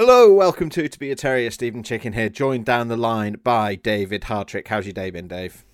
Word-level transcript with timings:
Hello, 0.00 0.32
welcome 0.32 0.70
to 0.70 0.88
To 0.88 0.96
Be 0.96 1.10
a 1.10 1.16
Terrier. 1.16 1.50
Steven 1.50 1.82
Chicken 1.82 2.12
here, 2.12 2.28
joined 2.28 2.64
down 2.64 2.86
the 2.86 2.96
line 2.96 3.40
by 3.42 3.74
David 3.74 4.22
Hartrick. 4.22 4.68
How's 4.68 4.86
your 4.86 4.92
day 4.92 5.10
been, 5.10 5.26
Dave? 5.26 5.64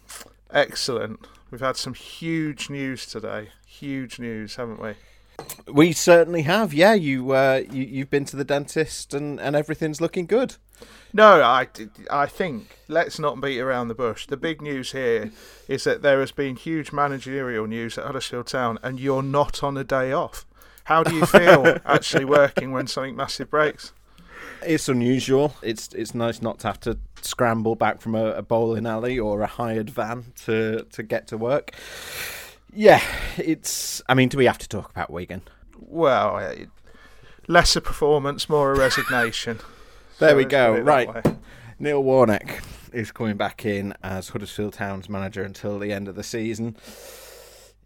Excellent. 0.51 1.27
We've 1.51 1.61
had 1.61 1.77
some 1.77 1.93
huge 1.93 2.71
news 2.71 3.05
today. 3.05 3.51
Huge 3.67 4.19
news, 4.19 4.57
haven't 4.57 4.81
we? 4.81 4.95
We 5.71 5.93
certainly 5.93 6.41
have. 6.41 6.73
Yeah, 6.73 6.95
you 6.95 7.33
uh, 7.33 7.65
you 7.71 7.83
you've 7.83 8.09
been 8.09 8.25
to 8.25 8.37
the 8.37 8.47
dentist 8.47 9.13
and, 9.13 9.39
and 9.39 9.55
everything's 9.55 10.01
looking 10.01 10.25
good. 10.25 10.57
No, 11.13 11.43
I, 11.43 11.69
I 12.11 12.25
think 12.25 12.79
let's 12.89 13.19
not 13.19 13.43
beat 13.43 13.61
around 13.61 13.89
the 13.89 13.95
bush. 13.95 14.27
The 14.27 14.39
big 14.39 14.63
news 14.63 14.93
here 14.93 15.33
is 15.69 15.85
that 15.85 16.01
there 16.01 16.21
has 16.21 16.33
been 16.33 16.57
huge 16.57 16.93
managerial 16.93 17.67
news 17.67 17.99
at 17.99 18.07
Huddersfield 18.07 18.47
Town, 18.47 18.79
and 18.83 18.99
you're 18.99 19.23
not 19.23 19.63
on 19.63 19.77
a 19.77 19.85
day 19.85 20.13
off. 20.13 20.47
How 20.85 21.03
do 21.03 21.15
you 21.15 21.27
feel 21.27 21.77
actually 21.85 22.25
working 22.25 22.73
when 22.73 22.87
something 22.87 23.17
massive 23.17 23.51
breaks? 23.51 23.93
It's 24.67 24.89
unusual. 24.89 25.55
It's 25.63 25.89
it's 25.95 26.15
nice 26.15 26.41
not 26.43 26.59
to 26.61 26.67
have 26.69 26.81
to 26.81 26.99
scramble 27.23 27.75
back 27.77 28.01
from 28.01 28.15
a, 28.15 28.33
a 28.33 28.43
bowling 28.43 28.87
alley 28.87 29.19
or 29.19 29.41
a 29.43 29.47
hired 29.47 29.91
van 29.91 30.33
to 30.45 30.85
to 30.93 31.03
get 31.03 31.27
to 31.29 31.39
work. 31.39 31.73
Yeah, 32.73 33.01
it's. 33.37 34.03
I 34.09 34.15
mean, 34.15 34.29
do 34.29 34.37
we 34.39 34.47
have 34.47 34.59
to 34.59 34.69
talk 34.69 34.91
about 34.91 35.11
Wigan? 35.11 35.43
Well, 35.79 36.39
eh, 36.39 36.65
lesser 37.47 37.81
performance, 37.81 38.49
more 38.49 38.73
a 38.73 38.79
resignation. 38.79 39.59
There 40.19 40.31
So 40.31 40.37
we 40.37 40.45
go. 40.45 40.73
put 40.73 40.81
it 40.81 40.85
that 40.85 41.25
Right. 41.25 41.37
Neil 41.79 42.03
Warnock 42.03 42.63
is 42.93 43.11
coming 43.13 43.37
back 43.37 43.65
in 43.65 43.95
as 44.03 44.29
Huddersfield 44.31 44.73
Town's 44.75 45.09
manager 45.09 45.43
until 45.43 45.79
the 45.79 45.93
end 45.93 46.09
of 46.09 46.15
the 46.15 46.23
season. 46.23 46.77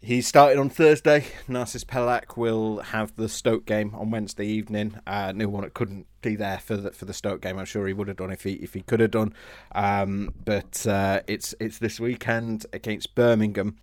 He 0.01 0.21
started 0.21 0.57
on 0.57 0.69
Thursday. 0.69 1.25
Narcis 1.49 1.83
Pelach 1.83 2.37
will 2.37 2.79
have 2.79 3.13
the 3.17 3.27
Stoke 3.27 3.65
game 3.65 3.93
on 3.95 4.11
Wednesday 4.11 4.45
evening. 4.45 4.97
Uh, 5.05 5.33
Neil 5.33 5.49
Warnock 5.49 5.73
couldn't 5.73 6.07
be 6.21 6.37
there 6.37 6.59
for 6.59 6.77
the 6.77 6.91
for 6.91 7.03
the 7.03 7.13
Stoke 7.13 7.41
game. 7.41 7.59
I'm 7.59 7.65
sure 7.65 7.85
he 7.85 7.91
would 7.91 8.07
have 8.07 8.15
done 8.15 8.31
if 8.31 8.43
he 8.43 8.53
if 8.53 8.73
he 8.73 8.81
could 8.81 9.01
have 9.01 9.11
done. 9.11 9.33
Um, 9.73 10.33
but 10.45 10.87
uh, 10.87 11.19
it's 11.27 11.53
it's 11.59 11.79
this 11.79 11.99
weekend 11.99 12.65
against 12.71 13.13
Birmingham. 13.13 13.77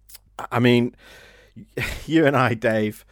I 0.50 0.58
mean, 0.58 0.96
you 2.06 2.24
and 2.24 2.34
I, 2.34 2.54
Dave, 2.54 3.04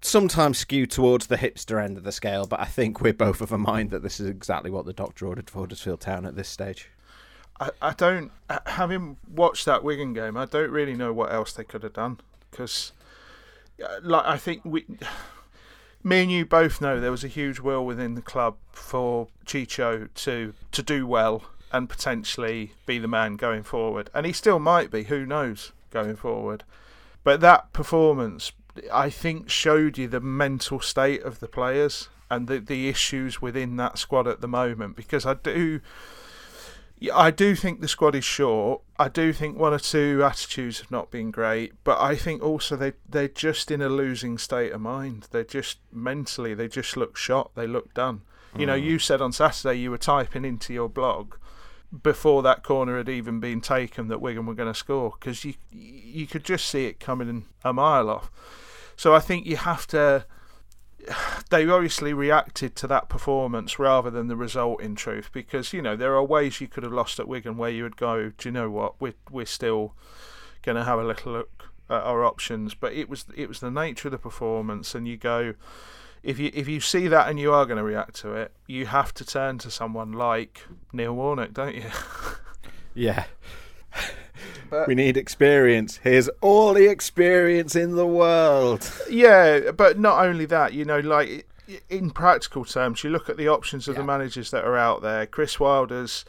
sometimes 0.00 0.58
skew 0.58 0.86
towards 0.86 1.26
the 1.26 1.36
hipster 1.36 1.82
end 1.82 1.96
of 1.96 2.04
the 2.04 2.12
scale, 2.12 2.46
but 2.46 2.60
I 2.60 2.66
think 2.66 3.00
we're 3.00 3.12
both 3.12 3.40
of 3.40 3.50
a 3.50 3.58
mind 3.58 3.90
that 3.90 4.04
this 4.04 4.20
is 4.20 4.28
exactly 4.28 4.70
what 4.70 4.86
the 4.86 4.92
doctor 4.92 5.26
ordered 5.26 5.50
for 5.50 5.60
Huddersfield 5.60 6.00
Town 6.00 6.24
at 6.26 6.36
this 6.36 6.48
stage. 6.48 6.90
I, 7.60 7.70
I 7.82 7.92
don't, 7.92 8.32
uh, 8.48 8.58
having 8.66 9.18
watched 9.32 9.66
that 9.66 9.84
Wigan 9.84 10.14
game, 10.14 10.36
I 10.36 10.46
don't 10.46 10.70
really 10.70 10.94
know 10.94 11.12
what 11.12 11.32
else 11.32 11.52
they 11.52 11.64
could 11.64 11.82
have 11.82 11.92
done 11.92 12.18
because, 12.50 12.92
like, 14.02 14.24
I 14.24 14.38
think 14.38 14.62
we, 14.64 14.86
me 16.02 16.22
and 16.22 16.32
you 16.32 16.46
both 16.46 16.80
know 16.80 16.98
there 16.98 17.10
was 17.10 17.24
a 17.24 17.28
huge 17.28 17.60
will 17.60 17.84
within 17.84 18.14
the 18.14 18.22
club 18.22 18.56
for 18.72 19.28
Chicho 19.44 20.08
to 20.14 20.54
to 20.72 20.82
do 20.82 21.06
well 21.06 21.44
and 21.72 21.88
potentially 21.88 22.72
be 22.86 22.98
the 22.98 23.08
man 23.08 23.36
going 23.36 23.62
forward, 23.62 24.10
and 24.14 24.26
he 24.26 24.32
still 24.32 24.58
might 24.58 24.90
be. 24.90 25.04
Who 25.04 25.26
knows 25.26 25.72
going 25.90 26.16
forward? 26.16 26.64
But 27.22 27.40
that 27.42 27.72
performance, 27.72 28.52
I 28.92 29.10
think, 29.10 29.50
showed 29.50 29.98
you 29.98 30.08
the 30.08 30.20
mental 30.20 30.80
state 30.80 31.22
of 31.22 31.40
the 31.40 31.48
players 31.48 32.08
and 32.30 32.48
the 32.48 32.58
the 32.58 32.88
issues 32.88 33.42
within 33.42 33.76
that 33.76 33.98
squad 33.98 34.26
at 34.26 34.40
the 34.40 34.48
moment. 34.48 34.96
Because 34.96 35.26
I 35.26 35.34
do. 35.34 35.80
Yeah, 37.00 37.16
I 37.16 37.30
do 37.30 37.56
think 37.56 37.80
the 37.80 37.88
squad 37.88 38.14
is 38.14 38.24
short. 38.24 38.82
I 38.98 39.08
do 39.08 39.32
think 39.32 39.58
one 39.58 39.72
or 39.72 39.78
two 39.78 40.22
attitudes 40.22 40.80
have 40.80 40.90
not 40.90 41.10
been 41.10 41.30
great, 41.30 41.72
but 41.82 41.98
I 41.98 42.14
think 42.14 42.42
also 42.42 42.76
they 42.76 42.92
they're 43.08 43.26
just 43.26 43.70
in 43.70 43.80
a 43.80 43.88
losing 43.88 44.36
state 44.36 44.72
of 44.72 44.82
mind. 44.82 45.26
They're 45.30 45.42
just 45.42 45.78
mentally 45.90 46.52
they 46.52 46.68
just 46.68 46.98
look 46.98 47.16
shot. 47.16 47.52
They 47.54 47.66
look 47.66 47.94
done. 47.94 48.20
You 48.58 48.66
know, 48.66 48.78
mm. 48.78 48.82
you 48.82 48.98
said 48.98 49.22
on 49.22 49.32
Saturday 49.32 49.78
you 49.78 49.90
were 49.90 49.98
typing 49.98 50.44
into 50.44 50.74
your 50.74 50.88
blog 50.88 51.34
before 52.02 52.42
that 52.42 52.62
corner 52.62 52.98
had 52.98 53.08
even 53.08 53.40
been 53.40 53.60
taken 53.60 54.08
that 54.08 54.20
Wigan 54.20 54.46
were 54.46 54.54
going 54.54 54.72
to 54.72 54.78
score 54.78 55.14
because 55.18 55.44
you 55.44 55.54
you 55.72 56.26
could 56.26 56.44
just 56.44 56.66
see 56.66 56.84
it 56.84 57.00
coming 57.00 57.46
a 57.64 57.72
mile 57.72 58.10
off. 58.10 58.30
So 58.96 59.14
I 59.14 59.20
think 59.20 59.46
you 59.46 59.56
have 59.56 59.86
to 59.88 60.26
they 61.50 61.66
obviously 61.66 62.12
reacted 62.12 62.76
to 62.76 62.86
that 62.86 63.08
performance 63.08 63.78
rather 63.78 64.10
than 64.10 64.28
the 64.28 64.36
result 64.36 64.80
in 64.80 64.94
truth 64.94 65.30
because 65.32 65.72
you 65.72 65.82
know 65.82 65.96
there 65.96 66.14
are 66.14 66.24
ways 66.24 66.60
you 66.60 66.68
could 66.68 66.82
have 66.82 66.92
lost 66.92 67.18
at 67.18 67.28
Wigan 67.28 67.56
where 67.56 67.70
you 67.70 67.82
would 67.82 67.96
go 67.96 68.30
do 68.36 68.48
you 68.48 68.52
know 68.52 68.70
what? 68.70 69.00
We're, 69.00 69.14
we're 69.30 69.46
still 69.46 69.94
going 70.62 70.76
to 70.76 70.84
have 70.84 70.98
a 70.98 71.04
little 71.04 71.32
look 71.32 71.70
at 71.88 72.02
our 72.02 72.24
options. 72.24 72.74
But 72.74 72.92
it 72.92 73.08
was 73.08 73.24
it 73.36 73.48
was 73.48 73.60
the 73.60 73.70
nature 73.70 74.08
of 74.08 74.12
the 74.12 74.18
performance 74.18 74.94
and 74.94 75.08
you 75.08 75.16
go 75.16 75.54
if 76.22 76.38
you 76.38 76.50
if 76.54 76.68
you 76.68 76.80
see 76.80 77.08
that 77.08 77.28
and 77.28 77.40
you 77.40 77.52
are 77.52 77.64
going 77.64 77.78
to 77.78 77.82
react 77.82 78.14
to 78.16 78.32
it 78.34 78.52
you 78.66 78.84
have 78.86 79.14
to 79.14 79.24
turn 79.24 79.56
to 79.58 79.70
someone 79.70 80.12
like 80.12 80.66
Neil 80.92 81.14
Warnock 81.14 81.52
don't 81.52 81.74
you? 81.74 81.84
Yeah. 82.92 83.24
We 84.86 84.94
need 84.94 85.16
experience. 85.16 85.98
Here's 86.02 86.28
all 86.40 86.74
the 86.74 86.88
experience 86.88 87.76
in 87.76 87.96
the 87.96 88.06
world. 88.06 88.90
Yeah, 89.10 89.72
but 89.72 89.98
not 89.98 90.24
only 90.24 90.46
that, 90.46 90.72
you 90.72 90.84
know, 90.84 91.00
like 91.00 91.46
in 91.88 92.10
practical 92.10 92.64
terms, 92.64 93.02
you 93.02 93.10
look 93.10 93.28
at 93.28 93.36
the 93.36 93.48
options 93.48 93.88
of 93.88 93.96
the 93.96 94.04
managers 94.04 94.50
that 94.52 94.64
are 94.64 94.76
out 94.76 95.02
there. 95.02 95.26
Chris 95.26 95.58
Wilder's 95.58 96.24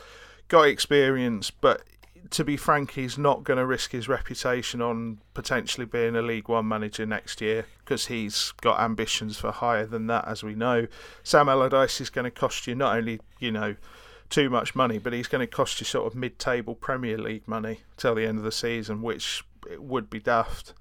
got 0.47 0.63
experience, 0.63 1.51
but 1.51 1.83
to 2.31 2.43
be 2.43 2.57
frank, 2.57 2.91
he's 2.91 3.17
not 3.17 3.43
going 3.43 3.57
to 3.57 3.65
risk 3.65 3.91
his 3.91 4.07
reputation 4.07 4.81
on 4.81 5.19
potentially 5.33 5.85
being 5.85 6.15
a 6.15 6.21
League 6.21 6.47
One 6.47 6.67
manager 6.67 7.05
next 7.05 7.41
year 7.41 7.65
because 7.79 8.07
he's 8.07 8.53
got 8.61 8.79
ambitions 8.79 9.37
for 9.37 9.51
higher 9.51 9.85
than 9.85 10.07
that, 10.07 10.27
as 10.27 10.43
we 10.43 10.55
know. 10.55 10.87
Sam 11.23 11.49
Allardyce 11.49 12.01
is 12.01 12.09
going 12.09 12.25
to 12.25 12.31
cost 12.31 12.67
you 12.67 12.75
not 12.75 12.95
only, 12.95 13.19
you 13.39 13.51
know, 13.51 13.75
too 14.31 14.49
much 14.49 14.73
money, 14.73 14.97
but 14.97 15.13
he's 15.13 15.27
going 15.27 15.45
to 15.45 15.47
cost 15.47 15.79
you 15.79 15.85
sort 15.85 16.07
of 16.07 16.15
mid-table 16.17 16.73
Premier 16.73 17.17
League 17.17 17.47
money 17.47 17.81
till 17.97 18.15
the 18.15 18.25
end 18.25 18.39
of 18.39 18.43
the 18.43 18.51
season, 18.51 19.01
which 19.03 19.43
would 19.77 20.09
be 20.09 20.19
daft. 20.19 20.73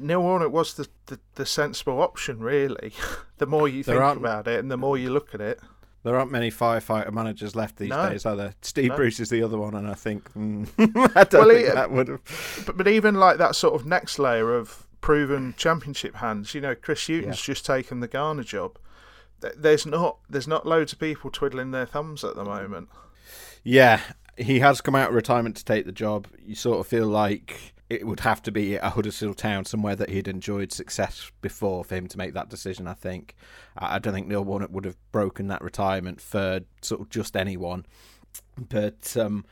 Neil 0.00 0.22
Warnock 0.22 0.52
was 0.52 0.74
the, 0.74 0.88
the, 1.06 1.18
the 1.36 1.46
sensible 1.46 2.00
option, 2.02 2.40
really. 2.40 2.92
the 3.38 3.46
more 3.46 3.68
you 3.68 3.82
There 3.84 4.00
think 4.00 4.16
about 4.18 4.48
it 4.48 4.58
and 4.60 4.70
the 4.70 4.76
more 4.76 4.96
you 4.98 5.10
look 5.10 5.34
at 5.34 5.40
it. 5.40 5.60
There 6.04 6.16
aren't 6.16 6.30
many 6.30 6.50
firefighter 6.50 7.12
managers 7.12 7.56
left 7.56 7.76
these 7.76 7.90
No. 7.90 8.08
days, 8.08 8.24
are 8.24 8.36
there? 8.36 8.54
Steve 8.62 8.90
No. 8.90 8.96
Bruce 8.96 9.18
is 9.20 9.30
the 9.30 9.42
other 9.42 9.58
one, 9.58 9.74
and 9.74 9.88
I 9.88 9.94
think 9.94 10.32
mm, 10.34 10.68
I 11.16 11.24
don't 11.24 11.46
Well, 11.46 11.48
think 11.56 11.66
he- 11.68 11.74
that 11.74 11.90
would 11.90 12.08
have. 12.08 12.62
But, 12.66 12.76
but 12.76 12.88
even 12.88 13.16
like 13.16 13.38
that 13.38 13.56
sort 13.56 13.74
of 13.74 13.84
next 13.86 14.18
layer 14.18 14.54
of 14.54 14.86
proven 15.00 15.54
championship 15.56 16.16
hands, 16.16 16.54
you 16.54 16.60
know, 16.60 16.74
Chris 16.76 17.08
Hughton's 17.08 17.40
just 17.42 17.66
taken 17.66 18.00
the 18.00 18.08
Ghana 18.08 18.44
job. 18.44 18.78
Th- 19.40 19.54
There's 19.56 19.86
not 19.86 20.18
there's 20.28 20.48
not 20.48 20.66
loads 20.66 20.92
of 20.92 20.98
people 20.98 21.30
twiddling 21.30 21.70
their 21.70 21.86
thumbs 21.86 22.24
at 22.24 22.34
the 22.34 22.44
moment. 22.44 22.88
Yeah, 23.62 24.00
he 24.36 24.60
has 24.60 24.80
come 24.80 24.94
out 24.94 25.10
of 25.10 25.14
retirement 25.14 25.56
to 25.56 25.64
take 25.64 25.84
the 25.86 25.92
job. 25.92 26.28
You 26.44 26.54
sort 26.54 26.80
of 26.80 26.86
feel 26.86 27.06
like 27.06 27.74
it 27.90 28.06
would 28.06 28.20
have 28.20 28.42
to 28.42 28.52
be 28.52 28.76
a 28.76 28.90
Huddersfield 28.90 29.38
Town, 29.38 29.64
somewhere 29.64 29.96
that 29.96 30.10
he'd 30.10 30.28
enjoyed 30.28 30.72
success 30.72 31.32
before 31.40 31.84
for 31.84 31.94
him 31.94 32.06
to 32.08 32.18
make 32.18 32.34
that 32.34 32.48
decision. 32.50 32.86
I 32.86 32.94
think. 32.94 33.34
I 33.76 33.98
don't 33.98 34.12
think 34.12 34.26
Neil 34.26 34.44
Warnock 34.44 34.70
would 34.72 34.84
have 34.84 34.96
broken 35.12 35.48
that 35.48 35.62
retirement 35.62 36.20
for 36.20 36.60
sort 36.82 37.00
of 37.00 37.08
just 37.08 37.36
anyone. 37.36 37.86
But 38.56 39.16
um, 39.16 39.44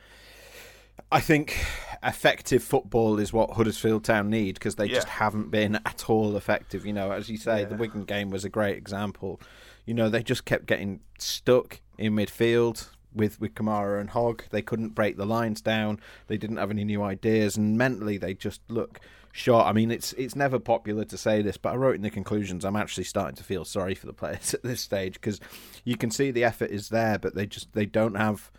I 1.11 1.19
think 1.19 1.57
effective 2.03 2.63
football 2.63 3.19
is 3.19 3.33
what 3.33 3.51
Huddersfield 3.51 4.03
Town 4.03 4.29
need 4.29 4.55
because 4.55 4.75
they 4.75 4.87
just 4.87 5.07
haven't 5.07 5.49
been 5.49 5.75
at 5.85 6.09
all 6.09 6.35
effective. 6.37 6.85
You 6.85 6.93
know, 6.93 7.11
as 7.11 7.29
you 7.29 7.37
say, 7.37 7.65
the 7.65 7.75
Wigan 7.75 8.03
game 8.03 8.29
was 8.29 8.45
a 8.45 8.49
great 8.49 8.77
example. 8.77 9.39
You 9.87 9.95
know, 9.95 10.09
they 10.09 10.21
just 10.21 10.45
kept 10.45 10.67
getting 10.67 10.99
stuck 11.17 11.81
in 11.97 12.13
midfield 12.13 12.89
with 13.15 13.41
with 13.41 13.55
Kamara 13.55 13.99
and 13.99 14.11
Hogg. 14.11 14.43
They 14.51 14.61
couldn't 14.61 14.89
break 14.89 15.17
the 15.17 15.25
lines 15.25 15.61
down. 15.61 15.99
They 16.27 16.37
didn't 16.37 16.57
have 16.57 16.69
any 16.69 16.83
new 16.83 17.01
ideas, 17.01 17.57
and 17.57 17.77
mentally 17.77 18.17
they 18.17 18.35
just 18.35 18.61
look 18.69 18.99
short. 19.31 19.65
I 19.65 19.73
mean, 19.73 19.91
it's 19.91 20.13
it's 20.13 20.35
never 20.35 20.59
popular 20.59 21.05
to 21.05 21.17
say 21.17 21.41
this, 21.41 21.57
but 21.57 21.73
I 21.73 21.77
wrote 21.77 21.95
in 21.95 22.01
the 22.01 22.09
conclusions. 22.09 22.63
I'm 22.63 22.75
actually 22.75 23.05
starting 23.05 23.35
to 23.37 23.43
feel 23.43 23.65
sorry 23.65 23.95
for 23.95 24.05
the 24.05 24.13
players 24.13 24.53
at 24.53 24.63
this 24.63 24.81
stage 24.81 25.13
because 25.13 25.39
you 25.83 25.97
can 25.97 26.11
see 26.11 26.31
the 26.31 26.43
effort 26.43 26.71
is 26.71 26.89
there, 26.89 27.17
but 27.17 27.35
they 27.35 27.45
just 27.45 27.73
they 27.73 27.85
don't 27.85 28.15
have 28.15 28.51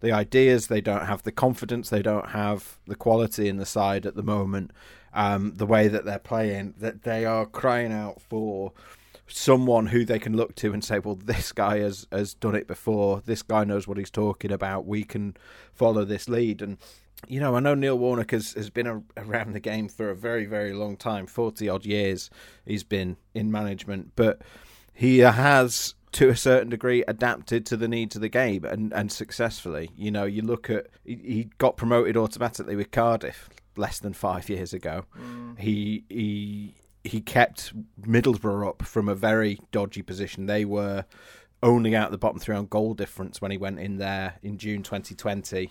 the 0.00 0.12
ideas, 0.12 0.66
they 0.66 0.82
don't 0.82 1.06
have 1.06 1.22
the 1.22 1.32
confidence, 1.32 1.88
they 1.88 2.02
don't 2.02 2.30
have 2.30 2.78
the 2.86 2.96
quality 2.96 3.48
in 3.48 3.56
the 3.56 3.66
side 3.66 4.06
at 4.06 4.16
the 4.16 4.22
moment. 4.22 4.70
Um, 5.16 5.54
the 5.54 5.66
way 5.66 5.86
that 5.86 6.04
they're 6.04 6.18
playing, 6.18 6.74
that 6.78 7.04
they 7.04 7.24
are 7.24 7.46
crying 7.46 7.92
out 7.92 8.20
for 8.20 8.72
someone 9.26 9.86
who 9.86 10.04
they 10.04 10.18
can 10.18 10.36
look 10.36 10.54
to 10.56 10.72
and 10.72 10.84
say, 10.84 10.98
well, 10.98 11.14
this 11.14 11.52
guy 11.52 11.78
has, 11.78 12.06
has 12.12 12.34
done 12.34 12.54
it 12.54 12.66
before. 12.66 13.22
This 13.24 13.42
guy 13.42 13.64
knows 13.64 13.88
what 13.88 13.98
he's 13.98 14.10
talking 14.10 14.52
about. 14.52 14.86
We 14.86 15.04
can 15.04 15.36
follow 15.72 16.04
this 16.04 16.28
lead. 16.28 16.60
And, 16.60 16.78
you 17.26 17.40
know, 17.40 17.56
I 17.56 17.60
know 17.60 17.74
Neil 17.74 17.98
Warnock 17.98 18.32
has, 18.32 18.52
has 18.52 18.70
been 18.70 18.86
a, 18.86 19.02
around 19.16 19.52
the 19.52 19.60
game 19.60 19.88
for 19.88 20.10
a 20.10 20.16
very, 20.16 20.44
very 20.44 20.72
long 20.72 20.96
time 20.96 21.26
40 21.26 21.68
odd 21.68 21.86
years 21.86 22.30
he's 22.66 22.84
been 22.84 23.16
in 23.34 23.50
management, 23.50 24.12
but 24.16 24.42
he 24.92 25.18
has. 25.18 25.94
To 26.18 26.28
a 26.28 26.36
certain 26.36 26.68
degree, 26.68 27.02
adapted 27.08 27.66
to 27.66 27.76
the 27.76 27.88
needs 27.88 28.14
of 28.14 28.22
the 28.22 28.28
game 28.28 28.64
and, 28.64 28.92
and 28.92 29.10
successfully. 29.10 29.90
You 29.96 30.12
know, 30.12 30.22
you 30.22 30.42
look 30.42 30.70
at 30.70 30.86
he, 31.04 31.16
he 31.16 31.50
got 31.58 31.76
promoted 31.76 32.16
automatically 32.16 32.76
with 32.76 32.92
Cardiff 32.92 33.50
less 33.76 33.98
than 33.98 34.12
five 34.12 34.48
years 34.48 34.72
ago. 34.72 35.06
Mm. 35.18 35.58
He 35.58 36.04
he 36.08 36.76
he 37.04 37.20
kept 37.20 37.72
Middlesbrough 38.00 38.66
up 38.66 38.82
from 38.82 39.08
a 39.08 39.14
very 39.14 39.60
dodgy 39.70 40.02
position. 40.02 40.46
They 40.46 40.64
were 40.64 41.04
only 41.62 41.94
out 41.94 42.10
the 42.10 42.18
bottom 42.18 42.40
three 42.40 42.56
on 42.56 42.66
goal 42.66 42.94
difference 42.94 43.40
when 43.40 43.50
he 43.50 43.58
went 43.58 43.78
in 43.78 43.98
there 43.98 44.34
in 44.42 44.58
June 44.58 44.82
2020 44.82 45.70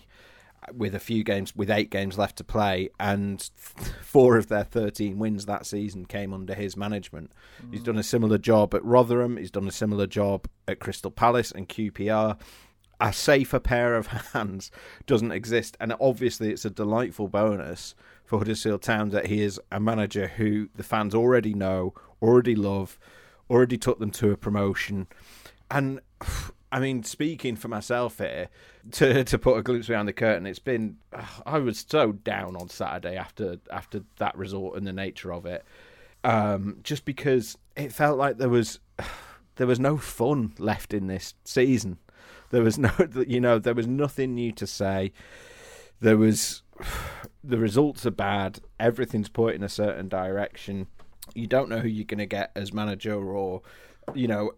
with 0.72 0.94
a 0.94 1.00
few 1.00 1.22
games 1.22 1.54
with 1.54 1.70
eight 1.70 1.90
games 1.90 2.16
left 2.16 2.36
to 2.36 2.44
play 2.44 2.88
and 2.98 3.50
four 4.02 4.38
of 4.38 4.48
their 4.48 4.64
13 4.64 5.18
wins 5.18 5.46
that 5.46 5.66
season 5.66 6.06
came 6.06 6.32
under 6.32 6.54
his 6.54 6.76
management. 6.76 7.30
Mm. 7.62 7.72
He's 7.72 7.82
done 7.82 7.98
a 7.98 8.02
similar 8.02 8.38
job 8.38 8.74
at 8.74 8.84
Rotherham, 8.84 9.36
he's 9.36 9.50
done 9.50 9.68
a 9.68 9.72
similar 9.72 10.06
job 10.06 10.46
at 10.66 10.80
Crystal 10.80 11.10
Palace 11.10 11.50
and 11.50 11.68
QPR. 11.68 12.38
A 13.00 13.12
safer 13.12 13.60
pair 13.60 13.96
of 13.96 14.06
hands 14.32 14.70
doesn't 15.06 15.32
exist 15.32 15.76
and 15.80 15.94
obviously 16.00 16.50
it's 16.50 16.64
a 16.64 16.70
delightful 16.70 17.28
bonus 17.28 17.94
for 18.24 18.38
Huddersfield 18.38 18.82
Town 18.82 19.10
that 19.10 19.26
he 19.26 19.42
is 19.42 19.60
a 19.70 19.78
manager 19.78 20.28
who 20.28 20.68
the 20.74 20.82
fans 20.82 21.14
already 21.14 21.54
know, 21.54 21.94
already 22.22 22.54
love, 22.54 22.98
already 23.50 23.76
took 23.76 23.98
them 23.98 24.10
to 24.12 24.30
a 24.30 24.36
promotion. 24.36 25.06
And 25.70 26.00
I 26.72 26.80
mean, 26.80 27.04
speaking 27.04 27.54
for 27.54 27.68
myself 27.68 28.18
here, 28.18 28.48
to 28.92 29.22
to 29.22 29.38
put 29.38 29.56
a 29.56 29.62
glimpse 29.62 29.86
behind 29.86 30.08
the 30.08 30.12
curtain, 30.12 30.46
it's 30.46 30.58
been 30.58 30.96
I 31.46 31.58
was 31.58 31.84
so 31.86 32.12
down 32.12 32.56
on 32.56 32.68
Saturday 32.68 33.16
after 33.16 33.58
after 33.70 34.02
that 34.18 34.36
result 34.36 34.76
and 34.76 34.86
the 34.86 34.92
nature 34.92 35.32
of 35.32 35.46
it, 35.46 35.64
um, 36.24 36.78
just 36.82 37.04
because 37.04 37.56
it 37.76 37.92
felt 37.92 38.18
like 38.18 38.38
there 38.38 38.48
was 38.48 38.80
there 39.56 39.66
was 39.66 39.78
no 39.78 39.96
fun 39.96 40.54
left 40.58 40.92
in 40.92 41.06
this 41.06 41.34
season. 41.44 41.98
There 42.50 42.62
was 42.62 42.78
no, 42.78 42.90
you 43.26 43.40
know, 43.40 43.58
there 43.58 43.74
was 43.74 43.86
nothing 43.86 44.34
new 44.34 44.52
to 44.52 44.66
say. 44.66 45.12
There 46.00 46.16
was 46.16 46.62
the 47.42 47.58
results 47.58 48.06
are 48.06 48.10
bad. 48.10 48.60
Everything's 48.80 49.28
pointing 49.28 49.62
a 49.62 49.68
certain 49.68 50.08
direction. 50.08 50.86
You 51.34 51.46
don't 51.46 51.68
know 51.68 51.78
who 51.78 51.88
you're 51.88 52.04
going 52.04 52.18
to 52.18 52.26
get 52.26 52.50
as 52.54 52.72
manager, 52.72 53.14
or 53.14 53.62
you 54.14 54.28
know, 54.28 54.52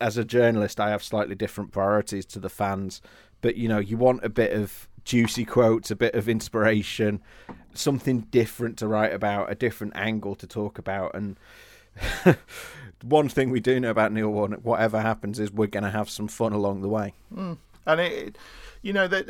as 0.00 0.16
a 0.16 0.24
journalist, 0.24 0.80
I 0.80 0.90
have 0.90 1.02
slightly 1.02 1.34
different 1.34 1.72
priorities 1.72 2.24
to 2.26 2.38
the 2.38 2.48
fans. 2.48 3.00
But 3.40 3.56
you 3.56 3.68
know, 3.68 3.78
you 3.78 3.96
want 3.96 4.24
a 4.24 4.28
bit 4.28 4.52
of 4.52 4.88
juicy 5.04 5.44
quotes, 5.44 5.90
a 5.90 5.96
bit 5.96 6.14
of 6.14 6.28
inspiration, 6.28 7.20
something 7.74 8.20
different 8.30 8.78
to 8.78 8.88
write 8.88 9.12
about, 9.12 9.50
a 9.50 9.54
different 9.54 9.94
angle 9.96 10.34
to 10.36 10.46
talk 10.46 10.78
about, 10.78 11.14
and. 11.14 11.36
one 13.02 13.28
thing 13.28 13.50
we 13.50 13.60
do 13.60 13.78
know 13.80 13.90
about 13.90 14.12
Neil 14.12 14.28
Warnock, 14.28 14.60
whatever 14.62 15.00
happens, 15.00 15.38
is 15.38 15.52
we're 15.52 15.66
going 15.66 15.84
to 15.84 15.90
have 15.90 16.08
some 16.08 16.28
fun 16.28 16.52
along 16.52 16.80
the 16.80 16.88
way. 16.88 17.12
Mm. 17.34 17.58
And 17.86 18.00
it, 18.00 18.38
you 18.80 18.92
know 18.92 19.08
that 19.08 19.28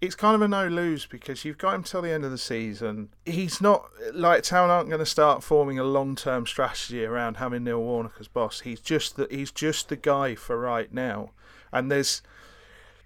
it's 0.00 0.14
kind 0.14 0.34
of 0.34 0.42
a 0.42 0.48
no 0.48 0.68
lose 0.68 1.06
because 1.06 1.44
you've 1.44 1.58
got 1.58 1.74
him 1.74 1.82
till 1.82 2.02
the 2.02 2.12
end 2.12 2.24
of 2.24 2.30
the 2.30 2.38
season. 2.38 3.08
He's 3.24 3.60
not 3.60 3.88
like 4.12 4.44
Town 4.44 4.70
aren't 4.70 4.88
going 4.88 5.00
to 5.00 5.06
start 5.06 5.42
forming 5.42 5.78
a 5.78 5.84
long 5.84 6.14
term 6.14 6.46
strategy 6.46 7.04
around 7.04 7.38
having 7.38 7.64
Neil 7.64 7.80
Warnock 7.80 8.14
as 8.20 8.28
boss. 8.28 8.60
He's 8.60 8.80
just 8.80 9.16
the 9.16 9.26
he's 9.30 9.50
just 9.50 9.88
the 9.88 9.96
guy 9.96 10.34
for 10.34 10.58
right 10.58 10.92
now, 10.92 11.30
and 11.72 11.90
there's 11.90 12.22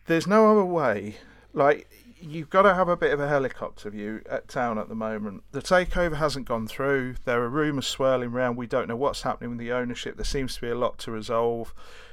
there's 0.07 0.27
no 0.27 0.51
other 0.51 0.65
way. 0.65 1.17
Like 1.55 1.89
you've 2.21 2.51
got 2.51 2.63
to 2.63 2.75
have 2.75 2.89
a 2.89 2.97
bit 2.97 3.13
of 3.13 3.21
a 3.21 3.29
helicopter 3.29 3.91
view 3.91 4.23
at 4.29 4.49
Town 4.49 4.79
at 4.79 4.89
the 4.89 4.95
moment. 4.95 5.45
The 5.53 5.63
takeover 5.63 6.17
hasn't 6.17 6.47
gone 6.47 6.67
through. 6.67 7.17
There 7.25 7.43
are 7.43 7.49
rumours 7.49 7.87
swirling 7.87 8.33
around. 8.33 8.57
We 8.57 8.67
don't 8.67 8.89
know 8.89 8.97
what's 8.97 9.23
happening 9.23 9.51
with 9.51 9.59
the 9.59 9.73
ownership. 9.73 10.17
There 10.17 10.25
seems 10.25 10.55
to 10.57 10.61
be 10.61 10.69
a 10.69 10.77
lot 10.77 10.99
to 10.99 11.11
resolve. 11.11 11.73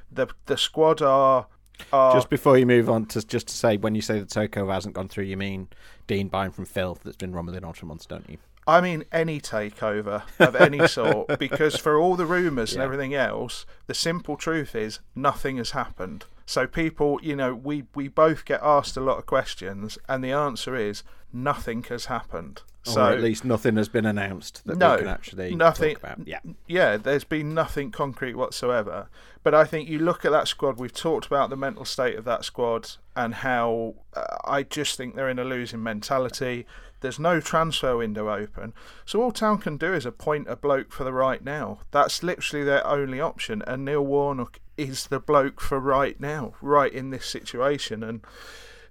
The 0.10 0.28
the 0.46 0.58
squad 0.58 1.02
are 1.02 1.48
uh, 1.92 2.14
just 2.14 2.30
before 2.30 2.58
you 2.58 2.66
move 2.66 2.90
on, 2.90 3.06
to 3.08 3.26
just 3.26 3.48
to 3.48 3.56
say, 3.56 3.78
when 3.78 3.96
you 3.96 4.02
say 4.02 4.20
the 4.20 4.26
takeover 4.26 4.74
hasn't 4.74 4.96
gone 4.96 5.08
through, 5.08 5.26
you 5.26 5.38
mean 5.38 5.68
Dean 6.08 6.28
buying 6.28 6.52
from 6.52 6.66
Phil 6.66 6.98
that's 7.04 7.18
been 7.18 7.34
run 7.34 7.46
within 7.46 7.64
Ultra 7.64 7.88
months, 7.88 8.06
don't 8.06 8.30
you? 8.30 8.38
I 8.68 8.82
mean 8.82 9.04
any 9.12 9.42
takeover 9.42 10.24
of 10.40 10.56
any 10.56 10.88
sort, 10.88 11.40
because 11.40 11.76
for 11.76 11.98
all 11.98 12.16
the 12.16 12.26
rumours 12.26 12.72
yeah. 12.72 12.76
and 12.76 12.84
everything 12.84 13.16
else, 13.16 13.66
the 13.88 13.96
simple 13.96 14.38
truth 14.38 14.76
is 14.76 15.00
nothing 15.16 15.58
has 15.58 15.72
happened. 15.72 16.26
So 16.46 16.68
people, 16.68 17.20
you 17.22 17.36
know, 17.36 17.54
we, 17.54 17.86
we 17.94 18.08
both 18.08 18.46
get 18.46 18.60
asked 18.64 18.98
a 18.98 19.02
lot 19.02 19.18
of 19.18 19.26
questions, 19.26 19.98
and 20.08 20.24
the 20.24 20.32
answer 20.32 20.76
is 20.76 21.04
nothing 21.32 21.84
has 21.90 22.06
happened. 22.06 22.64
So 22.84 23.04
or 23.06 23.12
at 23.12 23.22
least 23.22 23.44
nothing 23.46 23.76
has 23.76 23.90
been 23.90 24.06
announced 24.06 24.66
that 24.66 24.78
no, 24.78 24.94
we 24.94 25.00
can 25.00 25.08
actually 25.08 25.56
nothing, 25.56 25.96
talk 25.96 26.04
about. 26.04 26.28
Yeah, 26.28 26.40
yeah. 26.68 26.98
There's 26.98 27.24
been 27.24 27.54
nothing 27.54 27.92
concrete 27.92 28.36
whatsoever. 28.36 29.10
But 29.44 29.56
I 29.56 29.64
think 29.64 29.90
you 29.90 30.00
look 30.00 30.26
at 30.26 30.32
that 30.32 30.48
squad. 30.48 30.78
We've 30.78 30.94
talked 30.94 31.28
about 31.28 31.50
the 31.50 31.56
mental 31.56 31.86
state 31.86 32.18
of 32.18 32.26
that 32.26 32.44
squad 32.44 32.92
and 33.16 33.36
how 33.36 33.96
uh, 34.14 34.38
I 34.46 34.64
just 34.64 34.98
think 34.98 35.16
they're 35.16 35.30
in 35.30 35.40
a 35.40 35.44
losing 35.44 35.82
mentality. 35.82 36.66
There's 37.02 37.20
no 37.20 37.40
transfer 37.40 37.96
window 37.96 38.30
open, 38.30 38.74
so 39.06 39.22
all 39.22 39.32
Town 39.32 39.60
can 39.60 39.78
do 39.78 39.94
is 39.94 40.06
appoint 40.06 40.50
a 40.50 40.58
bloke 40.58 40.92
for 40.92 41.06
the 41.06 41.14
right 41.14 41.42
now. 41.42 41.80
That's 41.92 42.24
literally 42.24 42.66
their 42.66 42.86
only 42.86 43.22
option, 43.22 43.64
and 43.66 43.86
Neil 43.86 44.06
Warnock 44.06 44.60
is 44.76 45.08
the 45.08 45.22
bloke 45.22 45.62
for 45.62 45.80
right 45.80 46.20
now, 46.20 46.56
right 46.62 46.92
in 46.92 47.10
this 47.10 47.26
situation. 47.26 48.04
And 48.04 48.20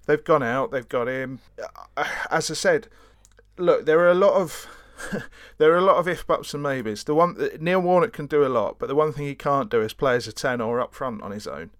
they've 0.07 0.23
gone 0.23 0.41
out, 0.41 0.71
they've 0.71 0.89
got 0.89 1.07
him. 1.07 1.39
Uh, 1.95 2.05
as 2.31 2.49
I 2.49 2.55
said 2.55 2.87
look, 3.59 3.85
there 3.85 3.99
are 3.99 4.09
a 4.09 4.15
lot 4.15 4.33
of 4.33 4.67
there 5.57 5.71
are 5.71 5.77
a 5.77 5.83
lot 5.83 5.97
of 5.97 6.07
if 6.07 6.25
buts 6.25 6.53
and 6.53 6.63
maybes. 6.63 7.03
The 7.03 7.15
one 7.15 7.37
Neil 7.59 7.79
Warnock 7.79 8.13
can 8.13 8.27
do 8.27 8.45
a 8.45 8.49
lot, 8.49 8.77
but 8.79 8.87
the 8.87 8.95
one 8.95 9.13
thing 9.13 9.25
he 9.25 9.35
can't 9.35 9.69
do 9.69 9.81
is 9.81 9.93
play 9.93 10.15
as 10.15 10.27
a 10.27 10.31
ten 10.31 10.61
or 10.61 10.79
up 10.79 10.93
front 10.93 11.21
on 11.21 11.31
his 11.31 11.47
own. 11.47 11.71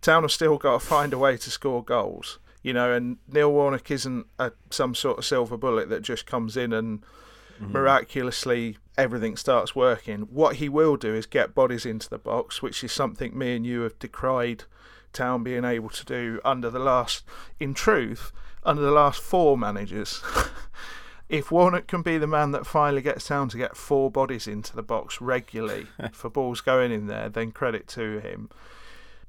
Town 0.00 0.22
have 0.22 0.32
still 0.32 0.58
got 0.58 0.80
to 0.80 0.86
find 0.86 1.12
a 1.12 1.18
way 1.18 1.36
to 1.36 1.50
score 1.50 1.82
goals, 1.82 2.38
you 2.62 2.72
know. 2.72 2.92
And 2.92 3.16
Neil 3.28 3.52
Warnock 3.52 3.90
isn't 3.90 4.26
a, 4.38 4.52
some 4.70 4.94
sort 4.94 5.18
of 5.18 5.24
silver 5.24 5.56
bullet 5.56 5.88
that 5.88 6.02
just 6.02 6.26
comes 6.26 6.56
in 6.56 6.72
and 6.72 7.00
mm-hmm. 7.00 7.72
miraculously 7.72 8.78
everything 8.98 9.36
starts 9.36 9.74
working. 9.74 10.22
What 10.22 10.56
he 10.56 10.68
will 10.68 10.96
do 10.96 11.14
is 11.14 11.26
get 11.26 11.54
bodies 11.54 11.86
into 11.86 12.08
the 12.08 12.18
box, 12.18 12.62
which 12.62 12.82
is 12.84 12.92
something 12.92 13.36
me 13.36 13.56
and 13.56 13.66
you 13.66 13.82
have 13.82 13.98
decried 13.98 14.64
Town 15.12 15.42
being 15.42 15.64
able 15.64 15.88
to 15.90 16.04
do 16.04 16.40
under 16.44 16.68
the 16.68 16.78
last, 16.78 17.24
in 17.58 17.74
truth, 17.74 18.32
under 18.64 18.82
the 18.82 18.90
last 18.90 19.20
four 19.20 19.56
managers. 19.56 20.22
if 21.28 21.50
Warnock 21.50 21.86
can 21.86 22.02
be 22.02 22.18
the 22.18 22.26
man 22.26 22.52
that 22.52 22.66
finally 22.66 23.02
gets 23.02 23.28
down 23.28 23.48
to 23.48 23.56
get 23.56 23.76
four 23.76 24.10
bodies 24.10 24.46
into 24.46 24.76
the 24.76 24.82
box 24.82 25.20
regularly 25.20 25.86
for 26.12 26.30
balls 26.30 26.60
going 26.60 26.92
in 26.92 27.06
there, 27.06 27.28
then 27.28 27.50
credit 27.50 27.88
to 27.88 28.20
him. 28.20 28.48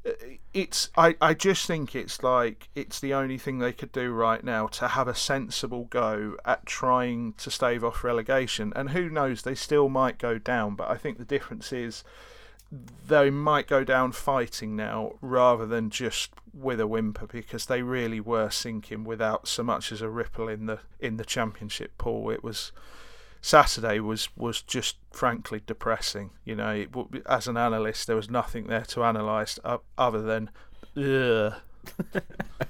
Uh, 0.05 0.11
it's 0.53 0.89
I, 0.95 1.15
I 1.19 1.33
just 1.33 1.65
think 1.65 1.95
it's 1.95 2.21
like 2.21 2.69
it's 2.75 2.99
the 2.99 3.13
only 3.13 3.37
thing 3.37 3.59
they 3.59 3.73
could 3.73 3.91
do 3.91 4.11
right 4.11 4.43
now 4.43 4.67
to 4.67 4.89
have 4.89 5.07
a 5.07 5.15
sensible 5.15 5.85
go 5.85 6.37
at 6.45 6.65
trying 6.65 7.33
to 7.33 7.49
stave 7.49 7.83
off 7.83 8.03
relegation. 8.03 8.73
And 8.75 8.91
who 8.91 9.09
knows, 9.09 9.41
they 9.41 9.55
still 9.55 9.89
might 9.89 10.19
go 10.19 10.37
down, 10.37 10.75
but 10.75 10.89
I 10.89 10.97
think 10.97 11.17
the 11.17 11.25
difference 11.25 11.73
is 11.73 12.03
they 13.07 13.29
might 13.29 13.67
go 13.67 13.83
down 13.83 14.11
fighting 14.11 14.75
now 14.75 15.13
rather 15.21 15.65
than 15.65 15.89
just 15.89 16.31
with 16.57 16.79
a 16.79 16.87
whimper 16.87 17.27
because 17.27 17.67
they 17.67 17.81
really 17.81 18.19
were 18.19 18.49
sinking 18.49 19.03
without 19.03 19.47
so 19.47 19.63
much 19.63 19.91
as 19.91 20.01
a 20.01 20.09
ripple 20.09 20.47
in 20.47 20.65
the 20.65 20.79
in 20.99 21.17
the 21.17 21.25
championship 21.25 21.97
pool. 21.97 22.29
It 22.29 22.43
was 22.43 22.71
Saturday 23.41 23.99
was 23.99 24.29
was 24.35 24.61
just 24.61 24.97
frankly 25.11 25.61
depressing. 25.65 26.31
You 26.43 26.55
know, 26.55 26.71
it, 26.71 26.89
as 27.25 27.47
an 27.47 27.57
analyst, 27.57 28.07
there 28.07 28.15
was 28.15 28.29
nothing 28.29 28.67
there 28.67 28.85
to 28.85 29.03
analyse 29.03 29.59
other 29.97 30.21
than. 30.21 30.49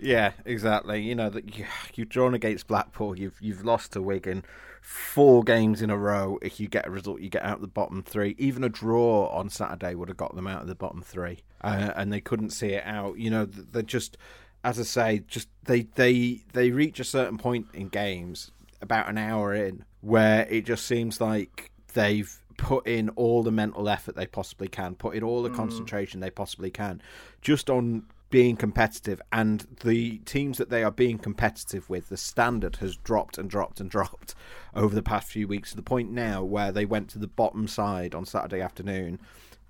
yeah, 0.00 0.32
exactly. 0.44 1.02
You 1.02 1.14
know 1.14 1.30
that 1.30 1.56
you, 1.56 1.66
you've 1.94 2.08
drawn 2.08 2.34
against 2.34 2.66
Blackpool, 2.66 3.18
you've 3.18 3.38
you've 3.40 3.64
lost 3.64 3.92
to 3.92 4.02
Wigan 4.02 4.44
four 4.80 5.42
games 5.42 5.82
in 5.82 5.90
a 5.90 5.96
row. 5.96 6.38
If 6.42 6.58
you 6.58 6.68
get 6.68 6.86
a 6.86 6.90
result, 6.90 7.20
you 7.20 7.28
get 7.28 7.42
out 7.42 7.56
of 7.56 7.60
the 7.60 7.68
bottom 7.68 8.02
three. 8.02 8.34
Even 8.38 8.64
a 8.64 8.68
draw 8.68 9.28
on 9.28 9.50
Saturday 9.50 9.94
would 9.94 10.08
have 10.08 10.16
got 10.16 10.34
them 10.34 10.46
out 10.46 10.62
of 10.62 10.68
the 10.68 10.74
bottom 10.74 11.02
three, 11.02 11.40
uh, 11.60 11.92
and 11.96 12.12
they 12.12 12.20
couldn't 12.20 12.50
see 12.50 12.68
it 12.68 12.84
out. 12.84 13.18
You 13.18 13.30
know, 13.30 13.44
they're 13.44 13.82
just, 13.82 14.16
as 14.64 14.78
I 14.78 14.84
say, 14.84 15.22
just 15.28 15.48
they 15.64 15.82
they 15.94 16.42
they 16.52 16.70
reach 16.70 17.00
a 17.00 17.04
certain 17.04 17.38
point 17.38 17.66
in 17.74 17.88
games 17.88 18.50
about 18.82 19.08
an 19.08 19.18
hour 19.18 19.54
in 19.54 19.84
where 20.00 20.46
it 20.48 20.64
just 20.64 20.86
seems 20.86 21.20
like 21.20 21.70
they've 21.92 22.34
put 22.56 22.86
in 22.86 23.08
all 23.10 23.42
the 23.42 23.50
mental 23.50 23.88
effort 23.88 24.16
they 24.16 24.26
possibly 24.26 24.68
can, 24.68 24.94
put 24.94 25.14
in 25.14 25.22
all 25.22 25.42
the 25.42 25.50
mm. 25.50 25.56
concentration 25.56 26.20
they 26.20 26.30
possibly 26.30 26.70
can, 26.70 27.00
just 27.42 27.68
on 27.68 28.04
being 28.30 28.56
competitive, 28.56 29.20
and 29.32 29.66
the 29.82 30.18
teams 30.18 30.58
that 30.58 30.70
they 30.70 30.84
are 30.84 30.90
being 30.90 31.18
competitive 31.18 31.90
with, 31.90 32.08
the 32.08 32.16
standard 32.16 32.76
has 32.76 32.96
dropped 32.96 33.38
and 33.38 33.50
dropped 33.50 33.80
and 33.80 33.90
dropped 33.90 34.34
over 34.74 34.94
the 34.94 35.02
past 35.02 35.28
few 35.28 35.48
weeks 35.48 35.70
to 35.70 35.76
the 35.76 35.82
point 35.82 36.10
now 36.10 36.42
where 36.42 36.72
they 36.72 36.84
went 36.84 37.08
to 37.10 37.18
the 37.18 37.26
bottom 37.26 37.66
side 37.66 38.14
on 38.14 38.24
Saturday 38.24 38.60
afternoon 38.60 39.18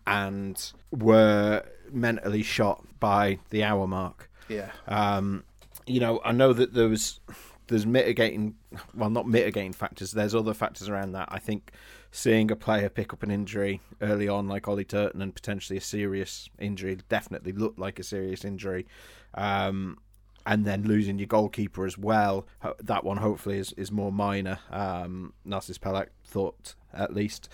and 0.07 0.73
were 0.91 1.63
mentally 1.91 2.43
shot 2.43 2.85
by 2.99 3.39
the 3.51 3.65
hour 3.65 3.87
mark. 3.87 4.31
Yeah. 4.49 4.71
Um, 4.89 5.45
you 5.87 6.01
know, 6.01 6.21
I 6.25 6.33
know 6.33 6.53
that 6.53 6.75
there 6.75 6.89
was 6.89 7.21
there's 7.69 7.87
mitigating, 7.87 8.57
well, 8.95 9.11
not 9.11 9.29
mitigating 9.29 9.73
factors. 9.73 10.11
There's 10.11 10.35
other 10.35 10.55
factors 10.55 10.89
around 10.89 11.13
that. 11.13 11.29
I 11.31 11.39
think 11.39 11.73
seeing 12.11 12.51
a 12.51 12.57
player 12.57 12.89
pick 12.89 13.13
up 13.13 13.23
an 13.23 13.31
injury 13.31 13.81
early 14.01 14.29
on, 14.29 14.49
like 14.49 14.67
Ollie 14.67 14.85
Turton, 14.85 15.23
and 15.23 15.35
potentially 15.35 15.77
a 15.77 15.81
serious 15.81 16.49
injury, 16.59 16.99
definitely 17.09 17.53
looked 17.53 17.79
like 17.79 17.99
a 17.99 18.03
serious 18.03 18.45
injury. 18.45 18.87
Um, 19.35 19.99
and 20.47 20.65
then 20.65 20.85
losing 20.85 21.19
your 21.19 21.27
goalkeeper 21.27 21.85
as 21.85 21.99
well. 21.99 22.47
That 22.83 23.05
one 23.05 23.19
hopefully 23.19 23.59
is, 23.59 23.73
is 23.75 23.93
more 23.93 24.11
minor. 24.11 24.59
Um, 24.71 25.35
Narcis 25.47 25.79
Pelach 25.79 26.09
thought 26.25 26.75
at 26.93 27.15
least. 27.15 27.49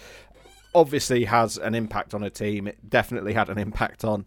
Obviously 0.74 1.24
has 1.24 1.58
an 1.58 1.74
impact 1.74 2.14
on 2.14 2.22
a 2.22 2.30
team. 2.30 2.68
It 2.68 2.88
definitely 2.88 3.32
had 3.32 3.48
an 3.48 3.58
impact 3.58 4.04
on 4.04 4.26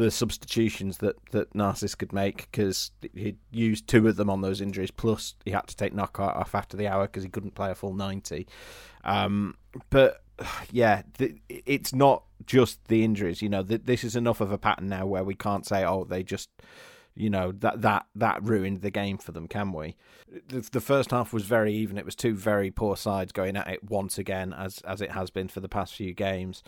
the 0.00 0.10
substitutions 0.10 0.98
that, 0.98 1.16
that 1.32 1.52
Narcis 1.52 1.96
could 1.96 2.12
make 2.12 2.50
because 2.50 2.90
he'd 3.14 3.36
used 3.50 3.86
two 3.86 4.08
of 4.08 4.16
them 4.16 4.30
on 4.30 4.40
those 4.40 4.62
injuries. 4.62 4.90
Plus, 4.90 5.34
he 5.44 5.50
had 5.50 5.66
to 5.66 5.76
take 5.76 5.92
Knockaert 5.92 6.34
off 6.36 6.54
after 6.54 6.74
the 6.74 6.88
hour 6.88 7.06
because 7.06 7.22
he 7.22 7.28
couldn't 7.28 7.54
play 7.54 7.70
a 7.70 7.74
full 7.74 7.92
ninety. 7.92 8.46
Um, 9.04 9.56
but 9.90 10.22
yeah, 10.72 11.02
it's 11.48 11.92
not 11.92 12.24
just 12.46 12.82
the 12.88 13.04
injuries. 13.04 13.42
You 13.42 13.50
know, 13.50 13.62
this 13.62 14.02
is 14.02 14.16
enough 14.16 14.40
of 14.40 14.50
a 14.50 14.58
pattern 14.58 14.88
now 14.88 15.04
where 15.04 15.22
we 15.22 15.34
can't 15.34 15.66
say, 15.66 15.84
oh, 15.84 16.04
they 16.04 16.22
just 16.22 16.48
you 17.14 17.28
know 17.28 17.52
that 17.52 17.82
that 17.82 18.06
that 18.14 18.42
ruined 18.42 18.80
the 18.80 18.90
game 18.90 19.18
for 19.18 19.32
them 19.32 19.48
can 19.48 19.72
we 19.72 19.96
the, 20.46 20.60
the, 20.70 20.80
first 20.80 21.10
half 21.10 21.32
was 21.32 21.42
very 21.42 21.74
even 21.74 21.98
it 21.98 22.04
was 22.04 22.14
two 22.14 22.34
very 22.34 22.70
poor 22.70 22.96
sides 22.96 23.32
going 23.32 23.56
at 23.56 23.68
it 23.68 23.82
once 23.82 24.16
again 24.16 24.52
as 24.52 24.78
as 24.82 25.00
it 25.02 25.10
has 25.10 25.28
been 25.28 25.48
for 25.48 25.58
the 25.58 25.68
past 25.68 25.92
few 25.92 26.14
games 26.14 26.62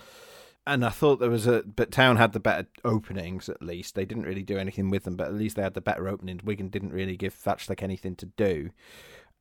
and 0.67 0.85
I 0.85 0.91
thought 0.91 1.19
there 1.19 1.31
was 1.31 1.47
a, 1.47 1.63
but 1.63 1.91
Town 1.91 2.17
had 2.17 2.33
the 2.33 2.41
better 2.41 2.69
openings 2.85 3.49
at 3.49 3.63
least. 3.63 3.95
They 3.95 4.05
didn't 4.05 4.27
really 4.27 4.45
do 4.45 4.59
anything 4.59 4.91
with 4.91 5.05
them, 5.05 5.17
but 5.17 5.27
at 5.27 5.35
least 5.35 5.57
they 5.57 5.63
had 5.63 5.75
the 5.75 5.81
better 5.81 6.09
openings. 6.09 6.45
Wigan 6.45 6.69
didn't 6.69 6.93
really 6.93 7.17
give 7.17 7.35
Vaclik 7.35 7.83
anything 7.83 8.15
to 8.17 8.27
do. 8.27 8.71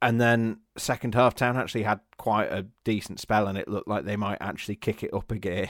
And 0.01 0.19
then 0.19 0.61
second 0.77 1.13
half, 1.13 1.35
Town 1.35 1.57
actually 1.57 1.83
had 1.83 1.99
quite 2.17 2.51
a 2.51 2.65
decent 2.83 3.19
spell, 3.19 3.47
and 3.47 3.57
it 3.57 3.67
looked 3.67 3.87
like 3.87 4.03
they 4.03 4.15
might 4.15 4.39
actually 4.41 4.75
kick 4.75 5.03
it 5.03 5.13
up 5.13 5.31
a 5.31 5.37
gear. 5.37 5.69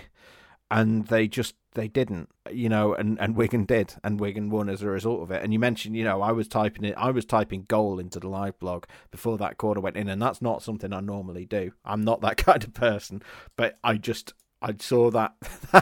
And 0.70 1.08
they 1.08 1.27
just 1.27 1.55
they 1.74 1.89
didn't, 1.89 2.29
you 2.50 2.70
know, 2.70 2.93
and, 2.93 3.20
and 3.20 3.36
Wigan 3.36 3.65
did, 3.65 3.96
and 4.05 4.22
Wigan 4.22 4.50
won 4.50 4.70
as 4.70 4.81
a 4.81 4.88
result 4.88 5.22
of 5.22 5.31
it. 5.31 5.43
And 5.43 5.51
you 5.51 5.60
mentioned, 5.60 5.98
you 5.98 6.05
know, 6.05 6.22
I 6.22 6.31
was 6.31 6.48
typing 6.48 6.86
it, 6.86 6.96
I 6.98 7.12
was 7.12 7.25
typing 7.25 7.63
goal 7.63 8.00
into 8.00 8.22
the 8.22 8.29
live 8.29 8.58
blog 8.58 8.86
before 9.10 9.38
that 9.39 9.58
quarter 9.58 9.81
went 9.81 9.98
in, 9.98 10.08
and 10.08 10.22
that's 10.22 10.41
not 10.41 10.63
something 10.63 10.93
I 10.93 11.01
normally 11.01 11.46
do. 11.46 11.74
I'm 11.84 12.05
not 12.05 12.22
that 12.22 12.38
kind 12.46 12.63
of 12.63 12.74
person, 12.74 13.22
but 13.58 13.79
I 13.84 13.96
just 13.96 14.34
I 14.62 14.75
saw 14.80 15.10
that 15.12 15.34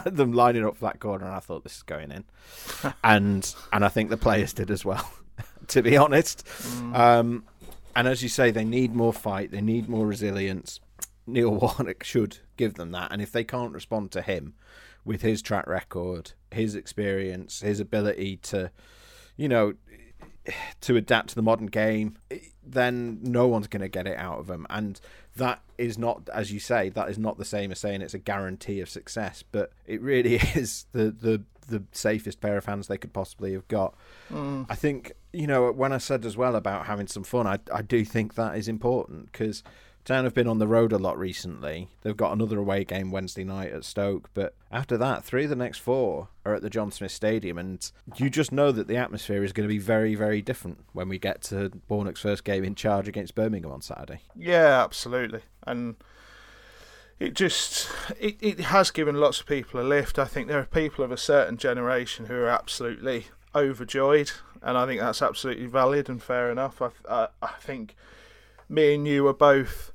them 0.04 0.32
lining 0.32 0.64
up 0.64 0.76
for 0.76 0.86
that 0.86 1.00
corner, 1.00 1.26
and 1.26 1.34
I 1.34 1.40
thought 1.40 1.62
this 1.62 1.76
is 1.76 1.82
going 1.82 2.10
in, 2.10 2.24
and 3.04 3.54
and 3.72 3.84
I 3.84 3.88
think 3.88 4.10
the 4.10 4.16
players 4.16 4.52
did 4.52 4.70
as 4.70 4.84
well. 4.84 5.10
to 5.68 5.82
be 5.82 5.96
honest, 5.96 6.46
mm. 6.46 6.96
um, 6.96 7.44
and 7.94 8.08
as 8.08 8.22
you 8.22 8.28
say, 8.28 8.50
they 8.50 8.64
need 8.64 8.94
more 8.94 9.12
fight, 9.12 9.50
they 9.50 9.60
need 9.60 9.88
more 9.88 10.06
resilience. 10.06 10.80
Neil 11.26 11.50
Warnock 11.50 12.02
should 12.02 12.38
give 12.56 12.74
them 12.74 12.92
that, 12.92 13.12
and 13.12 13.22
if 13.22 13.30
they 13.30 13.44
can't 13.44 13.72
respond 13.72 14.10
to 14.12 14.22
him 14.22 14.54
with 15.04 15.22
his 15.22 15.42
track 15.42 15.66
record, 15.66 16.32
his 16.50 16.74
experience, 16.74 17.60
his 17.60 17.80
ability 17.80 18.36
to, 18.36 18.70
you 19.36 19.48
know, 19.48 19.74
to 20.80 20.96
adapt 20.96 21.30
to 21.30 21.34
the 21.34 21.42
modern 21.42 21.66
game, 21.66 22.16
then 22.64 23.18
no 23.22 23.46
one's 23.46 23.66
going 23.66 23.82
to 23.82 23.88
get 23.88 24.06
it 24.06 24.16
out 24.16 24.38
of 24.38 24.46
them. 24.46 24.66
And 24.70 25.00
that 25.36 25.62
is 25.78 25.98
not, 25.98 26.28
as 26.32 26.52
you 26.52 26.60
say, 26.60 26.88
that 26.90 27.08
is 27.08 27.18
not 27.18 27.38
the 27.38 27.44
same 27.44 27.72
as 27.72 27.80
saying 27.80 28.02
it's 28.02 28.14
a 28.14 28.18
guarantee 28.18 28.80
of 28.80 28.88
success. 28.88 29.44
But 29.50 29.72
it 29.86 30.00
really 30.00 30.34
is 30.54 30.86
the 30.92 31.10
the 31.10 31.42
the 31.68 31.84
safest 31.92 32.40
pair 32.40 32.56
of 32.56 32.66
hands 32.66 32.88
they 32.88 32.98
could 32.98 33.12
possibly 33.12 33.52
have 33.52 33.66
got. 33.68 33.94
Mm. 34.30 34.66
I 34.68 34.74
think 34.74 35.12
you 35.32 35.46
know 35.46 35.70
when 35.70 35.92
I 35.92 35.98
said 35.98 36.24
as 36.24 36.36
well 36.36 36.56
about 36.56 36.86
having 36.86 37.06
some 37.06 37.24
fun, 37.24 37.46
I 37.46 37.58
I 37.72 37.82
do 37.82 38.04
think 38.04 38.34
that 38.34 38.56
is 38.56 38.68
important 38.68 39.32
because 39.32 39.62
Town 40.04 40.24
have 40.24 40.34
been 40.34 40.48
on 40.48 40.58
the 40.58 40.66
road 40.66 40.92
a 40.92 40.98
lot 40.98 41.18
recently. 41.18 41.88
They've 42.02 42.16
got 42.16 42.32
another 42.32 42.58
away 42.58 42.84
game 42.84 43.10
Wednesday 43.10 43.44
night 43.44 43.72
at 43.72 43.84
Stoke, 43.84 44.30
but 44.32 44.54
after 44.72 44.96
that, 44.96 45.24
three 45.24 45.44
of 45.44 45.50
the 45.50 45.56
next 45.56 45.78
four 45.78 46.28
are 46.44 46.54
at 46.54 46.62
the 46.62 46.70
John 46.70 46.90
Smith 46.90 47.12
Stadium, 47.12 47.58
and 47.58 47.90
you 48.16 48.30
just 48.30 48.50
know 48.50 48.72
that 48.72 48.88
the 48.88 48.96
atmosphere 48.96 49.44
is 49.44 49.52
going 49.52 49.68
to 49.68 49.72
be 49.72 49.78
very, 49.78 50.14
very 50.14 50.40
different 50.40 50.84
when 50.92 51.08
we 51.08 51.18
get 51.18 51.42
to 51.42 51.70
Warnock's 51.88 52.20
first 52.20 52.44
game 52.44 52.64
in 52.64 52.74
charge 52.74 53.08
against 53.08 53.34
Birmingham 53.34 53.72
on 53.72 53.82
Saturday. 53.82 54.20
Yeah, 54.34 54.82
absolutely, 54.82 55.42
and 55.66 55.96
it 57.18 57.34
just 57.34 57.90
it, 58.18 58.36
it 58.40 58.60
has 58.60 58.90
given 58.90 59.16
lots 59.16 59.40
of 59.40 59.46
people 59.46 59.80
a 59.80 59.82
lift. 59.82 60.18
I 60.18 60.24
think 60.24 60.48
there 60.48 60.58
are 60.58 60.64
people 60.64 61.04
of 61.04 61.12
a 61.12 61.18
certain 61.18 61.58
generation 61.58 62.26
who 62.26 62.34
are 62.34 62.48
absolutely 62.48 63.26
overjoyed, 63.54 64.32
and 64.62 64.78
I 64.78 64.86
think 64.86 65.00
that's 65.00 65.20
absolutely 65.20 65.66
valid 65.66 66.08
and 66.08 66.22
fair 66.22 66.50
enough. 66.50 66.80
I 66.80 66.88
I, 67.08 67.28
I 67.42 67.52
think 67.60 67.94
me 68.70 68.94
and 68.94 69.06
you 69.06 69.26
are 69.26 69.34
both 69.34 69.92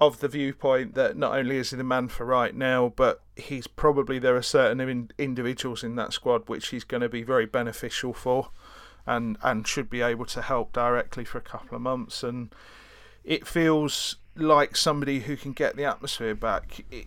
of 0.00 0.20
the 0.20 0.28
viewpoint 0.28 0.94
that 0.94 1.16
not 1.16 1.36
only 1.36 1.56
is 1.56 1.70
he 1.70 1.76
the 1.76 1.84
man 1.84 2.08
for 2.08 2.24
right 2.24 2.54
now, 2.54 2.92
but 2.96 3.22
he's 3.34 3.66
probably 3.66 4.18
there 4.18 4.36
are 4.36 4.42
certain 4.42 4.80
in, 4.80 5.10
individuals 5.18 5.82
in 5.82 5.96
that 5.96 6.12
squad 6.12 6.48
which 6.48 6.68
he's 6.68 6.84
going 6.84 7.00
to 7.00 7.08
be 7.08 7.22
very 7.22 7.46
beneficial 7.46 8.12
for, 8.12 8.50
and 9.06 9.36
and 9.42 9.66
should 9.66 9.90
be 9.90 10.02
able 10.02 10.26
to 10.26 10.42
help 10.42 10.72
directly 10.72 11.24
for 11.24 11.38
a 11.38 11.42
couple 11.42 11.74
of 11.74 11.82
months. 11.82 12.22
And 12.22 12.54
it 13.24 13.46
feels 13.46 14.16
like 14.36 14.76
somebody 14.76 15.20
who 15.20 15.36
can 15.36 15.52
get 15.52 15.76
the 15.76 15.84
atmosphere 15.84 16.34
back. 16.34 16.84
It, 16.90 17.06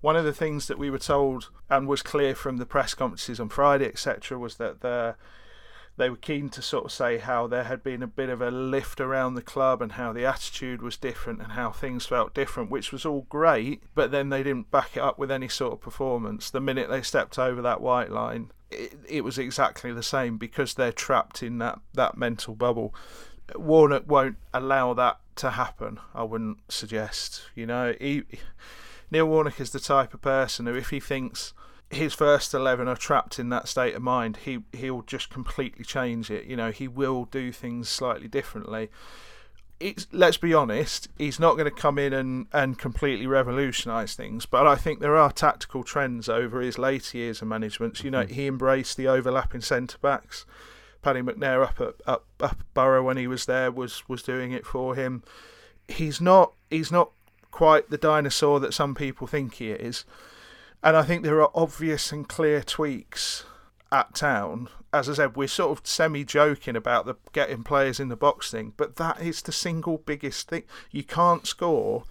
one 0.00 0.16
of 0.16 0.24
the 0.24 0.32
things 0.32 0.66
that 0.66 0.78
we 0.78 0.90
were 0.90 0.98
told 0.98 1.50
and 1.68 1.86
was 1.86 2.02
clear 2.02 2.34
from 2.34 2.56
the 2.56 2.66
press 2.66 2.94
conferences 2.94 3.38
on 3.38 3.50
Friday, 3.50 3.86
etc., 3.86 4.38
was 4.38 4.56
that 4.56 4.80
the 4.80 5.14
they 5.96 6.08
were 6.08 6.16
keen 6.16 6.48
to 6.50 6.62
sort 6.62 6.86
of 6.86 6.92
say 6.92 7.18
how 7.18 7.46
there 7.46 7.64
had 7.64 7.82
been 7.82 8.02
a 8.02 8.06
bit 8.06 8.30
of 8.30 8.40
a 8.40 8.50
lift 8.50 9.00
around 9.00 9.34
the 9.34 9.42
club 9.42 9.82
and 9.82 9.92
how 9.92 10.12
the 10.12 10.24
attitude 10.24 10.80
was 10.80 10.96
different 10.96 11.42
and 11.42 11.52
how 11.52 11.70
things 11.70 12.06
felt 12.06 12.34
different, 12.34 12.70
which 12.70 12.90
was 12.90 13.04
all 13.04 13.26
great, 13.28 13.82
but 13.94 14.10
then 14.10 14.30
they 14.30 14.42
didn't 14.42 14.70
back 14.70 14.96
it 14.96 15.02
up 15.02 15.18
with 15.18 15.30
any 15.30 15.48
sort 15.48 15.74
of 15.74 15.80
performance. 15.80 16.50
The 16.50 16.60
minute 16.60 16.88
they 16.88 17.02
stepped 17.02 17.38
over 17.38 17.60
that 17.62 17.80
white 17.80 18.10
line, 18.10 18.50
it, 18.70 18.98
it 19.08 19.24
was 19.24 19.36
exactly 19.36 19.92
the 19.92 20.02
same 20.02 20.38
because 20.38 20.74
they're 20.74 20.92
trapped 20.92 21.42
in 21.42 21.58
that, 21.58 21.80
that 21.92 22.16
mental 22.16 22.54
bubble. 22.54 22.94
Warnock 23.54 24.04
won't 24.06 24.36
allow 24.54 24.94
that 24.94 25.18
to 25.36 25.50
happen, 25.50 25.98
I 26.14 26.22
wouldn't 26.22 26.58
suggest. 26.70 27.42
You 27.54 27.66
know, 27.66 27.94
he, 28.00 28.22
Neil 29.10 29.26
Warnock 29.26 29.60
is 29.60 29.70
the 29.70 29.80
type 29.80 30.14
of 30.14 30.22
person 30.22 30.66
who, 30.66 30.74
if 30.74 30.90
he 30.90 31.00
thinks 31.00 31.52
his 31.90 32.14
first 32.14 32.54
11 32.54 32.86
are 32.86 32.96
trapped 32.96 33.38
in 33.38 33.48
that 33.48 33.68
state 33.68 33.94
of 33.94 34.02
mind, 34.02 34.38
he 34.44 34.60
he'll 34.72 35.02
just 35.02 35.28
completely 35.28 35.84
change 35.84 36.30
it. 36.30 36.46
You 36.46 36.56
know, 36.56 36.70
he 36.70 36.86
will 36.86 37.24
do 37.24 37.52
things 37.52 37.88
slightly 37.88 38.28
differently. 38.28 38.90
It's, 39.80 40.06
let's 40.12 40.36
be 40.36 40.52
honest, 40.52 41.08
he's 41.16 41.40
not 41.40 41.54
going 41.54 41.64
to 41.64 41.70
come 41.70 41.98
in 41.98 42.12
and, 42.12 42.46
and 42.52 42.78
completely 42.78 43.26
revolutionise 43.26 44.14
things, 44.14 44.44
but 44.44 44.66
I 44.66 44.76
think 44.76 45.00
there 45.00 45.16
are 45.16 45.32
tactical 45.32 45.82
trends 45.82 46.28
over 46.28 46.60
his 46.60 46.78
later 46.78 47.16
years 47.16 47.40
of 47.40 47.48
management. 47.48 48.04
You 48.04 48.10
know, 48.10 48.24
mm-hmm. 48.24 48.34
he 48.34 48.46
embraced 48.46 48.98
the 48.98 49.08
overlapping 49.08 49.62
centre 49.62 49.98
backs. 49.98 50.44
Paddy 51.02 51.22
McNair 51.22 51.64
up 51.64 51.80
at 51.80 51.94
up, 52.06 52.26
up 52.40 52.58
Boro 52.74 53.02
when 53.02 53.16
he 53.16 53.26
was 53.26 53.46
there 53.46 53.72
was 53.72 54.08
was 54.08 54.22
doing 54.22 54.52
it 54.52 54.66
for 54.66 54.94
him. 54.94 55.24
He's 55.88 56.20
not 56.20 56.52
he's 56.68 56.92
not 56.92 57.10
quite 57.50 57.90
the 57.90 57.98
dinosaur 57.98 58.60
that 58.60 58.74
some 58.74 58.94
people 58.94 59.26
think 59.26 59.54
he 59.54 59.70
is 59.70 60.04
and 60.82 60.96
I 60.96 61.02
think 61.02 61.22
there 61.22 61.40
are 61.40 61.50
obvious 61.54 62.12
and 62.12 62.28
clear 62.28 62.62
tweaks 62.62 63.44
at 63.92 64.14
town. 64.14 64.68
As 64.92 65.08
I 65.08 65.14
said, 65.14 65.36
we're 65.36 65.48
sort 65.48 65.78
of 65.78 65.86
semi 65.86 66.24
joking 66.24 66.76
about 66.76 67.06
the 67.06 67.14
getting 67.32 67.62
players 67.62 68.00
in 68.00 68.08
the 68.08 68.16
box 68.16 68.50
thing, 68.50 68.72
but 68.76 68.96
that 68.96 69.20
is 69.20 69.42
the 69.42 69.52
single 69.52 69.98
biggest 69.98 70.48
thing. 70.48 70.64
You 70.90 71.04
can't 71.04 71.46
score 71.46 72.04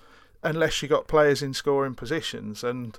unless 0.43 0.81
you've 0.81 0.91
got 0.91 1.07
players 1.07 1.41
in 1.41 1.53
scoring 1.53 1.95
positions, 1.95 2.63
and 2.63 2.97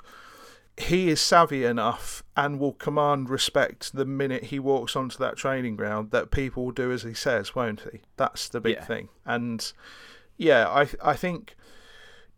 he 0.77 1.09
is 1.09 1.21
savvy 1.21 1.65
enough 1.65 2.23
and 2.37 2.59
will 2.59 2.73
command 2.73 3.31
respect 3.31 3.93
the 3.95 4.05
minute 4.05 4.45
he 4.45 4.59
walks 4.59 4.97
onto 4.97 5.19
that 5.19 5.37
training 5.37 5.77
ground 5.77 6.11
that 6.11 6.31
people 6.31 6.65
will 6.65 6.73
do 6.73 6.93
as 6.93 7.03
he 7.03 7.15
says, 7.15 7.55
won't 7.55 7.83
he? 7.93 8.01
That's 8.17 8.49
the 8.49 8.61
big 8.61 8.77
yeah. 8.77 8.85
thing. 8.85 9.09
And 9.25 9.73
yeah, 10.37 10.69
I 10.69 10.89
I 11.03 11.15
think 11.15 11.57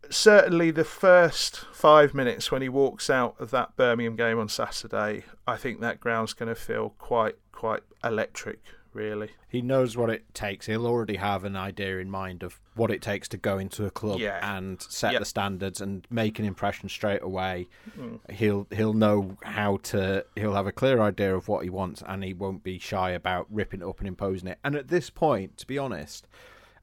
certainly 0.09 0.71
the 0.71 0.83
first 0.83 1.65
five 1.73 2.13
minutes 2.13 2.51
when 2.51 2.61
he 2.61 2.69
walks 2.69 3.09
out 3.09 3.35
of 3.39 3.51
that 3.51 3.75
Birmingham 3.75 4.15
game 4.15 4.39
on 4.39 4.49
Saturday, 4.49 5.23
I 5.47 5.57
think 5.57 5.79
that 5.81 5.99
ground's 5.99 6.33
going 6.33 6.49
to 6.49 6.55
feel 6.55 6.91
quite 6.97 7.35
quite 7.51 7.81
electric 8.03 8.59
really. 8.93 9.29
He 9.49 9.61
knows 9.63 9.97
what 9.97 10.11
it 10.11 10.35
takes. 10.35 10.67
He'll 10.67 10.85
already 10.85 11.15
have 11.15 11.43
an 11.45 11.55
idea 11.55 11.97
in 11.97 12.11
mind 12.11 12.43
of 12.43 12.59
what 12.75 12.91
it 12.91 13.01
takes 13.01 13.27
to 13.29 13.37
go 13.37 13.57
into 13.57 13.85
a 13.85 13.89
club 13.89 14.19
Yeah. 14.19 14.39
and 14.55 14.79
set 14.81 15.13
Yep. 15.13 15.19
the 15.21 15.25
standards 15.25 15.81
and 15.81 16.05
make 16.11 16.37
an 16.37 16.45
impression 16.45 16.89
straight 16.89 17.23
away. 17.23 17.67
Hmm. 17.95 18.17
He'll 18.31 18.67
he'll 18.71 18.93
know 18.93 19.37
how 19.43 19.77
to. 19.83 20.25
He'll 20.35 20.53
have 20.53 20.67
a 20.67 20.71
clear 20.71 21.01
idea 21.01 21.35
of 21.35 21.47
what 21.47 21.63
he 21.63 21.71
wants, 21.71 22.03
and 22.07 22.23
he 22.23 22.33
won't 22.35 22.63
be 22.63 22.77
shy 22.77 23.09
about 23.11 23.47
ripping 23.49 23.81
it 23.81 23.87
up 23.87 23.97
and 23.99 24.07
imposing 24.07 24.49
it. 24.49 24.59
And 24.63 24.75
at 24.75 24.89
this 24.89 25.09
point, 25.09 25.57
to 25.57 25.65
be 25.65 25.79
honest, 25.79 26.27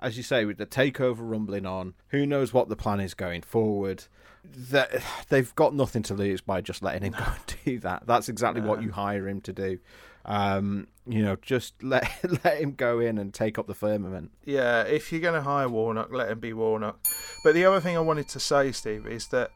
as 0.01 0.17
you 0.17 0.23
say, 0.23 0.45
with 0.45 0.59
the 0.59 0.67
takeover 0.67 1.19
rumbling 1.19 1.67
on, 1.67 1.95
who 2.09 2.27
knows 2.27 2.53
what 2.53 2.69
the 2.69 2.77
plan 2.77 3.01
is 3.01 3.15
going 3.15 3.43
forward? 3.43 4.05
That 4.45 5.03
they've 5.29 5.55
got 5.55 5.75
nothing 5.75 6.03
to 6.05 6.15
lose 6.15 6.41
by 6.41 6.61
just 6.61 6.83
letting 6.83 7.03
him 7.03 7.13
go 7.19 7.25
and 7.25 7.57
do 7.65 7.79
that. 7.81 8.05
That's 8.07 8.29
exactly 8.29 8.63
what 8.63 8.83
you 8.83 8.93
hire 8.93 9.29
him 9.29 9.41
to 9.43 9.53
do. 9.53 9.79
Um, 10.25 10.89
you 11.07 11.23
know, 11.23 11.37
just 11.41 11.75
let 11.83 12.09
let 12.45 12.61
him 12.61 12.73
go 12.73 13.01
in 13.01 13.19
and 13.19 13.33
take 13.33 13.59
up 13.59 13.67
the 13.67 13.75
firmament. 13.75 14.31
Yeah, 14.45 14.83
if 14.83 15.13
you're 15.13 15.21
going 15.21 15.35
to 15.35 15.43
hire 15.43 15.69
Warnock, 15.69 16.13
let 16.13 16.31
him 16.31 16.41
be 16.41 16.53
Warnock. 16.53 17.07
But 17.45 17.55
the 17.55 17.65
other 17.65 17.81
thing 17.81 17.97
I 17.97 18.01
wanted 18.01 18.29
to 18.31 18.41
say, 18.41 18.73
Steve, 18.73 19.07
is 19.07 19.29
that 19.29 19.51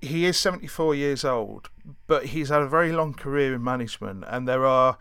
he 0.00 0.24
is 0.24 0.36
74 0.36 0.94
years 0.94 1.24
old, 1.24 1.68
but 2.06 2.26
he's 2.26 2.48
had 2.48 2.62
a 2.62 2.68
very 2.68 2.92
long 2.92 3.12
career 3.12 3.54
in 3.54 3.64
management, 3.64 4.24
and 4.28 4.46
there 4.46 4.64
are 4.64 4.98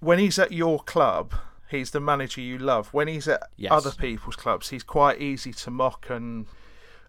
when 0.00 0.18
he's 0.18 0.38
at 0.38 0.52
your 0.52 0.80
club, 0.80 1.34
he's 1.72 1.90
the 1.90 2.00
manager 2.00 2.40
you 2.40 2.58
love. 2.58 2.88
When 2.94 3.08
he's 3.08 3.26
at 3.26 3.42
Yes. 3.56 3.72
other 3.72 3.90
people's 3.90 4.36
clubs, 4.36 4.68
he's 4.70 4.84
quite 4.84 5.20
easy 5.20 5.52
to 5.52 5.70
mock 5.70 6.06
and 6.08 6.46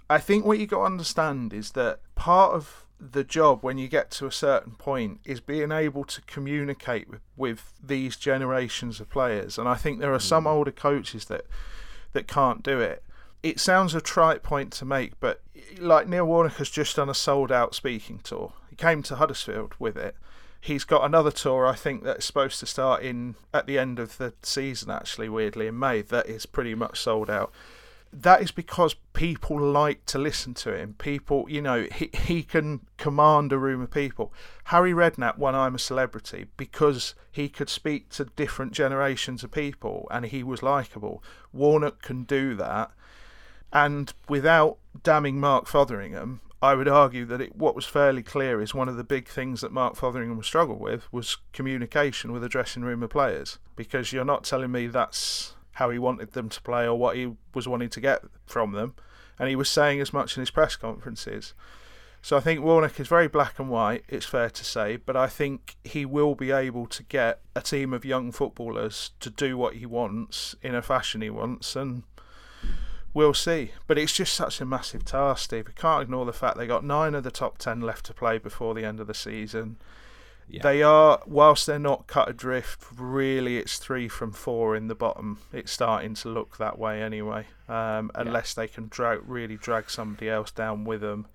I 0.10 0.20
think 0.20 0.46
what 0.46 0.60
you 0.60 0.68
got 0.68 0.80
to 0.80 0.86
understand 0.86 1.54
is 1.54 1.72
that 1.72 2.00
part 2.16 2.54
of 2.54 2.86
the 3.00 3.24
job 3.24 3.64
when 3.64 3.78
you 3.78 3.88
get 3.88 4.12
to 4.12 4.26
a 4.26 4.32
certain 4.32 4.74
point 4.74 5.20
is 5.26 5.40
being 5.40 5.72
able 5.72 6.04
to 6.06 6.22
communicate 6.22 7.10
with, 7.10 7.22
with 7.36 7.74
these 7.84 8.16
generations 8.16 9.00
of 9.00 9.10
players. 9.10 9.58
And 9.58 9.68
I 9.68 9.76
think 9.76 10.00
there 10.00 10.14
are 10.14 10.20
hmm. 10.20 10.24
some 10.28 10.48
older 10.48 10.72
coaches 10.72 11.26
that 11.26 11.46
that 12.14 12.28
can't 12.28 12.62
do 12.62 12.80
it. 12.80 13.04
It 13.42 13.60
sounds 13.60 13.96
a 13.96 14.02
trite 14.02 14.44
point 14.44 14.72
to 14.74 14.86
make, 14.86 15.20
but 15.20 15.42
like 15.80 16.08
Neil 16.08 16.26
Warnock 16.26 16.58
has 16.58 16.70
just 16.70 16.96
done 16.96 17.10
a 17.10 17.14
sold 17.14 17.52
out 17.52 17.76
speaking 17.76 18.20
tour. 18.20 18.54
He 18.70 18.76
came 18.76 19.04
to 19.04 19.16
Huddersfield 19.16 19.74
with 19.80 19.98
it. 19.98 20.16
He's 20.64 20.86
got 20.86 21.04
another 21.04 21.32
tour, 21.32 21.68
I 21.68 21.76
think, 21.76 22.04
that's 22.04 22.26
supposed 22.26 22.60
to 22.62 22.66
start 22.66 23.04
in 23.04 23.36
at 23.54 23.68
the 23.68 23.78
end 23.78 24.00
of 24.00 24.18
the 24.18 24.34
season, 24.44 24.90
actually, 24.90 25.28
weirdly, 25.28 25.68
in 25.68 25.78
May, 25.78 26.02
that 26.02 26.28
is 26.28 26.46
pretty 26.46 26.74
much 26.74 27.02
sold 27.02 27.30
out 27.30 27.52
that 28.14 28.42
is 28.42 28.52
because 28.52 28.96
people 29.14 29.60
like 29.60 30.06
to 30.06 30.20
listen 30.20 30.54
to 30.54 30.76
him. 30.78 30.94
People, 30.94 31.46
you 31.50 31.62
know, 31.62 31.88
he, 31.92 32.12
he 32.14 32.44
can 32.44 32.82
command 32.98 33.52
a 33.52 33.58
room 33.58 33.82
of 33.82 33.90
people. 33.90 34.32
Harry 34.66 34.94
Redknapp 34.94 35.38
won 35.38 35.56
I'm 35.56 35.76
a 35.76 35.80
Celebrity 35.80 36.46
because 36.56 37.16
he 37.32 37.50
could 37.50 37.70
speak 37.70 38.10
to 38.10 38.26
different 38.26 38.72
generations 38.72 39.44
of 39.44 39.52
people 39.52 40.08
and 40.12 40.26
he 40.26 40.44
was 40.44 40.62
likable. 40.62 41.24
Warnock 41.52 42.02
can 42.04 42.24
do 42.24 42.56
that. 42.56 42.92
And 43.72 44.14
without 44.30 44.78
damning 45.02 45.40
Mark 45.40 45.66
Fotheringham, 45.66 46.42
I 46.64 46.76
would 46.76 46.88
argue 46.88 47.26
that 47.26 47.42
it, 47.42 47.58
what 47.58 47.76
was 47.76 47.84
fairly 47.84 48.24
clear 48.24 48.62
is 48.62 48.74
one 48.74 48.88
of 48.88 48.96
the 48.96 49.04
big 49.04 49.28
things 49.28 49.60
that 49.60 49.74
Mark 49.74 49.98
Fotheringham 49.98 50.42
struggled 50.44 50.80
with 50.80 51.12
was 51.12 51.36
communication 51.52 52.32
with 52.32 52.42
a 52.42 52.48
dressing 52.48 52.84
room 52.84 53.04
of 53.04 53.10
players. 53.10 53.60
Because 53.76 54.14
you're 54.14 54.24
not 54.24 54.46
telling 54.46 54.72
me 54.72 54.88
that's 54.88 55.56
how 55.74 55.90
he 55.90 56.00
wanted 56.00 56.32
them 56.32 56.48
to 56.48 56.62
play 56.62 56.86
or 56.86 56.98
what 56.98 57.18
he 57.18 57.34
was 57.54 57.68
wanting 57.68 57.90
to 57.90 58.00
get 58.00 58.22
from 58.46 58.72
them. 58.72 58.96
And 59.38 59.50
he 59.50 59.58
was 59.58 59.68
saying 59.68 60.00
as 60.00 60.14
much 60.14 60.38
in 60.38 60.42
his 60.42 60.52
press 60.52 60.78
conferences. 60.78 61.54
So 62.22 62.38
I 62.38 62.40
think 62.40 62.62
Warnock 62.62 62.98
is 62.98 63.10
very 63.10 63.28
black 63.28 63.60
and 63.60 63.70
white, 63.70 64.06
it's 64.08 64.26
fair 64.26 64.50
to 64.50 64.64
say, 64.64 64.96
but 64.96 65.18
I 65.18 65.28
think 65.28 65.76
he 65.84 66.06
will 66.06 66.34
be 66.34 66.52
able 66.52 66.86
to 66.86 67.04
get 67.04 67.42
a 67.54 67.62
team 67.62 67.92
of 67.92 68.06
young 68.06 68.32
footballers 68.32 69.12
to 69.20 69.30
do 69.30 69.58
what 69.58 69.74
he 69.74 69.86
wants 69.86 70.56
in 70.62 70.76
a 70.76 70.82
fashion 70.82 71.20
he 71.20 71.30
wants, 71.30 71.76
and 71.76 72.04
we'll 73.14 73.34
see. 73.34 73.72
But 73.88 73.98
it's 73.98 74.14
just 74.14 74.34
such 74.34 74.62
a 74.62 74.66
massive 74.66 75.06
task, 75.06 75.46
Steve. 75.46 75.68
We 75.68 75.74
can't 75.74 76.04
ignore 76.04 76.26
the 76.26 76.34
fact 76.34 76.58
they 76.58 76.68
got 76.68 76.84
nine 76.84 77.16
of 77.16 77.24
the 77.24 77.32
top 77.32 77.58
ten 77.58 77.82
left 77.82 78.06
to 78.08 78.14
play 78.14 78.38
before 78.38 78.74
the 78.74 78.86
end 78.86 79.00
of 79.00 79.08
the 79.08 79.14
season. 79.14 79.78
Yeah. 80.50 80.62
They 80.62 80.84
are, 80.84 81.22
whilst 81.26 81.66
they're 81.66 81.80
not 81.80 82.08
cut 82.08 82.30
adrift, 82.30 82.84
really 82.96 83.58
it's 83.58 83.78
three 83.78 84.10
from 84.10 84.34
four 84.34 84.76
in 84.76 84.88
the 84.88 84.96
bottom. 84.96 85.40
It's 85.54 85.72
starting 85.72 86.16
to 86.16 86.30
look 86.30 86.58
that 86.58 86.78
way 86.78 87.02
anyway, 87.02 87.48
um, 87.70 88.12
unless 88.14 88.54
they 88.54 88.68
can 88.68 88.88
drag, 88.90 89.22
really 89.26 89.56
drag 89.56 89.90
somebody 89.90 90.30
else 90.30 90.52
down 90.52 90.84
with 90.84 91.02
them 91.02 91.28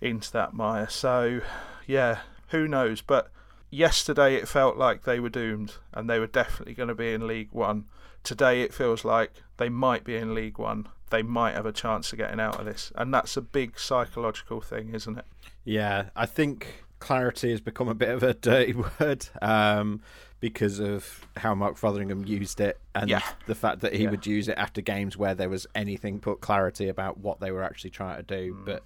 into 0.00 0.30
that 0.32 0.54
mire. 0.54 0.88
So, 0.88 1.40
yeah, 1.86 2.20
who 2.48 2.68
knows? 2.68 3.00
But 3.00 3.30
yesterday 3.68 4.36
it 4.36 4.48
felt 4.48 4.76
like 4.76 5.02
they 5.02 5.20
were 5.20 5.28
doomed 5.28 5.74
and 5.92 6.08
they 6.08 6.18
were 6.18 6.26
definitely 6.26 6.74
going 6.74 6.88
to 6.88 6.94
be 6.94 7.12
in 7.12 7.26
League 7.26 7.50
One. 7.50 7.86
Today 8.22 8.62
it 8.62 8.74
feels 8.74 9.04
like 9.04 9.32
they 9.56 9.68
might 9.68 10.04
be 10.04 10.16
in 10.16 10.34
League 10.34 10.58
One. 10.58 10.88
They 11.10 11.22
might 11.22 11.54
have 11.54 11.66
a 11.66 11.72
chance 11.72 12.12
of 12.12 12.18
getting 12.18 12.38
out 12.40 12.58
of 12.60 12.66
this. 12.66 12.92
And 12.94 13.12
that's 13.12 13.36
a 13.36 13.40
big 13.40 13.78
psychological 13.78 14.60
thing, 14.60 14.94
isn't 14.94 15.18
it? 15.18 15.24
Yeah, 15.64 16.10
I 16.14 16.26
think 16.26 16.84
clarity 17.00 17.50
has 17.50 17.60
become 17.60 17.88
a 17.88 17.94
bit 17.94 18.10
of 18.10 18.22
a 18.22 18.34
dirty 18.34 18.74
word 19.00 19.26
um, 19.42 20.02
because 20.38 20.78
of 20.78 21.26
how 21.36 21.54
Mark 21.54 21.76
Fotheringham 21.76 22.26
used 22.26 22.60
it 22.60 22.78
and 22.94 23.08
Yeah. 23.10 23.22
the 23.46 23.54
fact 23.54 23.80
that 23.80 23.94
he 23.94 24.04
Yeah. 24.04 24.10
would 24.10 24.26
use 24.26 24.48
it 24.48 24.56
after 24.58 24.80
games 24.80 25.16
where 25.16 25.34
there 25.34 25.48
was 25.48 25.66
anything 25.74 26.18
but 26.18 26.40
clarity 26.40 26.88
about 26.88 27.18
what 27.18 27.40
they 27.40 27.50
were 27.50 27.62
actually 27.64 27.90
trying 27.90 28.16
to 28.18 28.22
do. 28.22 28.54
Mm. 28.54 28.64
But 28.64 28.84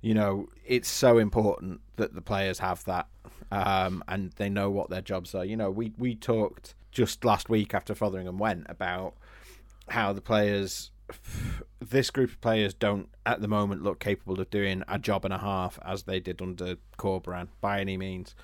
you 0.00 0.14
know, 0.14 0.48
it's 0.66 0.88
so 0.88 1.18
important 1.18 1.80
that 1.94 2.12
the 2.14 2.20
players 2.22 2.58
have 2.58 2.82
that 2.86 3.06
um, 3.52 4.02
and 4.08 4.32
they 4.32 4.48
know 4.48 4.68
what 4.68 4.90
their 4.90 5.00
jobs 5.02 5.32
are. 5.34 5.44
You 5.44 5.56
know, 5.56 5.70
we 5.70 5.92
we 5.96 6.16
talked 6.16 6.74
just 6.92 7.24
last 7.24 7.48
week 7.48 7.74
after 7.74 7.94
Fotheringham 7.94 8.38
went 8.38 8.66
about 8.68 9.14
how 9.88 10.12
the 10.12 10.20
players 10.20 10.92
this 11.80 12.10
group 12.10 12.30
of 12.30 12.40
players 12.40 12.74
don't 12.74 13.08
at 13.26 13.40
the 13.40 13.48
moment 13.48 13.82
look 13.82 13.98
capable 13.98 14.40
of 14.40 14.48
doing 14.50 14.82
a 14.88 14.98
job 14.98 15.24
and 15.24 15.34
a 15.34 15.38
half 15.38 15.78
as 15.84 16.04
they 16.04 16.20
did 16.20 16.40
under 16.40 16.76
Corberan 16.96 17.48
by 17.60 17.80
any 17.80 17.96
means. 17.96 18.34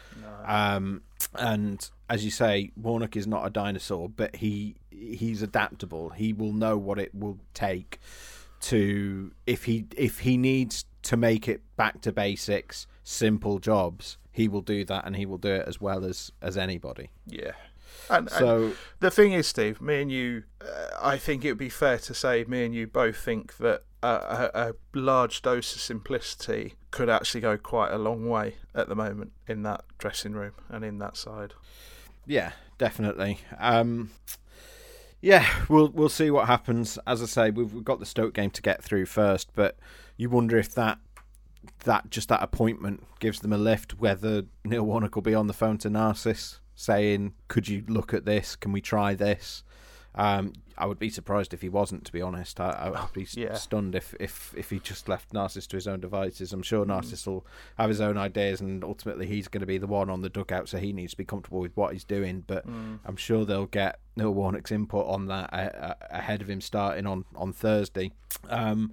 Um, 0.44 1.02
and 1.34 1.88
as 2.08 2.24
you 2.24 2.30
say, 2.30 2.72
Warnock 2.76 3.16
is 3.16 3.26
not 3.26 3.46
a 3.46 3.50
dinosaur, 3.50 4.08
but 4.08 4.36
he 4.36 4.76
he's 4.90 5.42
adaptable. 5.42 6.10
He 6.10 6.32
will 6.32 6.52
know 6.52 6.76
what 6.76 6.98
it 6.98 7.14
will 7.14 7.38
take 7.54 8.00
to 8.60 9.32
if 9.46 9.64
he 9.64 9.86
if 9.96 10.20
he 10.20 10.36
needs 10.36 10.84
to 11.02 11.16
make 11.16 11.48
it 11.48 11.62
back 11.76 12.00
to 12.02 12.12
basics, 12.12 12.86
simple 13.04 13.58
jobs. 13.58 14.18
He 14.32 14.46
will 14.46 14.62
do 14.62 14.84
that, 14.84 15.04
and 15.04 15.16
he 15.16 15.26
will 15.26 15.38
do 15.38 15.50
it 15.50 15.64
as 15.66 15.80
well 15.80 16.04
as 16.04 16.32
as 16.42 16.56
anybody. 16.56 17.10
Yeah. 17.26 17.52
And, 18.10 18.28
and 18.28 18.30
So 18.30 18.72
the 19.00 19.10
thing 19.10 19.32
is, 19.32 19.46
Steve, 19.46 19.80
me 19.80 20.02
and 20.02 20.10
you, 20.10 20.44
uh, 20.60 20.88
I 21.00 21.18
think 21.18 21.44
it 21.44 21.50
would 21.50 21.58
be 21.58 21.68
fair 21.68 21.98
to 21.98 22.14
say, 22.14 22.44
me 22.44 22.64
and 22.64 22.74
you 22.74 22.86
both 22.86 23.16
think 23.16 23.56
that 23.58 23.82
a, 24.02 24.08
a, 24.08 24.50
a 24.54 24.72
large 24.98 25.42
dose 25.42 25.74
of 25.74 25.80
simplicity 25.80 26.74
could 26.90 27.08
actually 27.08 27.40
go 27.40 27.56
quite 27.56 27.92
a 27.92 27.98
long 27.98 28.28
way 28.28 28.54
at 28.74 28.88
the 28.88 28.94
moment 28.94 29.32
in 29.46 29.62
that 29.64 29.84
dressing 29.98 30.32
room 30.32 30.52
and 30.68 30.84
in 30.84 30.98
that 30.98 31.16
side. 31.16 31.54
Yeah, 32.26 32.52
definitely. 32.78 33.40
Um, 33.58 34.10
yeah, 35.20 35.46
we'll 35.68 35.88
we'll 35.88 36.08
see 36.08 36.30
what 36.30 36.46
happens. 36.46 36.98
As 37.06 37.22
I 37.22 37.26
say, 37.26 37.50
we've, 37.50 37.72
we've 37.72 37.84
got 37.84 37.98
the 37.98 38.06
Stoke 38.06 38.34
game 38.34 38.50
to 38.50 38.62
get 38.62 38.84
through 38.84 39.06
first, 39.06 39.50
but 39.54 39.76
you 40.16 40.30
wonder 40.30 40.56
if 40.56 40.74
that 40.74 40.98
that 41.84 42.10
just 42.10 42.28
that 42.28 42.42
appointment 42.42 43.04
gives 43.18 43.40
them 43.40 43.52
a 43.52 43.58
lift. 43.58 43.98
Whether 43.98 44.44
Neil 44.64 44.84
Warnock 44.84 45.16
will 45.16 45.22
be 45.22 45.34
on 45.34 45.48
the 45.48 45.52
phone 45.52 45.78
to 45.78 45.90
Narcissus 45.90 46.60
saying, 46.78 47.34
"Could 47.48 47.68
you 47.68 47.82
look 47.88 48.14
at 48.14 48.24
this? 48.24 48.54
Can 48.54 48.70
we 48.72 48.80
try 48.80 49.14
this?" 49.14 49.64
Um, 50.14 50.52
I 50.76 50.86
would 50.86 50.98
be 50.98 51.10
surprised 51.10 51.52
if 51.54 51.60
he 51.60 51.68
wasn't. 51.68 52.04
To 52.06 52.12
be 52.12 52.22
honest, 52.22 52.60
I, 52.60 52.70
I 52.70 52.88
would 53.02 53.12
be 53.12 53.26
Yeah. 53.32 53.54
stunned 53.54 53.94
if, 53.96 54.14
if 54.20 54.54
if 54.56 54.70
he 54.70 54.78
just 54.78 55.08
left 55.08 55.32
Narcissus 55.32 55.66
to 55.68 55.76
his 55.76 55.86
own 55.88 56.00
devices. 56.00 56.52
I'm 56.52 56.62
sure 56.62 56.84
Narcissus 56.86 57.26
will 57.26 57.44
have 57.76 57.88
his 57.88 58.00
own 58.00 58.16
ideas, 58.16 58.60
and 58.60 58.82
ultimately 58.84 59.26
he's 59.26 59.48
going 59.48 59.60
to 59.60 59.66
be 59.66 59.78
the 59.78 59.86
one 59.88 60.08
on 60.08 60.22
the 60.22 60.28
dugout, 60.28 60.68
so 60.68 60.78
he 60.78 60.92
needs 60.92 61.12
to 61.12 61.16
be 61.18 61.24
comfortable 61.24 61.60
with 61.60 61.76
what 61.76 61.92
he's 61.92 62.04
doing. 62.04 62.44
But 62.46 62.64
I'm 63.04 63.16
sure 63.16 63.44
they'll 63.44 63.66
get 63.66 63.98
Neil 64.16 64.32
Warnock's 64.32 64.70
input 64.72 65.06
on 65.06 65.26
that 65.26 65.52
uh, 65.52 65.56
uh, 65.56 65.94
ahead 66.10 66.42
of 66.42 66.48
him 66.50 66.60
starting 66.60 67.06
on 67.06 67.24
on 67.34 67.52
Thursday. 67.52 68.12
Um, 68.48 68.92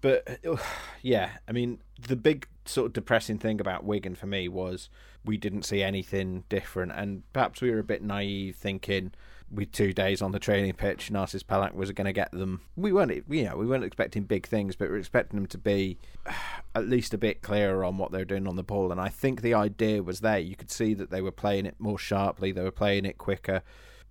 but 0.00 0.38
yeah, 1.02 1.30
I 1.48 1.52
mean, 1.52 1.80
the 2.08 2.16
big 2.16 2.46
sort 2.66 2.86
of 2.86 2.92
depressing 2.92 3.38
thing 3.38 3.60
about 3.60 3.84
Wigan 3.84 4.14
for 4.14 4.26
me 4.26 4.48
was 4.48 4.88
we 5.24 5.36
didn't 5.36 5.64
see 5.64 5.82
anything 5.82 6.44
different, 6.48 6.92
and 6.92 7.22
perhaps 7.32 7.60
we 7.60 7.70
were 7.70 7.78
a 7.78 7.84
bit 7.84 8.02
naive 8.02 8.56
thinking 8.56 9.12
with 9.50 9.72
two 9.72 9.92
days 9.92 10.22
on 10.22 10.30
the 10.30 10.38
training 10.38 10.72
pitch, 10.74 11.10
Narcis 11.12 11.42
Pelach 11.42 11.74
was 11.74 11.90
going 11.92 12.04
to 12.04 12.12
get 12.12 12.30
them. 12.30 12.60
We 12.76 12.92
weren't, 12.92 13.24
you 13.28 13.44
know, 13.44 13.56
we 13.56 13.66
weren't 13.66 13.84
expecting 13.84 14.22
big 14.22 14.46
things, 14.46 14.76
but 14.76 14.86
we 14.86 14.92
were 14.92 14.98
expecting 14.98 15.38
them 15.38 15.48
to 15.48 15.58
be 15.58 15.98
at 16.74 16.88
least 16.88 17.14
a 17.14 17.18
bit 17.18 17.42
clearer 17.42 17.84
on 17.84 17.98
what 17.98 18.12
they 18.12 18.18
were 18.18 18.24
doing 18.24 18.46
on 18.46 18.56
the 18.56 18.62
ball. 18.62 18.92
And 18.92 19.00
I 19.00 19.08
think 19.08 19.42
the 19.42 19.54
idea 19.54 20.02
was 20.02 20.20
there. 20.20 20.38
You 20.38 20.54
could 20.54 20.70
see 20.70 20.94
that 20.94 21.10
they 21.10 21.20
were 21.20 21.32
playing 21.32 21.66
it 21.66 21.74
more 21.78 21.98
sharply, 21.98 22.52
they 22.52 22.62
were 22.62 22.70
playing 22.70 23.04
it 23.04 23.18
quicker, 23.18 23.62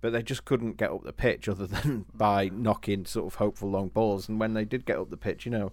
but 0.02 0.12
they 0.12 0.22
just 0.22 0.44
couldn't 0.44 0.76
get 0.76 0.90
up 0.90 1.04
the 1.04 1.12
pitch 1.12 1.48
other 1.48 1.66
than 1.66 2.04
by 2.12 2.50
knocking 2.52 3.06
sort 3.06 3.26
of 3.26 3.36
hopeful 3.36 3.70
long 3.70 3.88
balls. 3.88 4.28
And 4.28 4.38
when 4.38 4.52
they 4.52 4.66
did 4.66 4.84
get 4.84 4.98
up 4.98 5.10
the 5.10 5.16
pitch, 5.16 5.46
you 5.46 5.50
know, 5.50 5.72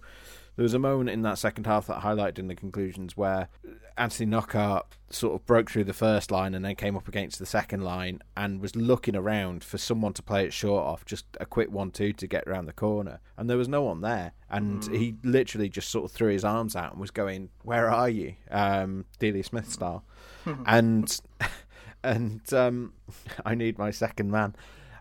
There 0.58 0.64
was 0.64 0.74
a 0.74 0.80
moment 0.80 1.08
in 1.10 1.22
that 1.22 1.38
second 1.38 1.66
half 1.66 1.86
that 1.86 1.98
I 1.98 2.00
highlighted 2.00 2.40
in 2.40 2.48
the 2.48 2.54
conclusions 2.56 3.16
where 3.16 3.46
Anthony 3.96 4.28
Knockaert 4.28 4.86
sort 5.08 5.36
of 5.36 5.46
broke 5.46 5.70
through 5.70 5.84
the 5.84 5.92
first 5.92 6.32
line 6.32 6.52
and 6.52 6.64
then 6.64 6.74
came 6.74 6.96
up 6.96 7.06
against 7.06 7.38
the 7.38 7.46
second 7.46 7.82
line 7.82 8.22
and 8.36 8.60
was 8.60 8.74
looking 8.74 9.14
around 9.14 9.62
for 9.62 9.78
someone 9.78 10.14
to 10.14 10.22
play 10.22 10.44
it 10.44 10.52
short 10.52 10.84
off, 10.84 11.04
just 11.04 11.26
a 11.38 11.46
quick 11.46 11.70
one-two 11.70 12.12
to 12.14 12.26
get 12.26 12.42
around 12.48 12.66
the 12.66 12.72
corner, 12.72 13.20
and 13.36 13.48
there 13.48 13.56
was 13.56 13.68
no 13.68 13.82
one 13.82 14.00
there, 14.00 14.32
and 14.50 14.82
mm. 14.82 14.96
he 14.96 15.14
literally 15.22 15.68
just 15.68 15.90
sort 15.90 16.06
of 16.06 16.10
threw 16.10 16.32
his 16.32 16.44
arms 16.44 16.74
out 16.74 16.90
and 16.90 17.00
was 17.00 17.12
going, 17.12 17.50
"Where 17.62 17.88
are 17.88 18.08
you?" 18.08 18.34
Um, 18.50 19.04
Delia 19.20 19.44
Smith 19.44 19.70
style, 19.70 20.02
and 20.66 21.20
and 22.02 22.52
um, 22.52 22.94
I 23.46 23.54
need 23.54 23.78
my 23.78 23.92
second 23.92 24.32
man. 24.32 24.56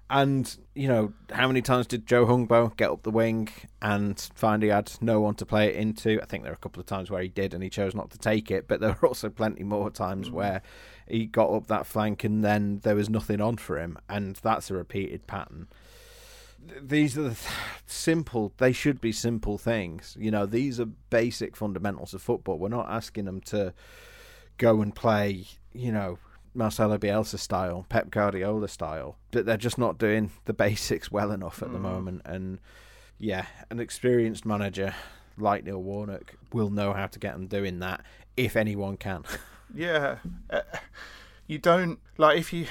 And, 0.09 0.57
you 0.73 0.87
know, 0.87 1.11
how 1.31 1.47
many 1.47 1.61
times 1.61 1.85
did 1.85 2.05
Joe 2.05 2.25
Hungbo 2.25 2.75
get 2.77 2.89
up 2.89 3.03
the 3.03 3.11
wing 3.11 3.49
and 3.81 4.17
find 4.35 4.63
he 4.63 4.69
had 4.69 4.91
no 5.01 5.19
one 5.19 5.35
to 5.35 5.45
play 5.45 5.67
it 5.67 5.75
into? 5.75 6.21
I 6.21 6.25
think 6.25 6.43
there 6.43 6.53
are 6.53 6.55
a 6.55 6.59
couple 6.59 6.79
of 6.79 6.85
times 6.85 7.11
where 7.11 7.21
he 7.21 7.27
did 7.27 7.53
and 7.53 7.61
he 7.61 7.69
chose 7.69 7.93
not 7.93 8.09
to 8.11 8.17
take 8.17 8.49
it, 8.49 8.69
but 8.69 8.79
there 8.79 8.97
were 9.01 9.07
also 9.09 9.29
plenty 9.29 9.63
more 9.63 9.89
times 9.89 10.29
mm. 10.29 10.33
where 10.33 10.61
he 11.09 11.25
got 11.25 11.51
up 11.51 11.67
that 11.67 11.85
flank 11.85 12.23
and 12.23 12.43
then 12.43 12.79
there 12.83 12.95
was 12.95 13.09
nothing 13.09 13.41
on 13.41 13.57
for 13.57 13.77
him. 13.77 13.97
And 14.07 14.37
that's 14.37 14.71
a 14.71 14.75
repeated 14.75 15.27
pattern. 15.27 15.67
These 16.81 17.17
are 17.17 17.23
the 17.23 17.29
th- 17.35 17.51
simple, 17.85 18.53
they 18.57 18.71
should 18.71 19.01
be 19.01 19.11
simple 19.11 19.57
things. 19.57 20.15
You 20.17 20.31
know, 20.31 20.45
these 20.45 20.79
are 20.79 20.85
basic 20.85 21.57
fundamentals 21.57 22.13
of 22.13 22.21
football. 22.21 22.57
We're 22.57 22.69
not 22.69 22.89
asking 22.89 23.25
them 23.25 23.41
to 23.41 23.73
go 24.57 24.81
and 24.81 24.95
play, 24.95 25.45
you 25.73 25.91
know, 25.91 26.17
Marcelo 26.57 26.97
Bielsa 26.97 27.39
style, 27.39 27.85
Pep 27.87 28.09
Guardiola 28.09 28.67
style, 28.67 29.15
but 29.31 29.45
they're 29.45 29.57
just 29.57 29.77
not 29.77 29.97
doing 29.97 30.31
the 30.45 30.53
basics 30.53 31.11
well 31.11 31.31
enough 31.31 31.61
at 31.61 31.69
mm. 31.69 31.73
the 31.73 31.79
moment. 31.79 32.21
And 32.25 32.59
yeah, 33.19 33.45
an 33.69 33.79
experienced 33.79 34.45
manager 34.45 34.93
like 35.37 35.63
Neil 35.63 35.81
Warnock 35.81 36.35
will 36.51 36.69
know 36.69 36.93
how 36.93 37.07
to 37.07 37.19
get 37.19 37.33
them 37.33 37.47
doing 37.47 37.79
that 37.79 38.01
if 38.35 38.55
anyone 38.55 38.97
can. 38.97 39.23
yeah, 39.73 40.17
uh, 40.49 40.61
you 41.45 41.57
don't 41.57 41.99
like 42.17 42.39
if 42.39 42.51
you. 42.51 42.67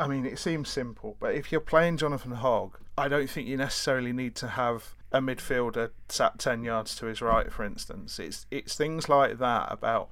I 0.00 0.06
mean, 0.06 0.24
it 0.24 0.38
seems 0.38 0.68
simple, 0.68 1.16
but 1.18 1.34
if 1.34 1.50
you're 1.50 1.60
playing 1.60 1.96
Jonathan 1.96 2.32
Hogg, 2.32 2.78
I 2.96 3.08
don't 3.08 3.28
think 3.28 3.48
you 3.48 3.56
necessarily 3.56 4.12
need 4.12 4.36
to 4.36 4.48
have 4.48 4.94
a 5.10 5.20
midfielder 5.20 5.90
sat 6.08 6.38
ten 6.38 6.62
yards 6.62 6.94
to 6.96 7.06
his 7.06 7.20
right, 7.20 7.52
for 7.52 7.64
instance. 7.64 8.18
It's 8.18 8.46
it's 8.50 8.76
things 8.76 9.08
like 9.08 9.38
that 9.38 9.72
about 9.72 10.10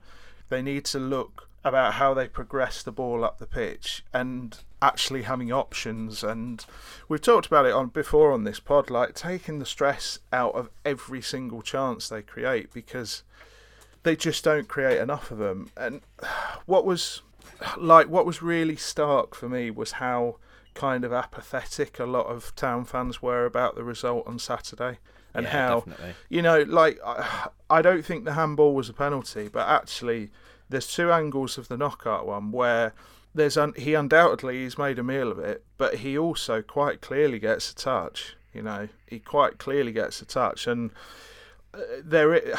they 0.48 0.62
need 0.62 0.84
to 0.86 0.98
look 0.98 1.45
about 1.66 1.94
how 1.94 2.14
they 2.14 2.28
progress 2.28 2.82
the 2.82 2.92
ball 2.92 3.24
up 3.24 3.38
the 3.38 3.46
pitch 3.46 4.04
and 4.12 4.58
actually 4.80 5.22
having 5.22 5.50
options 5.50 6.22
and 6.22 6.64
we've 7.08 7.20
talked 7.20 7.46
about 7.46 7.66
it 7.66 7.72
on 7.72 7.88
before 7.88 8.32
on 8.32 8.44
this 8.44 8.60
pod 8.60 8.88
like 8.88 9.14
taking 9.14 9.58
the 9.58 9.66
stress 9.66 10.20
out 10.32 10.54
of 10.54 10.70
every 10.84 11.20
single 11.20 11.62
chance 11.62 12.08
they 12.08 12.22
create 12.22 12.72
because 12.72 13.24
they 14.04 14.14
just 14.14 14.44
don't 14.44 14.68
create 14.68 14.98
enough 14.98 15.32
of 15.32 15.38
them 15.38 15.70
and 15.76 16.02
what 16.66 16.84
was 16.84 17.22
like 17.76 18.08
what 18.08 18.24
was 18.24 18.40
really 18.40 18.76
stark 18.76 19.34
for 19.34 19.48
me 19.48 19.70
was 19.70 19.92
how 19.92 20.36
kind 20.74 21.04
of 21.04 21.12
apathetic 21.12 21.98
a 21.98 22.04
lot 22.04 22.26
of 22.26 22.54
town 22.54 22.84
fans 22.84 23.20
were 23.20 23.44
about 23.44 23.74
the 23.74 23.82
result 23.82 24.24
on 24.26 24.38
Saturday 24.38 24.98
and 25.34 25.44
yeah, 25.44 25.50
how 25.50 25.80
definitely. 25.80 26.14
you 26.28 26.42
know 26.42 26.60
like 26.62 26.98
I, 27.04 27.48
I 27.68 27.82
don't 27.82 28.04
think 28.04 28.24
the 28.24 28.34
handball 28.34 28.74
was 28.74 28.88
a 28.88 28.92
penalty 28.92 29.48
but 29.48 29.66
actually 29.66 30.30
there's 30.68 30.92
two 30.92 31.12
angles 31.12 31.58
of 31.58 31.68
the 31.68 31.76
Knockaert 31.76 32.26
one 32.26 32.52
where 32.52 32.92
there's 33.34 33.56
un- 33.56 33.74
he 33.76 33.94
undoubtedly 33.94 34.62
he's 34.62 34.78
made 34.78 34.98
a 34.98 35.02
meal 35.02 35.30
of 35.30 35.38
it, 35.38 35.64
but 35.78 35.96
he 35.96 36.18
also 36.18 36.62
quite 36.62 37.00
clearly 37.00 37.38
gets 37.38 37.70
a 37.70 37.74
touch. 37.74 38.36
You 38.52 38.62
know, 38.62 38.88
he 39.06 39.18
quite 39.18 39.58
clearly 39.58 39.92
gets 39.92 40.20
a 40.20 40.24
touch, 40.24 40.66
and 40.66 40.90
uh, 41.72 41.80
there. 42.02 42.40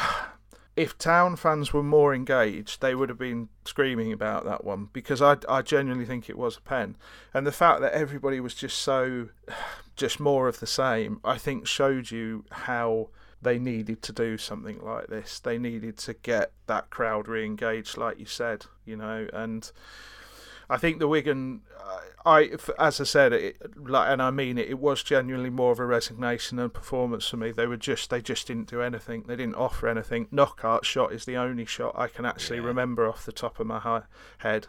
If 0.76 0.96
town 0.96 1.34
fans 1.34 1.72
were 1.72 1.82
more 1.82 2.14
engaged, 2.14 2.80
they 2.80 2.94
would 2.94 3.08
have 3.08 3.18
been 3.18 3.48
screaming 3.64 4.12
about 4.12 4.44
that 4.44 4.62
one 4.62 4.90
because 4.92 5.20
I, 5.20 5.36
I 5.48 5.60
genuinely 5.60 6.06
think 6.06 6.30
it 6.30 6.38
was 6.38 6.56
a 6.56 6.60
pen, 6.60 6.94
and 7.34 7.44
the 7.44 7.50
fact 7.50 7.80
that 7.80 7.94
everybody 7.94 8.38
was 8.38 8.54
just 8.54 8.78
so, 8.78 9.30
just 9.96 10.20
more 10.20 10.46
of 10.46 10.60
the 10.60 10.68
same, 10.68 11.18
I 11.24 11.36
think 11.36 11.66
showed 11.66 12.12
you 12.12 12.44
how 12.52 13.08
they 13.40 13.58
needed 13.58 14.02
to 14.02 14.12
do 14.12 14.36
something 14.36 14.80
like 14.80 15.06
this. 15.08 15.38
They 15.38 15.58
needed 15.58 15.96
to 15.98 16.14
get 16.14 16.52
that 16.66 16.90
crowd 16.90 17.28
re-engaged, 17.28 17.96
like 17.96 18.18
you 18.18 18.26
said, 18.26 18.66
you 18.84 18.96
know. 18.96 19.28
And 19.32 19.70
I 20.68 20.76
think 20.76 20.98
the 20.98 21.08
Wigan, 21.08 21.62
I 22.26 22.50
as 22.78 23.00
I 23.00 23.04
said, 23.04 23.32
it, 23.32 23.56
like, 23.88 24.10
and 24.10 24.20
I 24.20 24.30
mean 24.30 24.58
it, 24.58 24.68
it 24.68 24.78
was 24.78 25.02
genuinely 25.02 25.50
more 25.50 25.72
of 25.72 25.78
a 25.78 25.86
resignation 25.86 26.58
and 26.58 26.72
performance 26.72 27.28
for 27.28 27.36
me. 27.36 27.52
They 27.52 27.66
were 27.66 27.76
just, 27.76 28.10
they 28.10 28.20
just 28.20 28.46
didn't 28.46 28.68
do 28.68 28.82
anything. 28.82 29.24
They 29.26 29.36
didn't 29.36 29.54
offer 29.54 29.88
anything. 29.88 30.28
Knockaert 30.30 30.84
shot 30.84 31.12
is 31.12 31.24
the 31.24 31.36
only 31.36 31.64
shot 31.64 31.94
I 31.96 32.08
can 32.08 32.26
actually 32.26 32.58
yeah. 32.58 32.66
remember 32.66 33.08
off 33.08 33.24
the 33.24 33.32
top 33.32 33.60
of 33.60 33.66
my 33.66 34.02
head, 34.38 34.66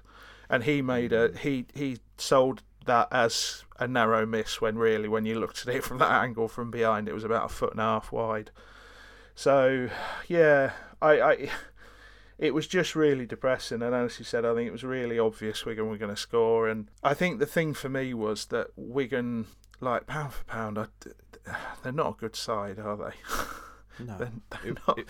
and 0.49 0.63
he 0.63 0.81
made 0.81 1.11
a 1.11 1.29
mm. 1.29 1.37
he 1.39 1.65
he 1.73 1.97
sold 2.17 2.61
that 2.85 3.07
as 3.11 3.63
a 3.79 3.87
narrow 3.87 4.25
miss 4.25 4.61
when 4.61 4.77
really, 4.77 5.07
when 5.07 5.25
you 5.25 5.39
looked 5.39 5.67
at 5.67 5.73
it 5.73 5.83
from 5.83 5.97
that 5.99 6.11
angle 6.11 6.47
from 6.47 6.71
behind, 6.71 7.07
it 7.07 7.13
was 7.13 7.23
about 7.23 7.45
a 7.45 7.53
foot 7.53 7.71
and 7.71 7.79
a 7.79 7.83
half 7.83 8.11
wide. 8.11 8.51
So, 9.35 9.89
yeah, 10.27 10.71
I, 11.01 11.21
I 11.21 11.49
it 12.39 12.53
was 12.53 12.67
just 12.67 12.95
really 12.95 13.25
depressing. 13.25 13.81
And 13.81 13.93
as 13.93 14.17
you 14.17 14.25
said, 14.25 14.45
I 14.45 14.55
think 14.55 14.67
it 14.67 14.71
was 14.71 14.83
really 14.83 15.19
obvious 15.19 15.65
Wigan 15.65 15.89
were 15.89 15.97
going 15.97 16.13
to 16.13 16.19
score. 16.19 16.67
And 16.67 16.89
I 17.03 17.13
think 17.13 17.39
the 17.39 17.45
thing 17.45 17.73
for 17.73 17.89
me 17.89 18.13
was 18.13 18.45
that 18.45 18.67
Wigan, 18.75 19.47
like 19.81 20.07
pound 20.07 20.33
for 20.33 20.43
pound, 20.45 20.79
I, 20.79 20.85
they're 21.83 21.91
not 21.91 22.15
a 22.15 22.17
good 22.17 22.35
side, 22.35 22.79
are 22.79 22.97
they? 22.97 23.15
No, 24.01 24.17
they're, 24.17 24.31
they're 24.49 24.71
it, 24.71 24.77
it, 24.97 25.09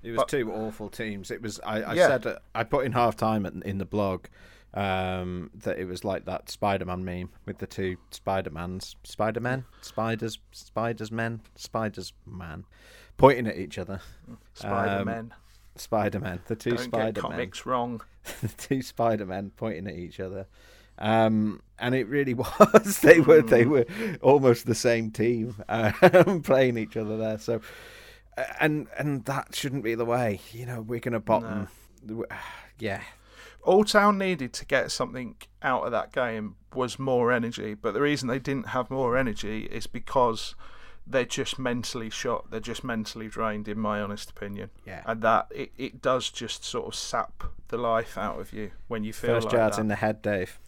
it, 0.00 0.10
was 0.12 0.18
but, 0.18 0.28
two 0.28 0.52
awful 0.52 0.88
teams. 0.88 1.32
It 1.32 1.42
was. 1.42 1.58
I, 1.64 1.82
I 1.82 1.94
yeah. 1.94 2.06
said 2.06 2.24
uh, 2.24 2.38
I 2.54 2.62
put 2.62 2.86
in 2.86 2.92
half 2.92 3.16
time 3.16 3.44
in 3.44 3.78
the 3.78 3.84
blog 3.84 4.26
um, 4.74 5.50
that 5.54 5.78
it 5.78 5.86
was 5.86 6.04
like 6.04 6.24
that 6.26 6.50
Spider-Man 6.50 7.04
meme 7.04 7.30
with 7.46 7.58
the 7.58 7.66
two 7.66 7.96
Spider-Mans, 8.10 8.96
Spider-Man, 9.04 9.64
spiders, 9.80 10.38
spiders 10.52 11.10
men, 11.10 11.40
spiders 11.54 12.12
man, 12.26 12.64
pointing 13.16 13.46
at 13.46 13.56
each 13.56 13.78
other. 13.78 14.00
Spider-Man. 14.54 15.18
Um, 15.18 15.32
Spider-Man, 15.76 16.40
the 16.46 16.56
2 16.56 16.70
Don't 16.70 16.80
Spider-Men. 16.80 17.12
Get 17.12 17.22
comics 17.22 17.66
wrong. 17.66 18.02
the 18.42 18.48
two 18.48 18.82
Spider-Men 18.82 19.52
pointing 19.56 19.86
at 19.86 19.94
each 19.94 20.20
other. 20.20 20.46
Um, 20.98 21.62
and 21.78 21.94
it 21.94 22.08
really 22.08 22.34
was. 22.34 22.98
they 23.00 23.20
were 23.20 23.42
they 23.42 23.64
hmm. 23.64 23.70
were 23.70 23.86
almost 24.20 24.66
the 24.66 24.74
same 24.74 25.10
team 25.10 25.54
uh, 25.68 25.92
playing 26.42 26.76
each 26.76 26.96
other 26.96 27.16
there. 27.16 27.38
So, 27.38 27.60
uh, 28.36 28.44
and 28.60 28.88
and 28.98 29.24
that 29.26 29.54
shouldn't 29.54 29.84
be 29.84 29.94
the 29.94 30.04
way. 30.04 30.40
You 30.52 30.66
know, 30.66 30.80
we're 30.80 31.00
gonna 31.00 31.20
bottom. 31.20 31.68
No. 32.04 32.24
Yeah, 32.80 33.02
all 33.68 33.84
Town 33.84 34.16
needed 34.16 34.54
to 34.54 34.64
get 34.64 34.90
something 34.90 35.36
out 35.62 35.84
of 35.84 35.92
that 35.92 36.10
game 36.10 36.56
was 36.74 36.98
more 36.98 37.30
energy. 37.30 37.74
But 37.74 37.92
the 37.92 38.00
reason 38.00 38.26
they 38.26 38.38
didn't 38.38 38.68
have 38.68 38.90
more 38.90 39.16
energy 39.16 39.64
is 39.64 39.86
because 39.86 40.54
they're 41.06 41.26
just 41.26 41.58
mentally 41.58 42.08
shot. 42.08 42.50
They're 42.50 42.60
just 42.60 42.82
mentally 42.82 43.28
drained, 43.28 43.68
in 43.68 43.78
my 43.78 44.00
honest 44.00 44.30
opinion. 44.30 44.70
Yeah. 44.86 45.02
And 45.04 45.20
that 45.20 45.48
it, 45.54 45.72
it 45.76 46.00
does 46.00 46.30
just 46.30 46.64
sort 46.64 46.86
of 46.86 46.94
sap 46.94 47.44
the 47.68 47.76
life 47.76 48.16
out 48.16 48.40
of 48.40 48.54
you 48.54 48.70
when 48.88 49.04
you 49.04 49.12
feel 49.12 49.34
First 49.34 49.46
like 49.48 49.54
yards 49.54 49.76
that. 49.76 49.82
in 49.82 49.88
the 49.88 49.96
head, 49.96 50.22
Dave. 50.22 50.58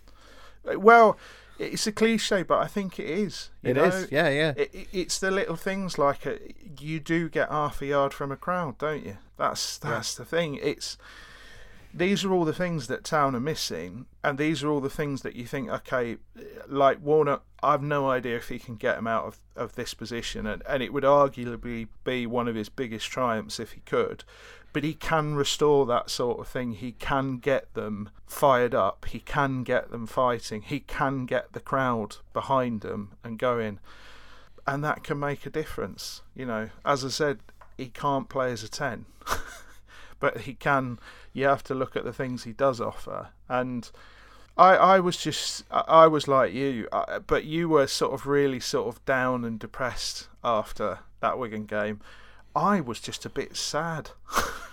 Uh, 0.71 0.79
well, 0.79 1.17
it's 1.59 1.87
a 1.87 1.93
cliche, 1.93 2.43
but 2.43 2.59
I 2.59 2.67
think 2.67 2.99
it 2.99 3.09
is. 3.09 3.49
It 3.63 3.77
know? 3.77 3.85
is. 3.85 4.13
Yeah, 4.13 4.29
yeah. 4.29 4.53
It, 4.59 4.89
it's 4.93 5.19
the 5.19 5.31
little 5.31 5.57
things 5.57 5.97
like 5.97 6.27
a, 6.27 6.39
you 6.79 7.01
do 7.01 7.31
get 7.31 7.49
half 7.49 7.81
a 7.81 7.87
yard 7.87 8.13
from 8.13 8.31
a 8.31 8.37
crowd, 8.37 8.77
don't 8.77 9.07
you? 9.07 9.17
That's 9.39 9.79
that's 9.79 10.19
yeah. 10.19 10.23
the 10.23 10.29
thing. 10.29 10.57
It's 10.57 10.99
these 11.93 12.25
are 12.25 12.33
all 12.33 12.45
the 12.45 12.53
things 12.53 12.87
that 12.87 13.05
Town 13.05 13.35
are 13.35 13.41
missing, 13.41 14.07
and 14.23 14.39
these 14.39 14.63
are 14.63 14.69
all 14.69 14.81
the 14.81 14.91
things 14.91 15.23
that 15.23 15.35
you 15.35 15.45
think, 15.45 15.69
okay, 15.71 16.19
like 16.69 17.01
Warner, 17.03 17.41
I've 17.63 17.83
no 17.83 18.09
idea 18.09 18.37
if 18.37 18.49
he 18.49 18.59
can 18.59 18.77
get 18.77 18.99
him 18.99 19.07
out 19.07 19.25
of, 19.25 19.41
of 19.57 19.75
this 19.75 19.95
position, 19.95 20.47
and, 20.47 20.63
and 20.69 20.83
it 20.83 20.93
would 20.93 21.05
arguably 21.05 21.89
be 22.05 22.27
one 22.27 22.47
of 22.49 22.55
his 22.55 22.69
biggest 22.69 23.11
triumphs 23.11 23.59
if 23.59 23.73
he 23.73 23.81
could. 23.81 24.25
But 24.73 24.85
he 24.85 24.95
can 24.95 25.35
restore 25.35 25.85
that 25.87 26.11
sort 26.11 26.39
of 26.39 26.47
thing. 26.47 26.75
He 26.75 26.93
can 26.93 27.39
get 27.39 27.75
them 27.75 28.11
fired 28.27 28.73
up. 28.73 29.07
He 29.07 29.19
can 29.19 29.65
get 29.65 29.91
them 29.91 30.07
fighting. 30.07 30.63
He 30.63 30.79
can 30.79 31.27
get 31.27 31.53
the 31.53 31.61
crowd 31.61 32.19
behind 32.33 32.83
them 32.83 33.15
and 33.25 33.37
going. 33.37 33.81
And 34.69 34.85
that 34.85 35.03
can 35.03 35.19
make 35.19 35.45
a 35.45 35.51
difference. 35.51 36.23
You 36.37 36.47
know, 36.47 36.71
as 36.85 37.05
I 37.05 37.09
said, 37.09 37.41
he 37.77 37.89
can't 37.89 38.29
play 38.29 38.53
as 38.53 38.63
a 38.63 38.69
10. 38.69 39.07
but 40.21 40.43
he 40.43 40.55
can 40.55 40.99
you 41.33 41.47
have 41.47 41.65
to 41.65 41.75
look 41.75 41.97
at 41.97 42.05
the 42.05 42.13
things 42.13 42.45
he 42.45 42.53
does 42.53 42.81
offer. 42.81 43.29
And 43.49 43.91
I, 44.57 44.77
I 44.77 45.01
was 45.01 45.17
just, 45.17 45.65
I 45.71 46.07
was 46.07 46.29
like 46.29 46.53
you, 46.53 46.89
uh, 46.93 47.21
but 47.21 47.45
you 47.45 47.69
were 47.69 47.87
sort 47.87 48.13
of 48.13 48.27
really 48.27 48.61
sort 48.61 48.89
of 48.89 49.05
down 49.05 49.45
and 49.45 49.59
depressed 49.59 50.29
after 50.45 50.99
that 51.21 51.39
Wigan 51.39 51.67
game. 51.67 52.01
I 52.55 52.81
was 52.81 53.01
just 53.01 53.25
a 53.25 53.31
bit 53.31 53.57
sad. 53.57 54.11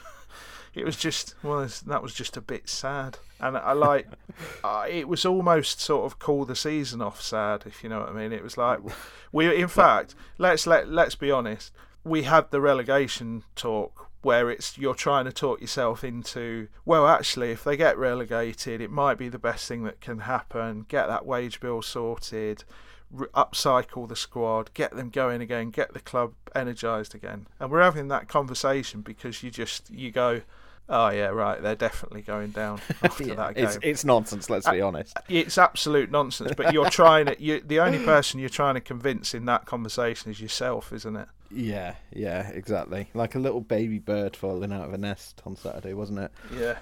it 0.73 0.83
was 0.83 0.97
just, 0.97 1.35
well, 1.43 1.67
that 1.85 2.01
was 2.01 2.13
just 2.13 2.35
a 2.37 2.41
bit 2.41 2.67
sad, 2.67 3.19
and 3.39 3.55
I 3.55 3.73
like, 3.73 4.07
uh, 4.63 4.85
it 4.89 5.07
was 5.07 5.25
almost 5.25 5.79
sort 5.79 6.05
of 6.05 6.17
call 6.17 6.45
the 6.45 6.55
season 6.55 7.01
off 7.01 7.21
sad, 7.21 7.63
if 7.67 7.83
you 7.83 7.89
know 7.89 7.99
what 7.99 8.09
I 8.09 8.13
mean. 8.13 8.33
It 8.33 8.43
was 8.43 8.57
like, 8.57 8.79
we, 9.31 9.55
in 9.55 9.67
fact, 9.67 10.15
let's 10.39 10.65
let 10.65 10.89
let's 10.89 11.15
be 11.15 11.29
honest, 11.29 11.71
we 12.03 12.23
had 12.23 12.49
the 12.49 12.61
relegation 12.61 13.43
talk 13.55 14.06
where 14.21 14.49
it's 14.49 14.77
you're 14.77 14.95
trying 14.95 15.25
to 15.25 15.31
talk 15.31 15.61
yourself 15.61 16.03
into 16.03 16.67
well 16.85 17.07
actually 17.07 17.51
if 17.51 17.63
they 17.63 17.77
get 17.77 17.97
relegated 17.97 18.81
it 18.81 18.89
might 18.91 19.17
be 19.17 19.29
the 19.29 19.39
best 19.39 19.67
thing 19.67 19.83
that 19.83 20.01
can 20.01 20.19
happen 20.19 20.85
get 20.89 21.07
that 21.07 21.25
wage 21.25 21.59
bill 21.59 21.81
sorted 21.81 22.63
re- 23.11 23.27
upcycle 23.35 24.07
the 24.09 24.15
squad 24.15 24.69
get 24.73 24.95
them 24.95 25.09
going 25.09 25.41
again 25.41 25.69
get 25.69 25.93
the 25.93 25.99
club 25.99 26.33
energized 26.55 27.13
again 27.15 27.47
and 27.59 27.69
we're 27.71 27.81
having 27.81 28.07
that 28.07 28.27
conversation 28.27 29.01
because 29.01 29.43
you 29.43 29.51
just 29.51 29.89
you 29.91 30.11
go 30.11 30.41
oh 30.89 31.09
yeah 31.09 31.27
right 31.27 31.61
they're 31.61 31.75
definitely 31.75 32.21
going 32.21 32.49
down 32.49 32.79
after 33.03 33.23
Yeah, 33.25 33.35
that 33.35 33.55
game 33.55 33.65
it's 33.65 33.77
it's 33.83 34.05
nonsense. 34.05 34.49
Let's 34.49 34.69
be 34.69 34.81
honest. 34.81 35.15
it's 35.29 35.57
absolute 35.57 36.09
nonsense 36.09 36.51
but 36.57 36.73
you're 36.73 36.89
trying 36.89 37.27
to 37.27 37.41
you 37.41 37.61
the 37.61 37.79
only 37.79 38.03
person 38.03 38.39
you're 38.39 38.49
trying 38.49 38.75
to 38.75 38.81
convince 38.81 39.33
in 39.33 39.45
that 39.45 39.65
conversation 39.65 40.31
is 40.31 40.39
yourself 40.41 40.91
isn't 40.91 41.15
it 41.15 41.27
Yeah, 41.51 41.95
yeah, 42.13 42.49
exactly. 42.49 43.07
Like 43.13 43.35
a 43.35 43.39
little 43.39 43.61
baby 43.61 43.99
bird 43.99 44.35
falling 44.35 44.71
out 44.73 44.87
of 44.87 44.93
a 44.93 44.97
nest 44.97 45.41
on 45.45 45.55
Saturday, 45.55 45.93
wasn't 45.93 46.19
it? 46.19 46.31
yeah 46.57 46.77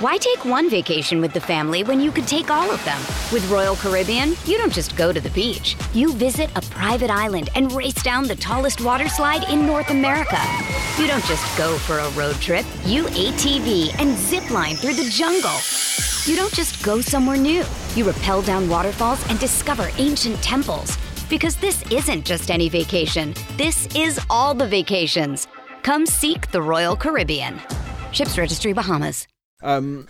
Why 0.00 0.16
take 0.16 0.44
one 0.44 0.70
vacation 0.70 1.20
with 1.20 1.32
the 1.32 1.40
family 1.40 1.82
when 1.82 2.00
you 2.00 2.10
could 2.10 2.26
take 2.26 2.50
all 2.50 2.70
of 2.70 2.82
them? 2.84 2.98
With 3.32 3.48
Royal 3.50 3.76
Caribbean, 3.76 4.30
you 4.44 4.56
don't 4.56 4.72
just 4.72 4.96
go 4.96 5.12
to 5.12 5.20
the 5.20 5.30
beach. 5.30 5.76
You 5.92 6.12
visit 6.12 6.50
a 6.56 6.62
private 6.62 7.10
island 7.10 7.50
and 7.54 7.70
race 7.72 8.02
down 8.02 8.26
the 8.26 8.36
tallest 8.36 8.80
water 8.80 9.08
slide 9.08 9.48
in 9.50 9.66
North 9.66 9.90
America. 9.90 10.38
You 10.98 11.06
don't 11.06 11.24
just 11.24 11.58
go 11.58 11.76
for 11.78 11.98
a 11.98 12.10
road 12.10 12.36
trip. 12.36 12.64
You 12.84 13.04
ATV 13.04 13.94
and 14.00 14.16
zip 14.16 14.50
line 14.50 14.76
through 14.76 14.94
the 14.94 15.10
jungle. 15.10 15.58
You 16.24 16.36
don't 16.36 16.52
just 16.52 16.82
go 16.84 17.00
somewhere 17.00 17.36
new. 17.36 17.64
You 17.94 18.10
rappel 18.10 18.42
down 18.42 18.68
waterfalls 18.68 19.26
and 19.30 19.38
discover 19.38 19.90
ancient 19.98 20.42
temples. 20.42 20.96
Because 21.28 21.56
this 21.56 21.82
isn't 21.90 22.24
just 22.24 22.50
any 22.50 22.68
vacation. 22.68 23.34
This 23.56 23.86
is 23.94 24.20
all 24.30 24.54
the 24.54 24.66
vacations. 24.66 25.46
Come 25.82 26.06
seek 26.06 26.50
the 26.50 26.62
Royal 26.62 26.96
Caribbean. 26.96 27.60
Ships 28.12 28.38
Registry 28.38 28.72
Bahamas. 28.72 29.26
Um, 29.62 30.08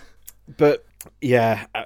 but 0.57 0.85
yeah, 1.21 1.65
uh, 1.75 1.85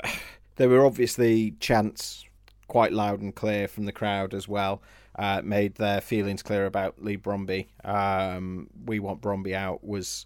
there 0.55 0.69
were 0.69 0.85
obviously 0.85 1.55
chants 1.59 2.25
quite 2.67 2.93
loud 2.93 3.21
and 3.21 3.33
clear 3.35 3.67
from 3.67 3.85
the 3.85 3.91
crowd 3.91 4.33
as 4.33 4.47
well. 4.47 4.81
Uh, 5.15 5.41
made 5.43 5.75
their 5.75 6.01
feelings 6.01 6.41
clear 6.41 6.65
about 6.65 7.03
Leigh 7.03 7.17
Bromby. 7.17 7.67
Um, 7.83 8.67
we 8.85 8.99
want 8.99 9.21
Bromby 9.21 9.53
out 9.53 9.83
was 9.83 10.25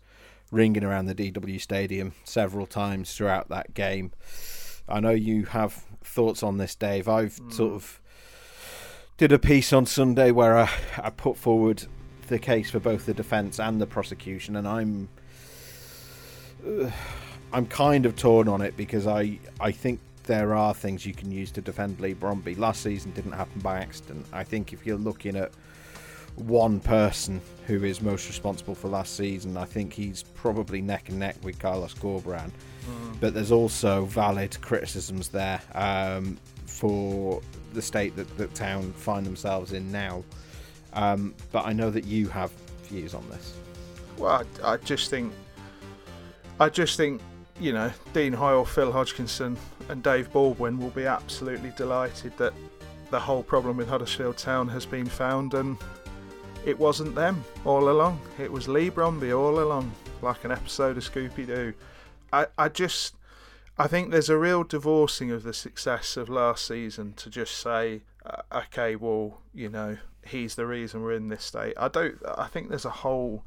ringing 0.52 0.84
around 0.84 1.08
the 1.08 1.16
DW 1.16 1.60
Stadium 1.60 2.14
several 2.24 2.66
times 2.66 3.14
throughout 3.14 3.50
that 3.50 3.74
game. 3.74 4.12
I 4.88 5.02
know 5.02 5.12
you 5.12 5.46
have 5.46 5.74
thoughts 6.04 6.42
on 6.42 6.58
this, 6.58 6.76
Dave. 6.76 7.10
I've 7.10 7.40
sort 7.50 7.74
of 7.74 8.00
did 9.18 9.32
a 9.32 9.40
piece 9.40 9.74
on 9.74 9.86
Sunday 9.86 10.32
where 10.32 10.58
I, 10.58 10.70
I 10.98 11.10
put 11.10 11.38
forward 11.38 11.84
the 12.28 12.40
case 12.40 12.70
for 12.70 12.80
both 12.80 13.06
the 13.06 13.14
defence 13.14 13.60
and 13.60 13.82
the 13.82 13.88
prosecution, 13.88 14.56
and 14.56 14.68
I'm 14.68 15.10
I'm 17.52 17.66
kind 17.68 18.06
of 18.06 18.16
torn 18.16 18.48
on 18.48 18.62
it 18.62 18.78
because 18.78 19.08
I 19.08 19.40
I 19.60 19.72
think 19.72 20.00
there 20.24 20.54
are 20.54 20.74
things 20.74 21.06
you 21.06 21.14
can 21.14 21.32
use 21.32 21.52
to 21.52 21.62
defend 21.62 22.00
Leigh 22.00 22.16
Bromby. 22.16 22.58
Last 22.58 22.84
season 22.84 23.12
didn't 23.12 23.32
happen 23.32 23.62
by 23.62 23.80
accident. 23.80 24.26
I 24.34 24.44
think 24.44 24.74
if 24.74 24.86
you're 24.86 24.98
looking 24.98 25.36
at 25.38 25.52
one 26.36 26.80
person 26.80 27.42
who 27.66 27.84
is 27.84 28.02
most 28.02 28.28
responsible 28.28 28.76
for 28.76 28.90
last 28.90 29.16
season, 29.16 29.58
I 29.58 29.66
think 29.66 29.94
he's 29.94 30.24
probably 30.24 30.82
neck 30.82 31.10
and 31.10 31.18
neck 31.18 31.38
with 31.44 31.58
Carlos 31.58 31.94
Corberan. 31.94 32.52
But 33.20 33.34
there's 33.34 33.52
also 33.52 34.06
valid 34.06 34.60
criticisms 34.62 35.30
there 35.30 35.62
um, 35.74 36.38
for 36.78 37.42
the 37.74 37.82
state 37.82 38.16
that 38.16 38.38
the 38.38 38.46
town 38.48 38.94
find 38.94 39.26
themselves 39.26 39.74
in 39.74 39.92
now. 39.92 40.24
Um, 40.94 41.34
but 41.52 41.66
I 41.66 41.74
know 41.74 41.90
that 41.90 42.06
you 42.06 42.28
have 42.30 42.52
views 42.84 43.16
on 43.16 43.28
this. 43.30 43.56
Well, 44.18 44.46
I, 44.64 44.74
I 44.74 44.78
just 44.78 45.10
think, 45.10 45.34
I 46.60 46.70
just 46.70 46.96
think, 46.96 47.20
you 47.60 47.74
know, 47.74 47.92
Dean 48.14 48.32
Hoyle, 48.32 48.64
Phil 48.64 48.92
Hodgkinson, 48.92 49.58
and 49.90 50.04
Dave 50.04 50.32
Baldwin 50.32 50.78
will 50.78 50.92
be 50.92 51.06
absolutely 51.06 51.72
delighted 51.76 52.38
that 52.38 52.54
the 53.10 53.20
whole 53.20 53.42
problem 53.42 53.78
with 53.78 53.88
Huddersfield 53.88 54.38
Town 54.38 54.68
has 54.68 54.86
been 54.86 55.08
found, 55.08 55.56
and 55.56 55.78
it 56.64 56.78
wasn't 56.78 57.16
them 57.16 57.44
all 57.66 57.90
along. 57.90 58.20
It 58.38 58.52
was 58.52 58.68
Leigh 58.68 58.92
Bromby 58.92 59.36
all 59.36 59.60
along, 59.60 59.92
like 60.22 60.44
an 60.44 60.52
episode 60.52 60.98
of 60.98 61.04
Scooby 61.04 61.48
Doo. 61.48 61.74
I, 62.32 62.46
I 62.58 62.70
just, 62.70 63.16
I 63.80 63.88
think 63.88 64.10
there's 64.10 64.30
a 64.30 64.38
real 64.38 64.64
divorcing 64.64 65.32
of 65.32 65.44
the 65.44 65.54
success 65.54 66.18
of 66.18 66.30
last 66.30 66.66
season 66.66 67.14
to 67.14 67.30
just 67.30 67.58
say, 67.58 68.02
uh, 68.26 68.42
okay, 68.52 68.96
well, 68.96 69.42
you 69.54 69.70
know, 69.70 69.98
he's 70.26 70.56
the 70.56 70.66
reason 70.66 71.04
we're 71.04 71.14
in 71.14 71.28
this 71.30 71.44
state. 71.44 71.74
I 71.78 71.88
don't. 71.88 72.18
I 72.38 72.48
think 72.48 72.70
there's 72.70 72.86
a 72.86 72.90
whole 72.90 73.44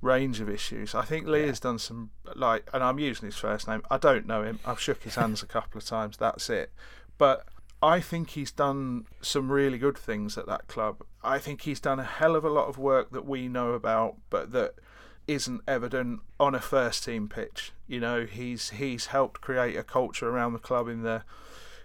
range 0.00 0.40
of 0.40 0.48
issues. 0.48 0.94
I 0.94 1.04
think 1.04 1.26
Leigh 1.26 1.48
has 1.48 1.60
done 1.60 1.78
some 1.78 2.10
like, 2.34 2.68
and 2.72 2.82
I'm 2.82 2.98
using 2.98 3.26
his 3.26 3.36
first 3.36 3.66
name. 3.66 3.82
I 3.90 3.98
don't 3.98 4.26
know 4.26 4.42
him. 4.42 4.60
I've 4.64 4.80
shook 4.80 5.02
his 5.02 5.16
hands 5.16 5.42
a 5.42 5.46
couple 5.46 5.78
of 5.78 5.84
times. 5.84 6.16
That's 6.16 6.48
it. 6.48 6.72
But 7.18 7.46
I 7.82 8.00
think 8.00 8.30
he's 8.30 8.52
done 8.52 9.06
some 9.20 9.50
really 9.50 9.78
good 9.78 9.98
things 9.98 10.38
at 10.38 10.46
that 10.46 10.68
club. 10.68 11.02
I 11.22 11.38
think 11.38 11.62
he's 11.62 11.80
done 11.80 11.98
a 11.98 12.04
hell 12.04 12.36
of 12.36 12.44
a 12.44 12.50
lot 12.50 12.68
of 12.68 12.78
work 12.78 13.10
that 13.10 13.26
we 13.26 13.48
know 13.48 13.72
about, 13.72 14.16
but 14.30 14.52
that 14.52 14.74
isn't 15.30 15.60
evident 15.68 16.20
on 16.40 16.56
a 16.56 16.60
first 16.60 17.04
team 17.04 17.28
pitch. 17.28 17.72
You 17.86 18.00
know, 18.00 18.26
he's 18.26 18.70
he's 18.70 19.06
helped 19.06 19.40
create 19.40 19.76
a 19.76 19.84
culture 19.84 20.28
around 20.28 20.52
the 20.54 20.58
club 20.58 20.88
in 20.88 21.02
the 21.02 21.22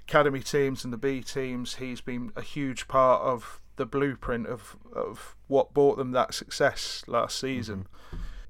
academy 0.07 0.41
teams 0.41 0.83
and 0.83 0.91
the 0.91 0.97
B 0.97 1.21
teams. 1.21 1.75
He's 1.75 2.01
been 2.01 2.31
a 2.35 2.41
huge 2.41 2.87
part 2.87 3.21
of 3.21 3.61
the 3.75 3.85
blueprint 3.85 4.47
of 4.47 4.75
of 4.93 5.35
what 5.47 5.73
brought 5.73 5.97
them 5.97 6.11
that 6.11 6.33
success 6.33 7.03
last 7.07 7.39
season. 7.39 7.87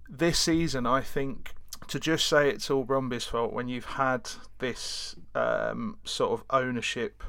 This 0.08 0.40
season, 0.40 0.86
I 0.86 1.02
think 1.02 1.54
to 1.88 2.00
just 2.00 2.26
say 2.26 2.50
it's 2.50 2.72
all 2.72 2.86
Bromby's 2.86 3.26
fault 3.26 3.52
when 3.52 3.68
you've 3.68 3.86
had 3.86 4.30
this 4.60 5.16
um, 5.36 5.98
sort 6.06 6.32
of 6.32 6.46
ownership 6.50 7.22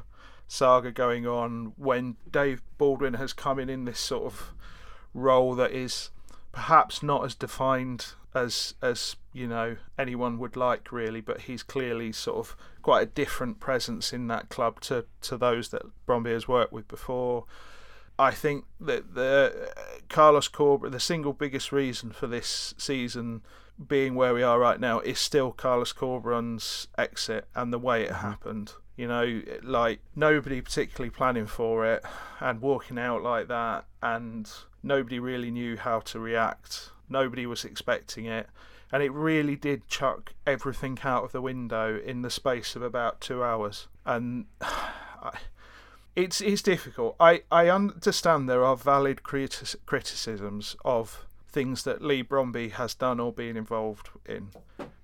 saga 0.47 0.91
going 0.93 1.27
on, 1.27 1.73
when 1.75 2.15
Dave 2.31 2.61
Baldwin 2.77 3.15
has 3.15 3.33
come 3.33 3.59
in 3.59 3.69
in 3.69 3.83
this 3.83 3.99
sort 3.99 4.23
of 4.23 4.53
role 5.13 5.53
that 5.55 5.71
is 5.71 6.11
perhaps 6.57 7.03
not 7.03 7.23
as 7.23 7.35
defined 7.35 8.13
as 8.33 8.73
as 8.81 9.15
you 9.31 9.47
know 9.47 9.77
anyone 9.99 10.39
would 10.39 10.55
like 10.55 10.91
really, 10.91 11.21
but 11.21 11.41
he's 11.41 11.61
clearly 11.61 12.11
sort 12.11 12.37
of 12.39 12.55
quite 12.81 13.03
a 13.03 13.05
different 13.05 13.59
presence 13.59 14.11
in 14.11 14.27
that 14.27 14.49
club 14.49 14.81
to 14.81 15.05
to 15.21 15.37
those 15.37 15.69
that 15.69 15.83
Bromby 16.07 16.31
has 16.31 16.47
worked 16.47 16.73
with 16.73 16.87
before. 16.87 17.45
I 18.17 18.31
think 18.31 18.65
that 18.79 19.13
the 19.13 19.67
uh, 19.77 19.81
Carlos 20.09 20.47
Corber, 20.47 20.89
the 20.89 20.99
single 20.99 21.33
biggest 21.33 21.71
reason 21.71 22.09
for 22.09 22.25
this 22.25 22.73
season 22.75 23.43
being 23.87 24.15
where 24.15 24.33
we 24.33 24.41
are 24.41 24.59
right 24.59 24.79
now, 24.79 24.99
is 25.01 25.19
still 25.19 25.51
Carlos 25.51 25.93
Corberan's 25.93 26.87
exit 26.97 27.47
and 27.53 27.71
the 27.71 27.77
way 27.77 28.01
it 28.01 28.13
happened. 28.13 28.73
You 28.95 29.07
know, 29.07 29.43
like 29.61 29.99
nobody 30.15 30.59
particularly 30.61 31.11
planning 31.11 31.45
for 31.45 31.85
it, 31.85 32.03
and 32.39 32.61
walking 32.61 32.97
out 32.97 33.21
like 33.21 33.47
that, 33.47 33.85
and 34.01 34.51
nobody 34.87 35.19
really 35.19 35.51
knew 35.51 35.77
how 35.77 35.99
to 35.99 36.19
react. 36.19 36.89
Nobody 37.09 37.45
was 37.45 37.63
expecting 37.63 38.25
it, 38.25 38.47
and 38.91 39.03
it 39.03 39.11
really 39.11 39.55
did 39.55 39.87
chuck 39.87 40.33
everything 40.45 40.97
out 41.03 41.25
of 41.25 41.31
the 41.31 41.41
window 41.41 41.99
in 41.99 42.21
the 42.21 42.29
space 42.29 42.75
of 42.75 42.81
about 42.81 43.21
two 43.21 43.43
hours. 43.43 43.87
And 44.05 44.45
it's 46.15 46.41
it's 46.41 46.61
difficult. 46.61 47.15
I, 47.19 47.43
I 47.51 47.69
understand 47.69 48.49
there 48.49 48.65
are 48.65 48.75
valid 48.75 49.23
criti- 49.23 49.75
criticisms 49.85 50.75
of 50.83 51.25
things 51.49 51.83
that 51.83 52.01
Leigh 52.01 52.23
Bromby 52.23 52.71
has 52.71 52.93
done 52.93 53.19
or 53.19 53.31
been 53.31 53.57
involved 53.57 54.09
in, 54.25 54.49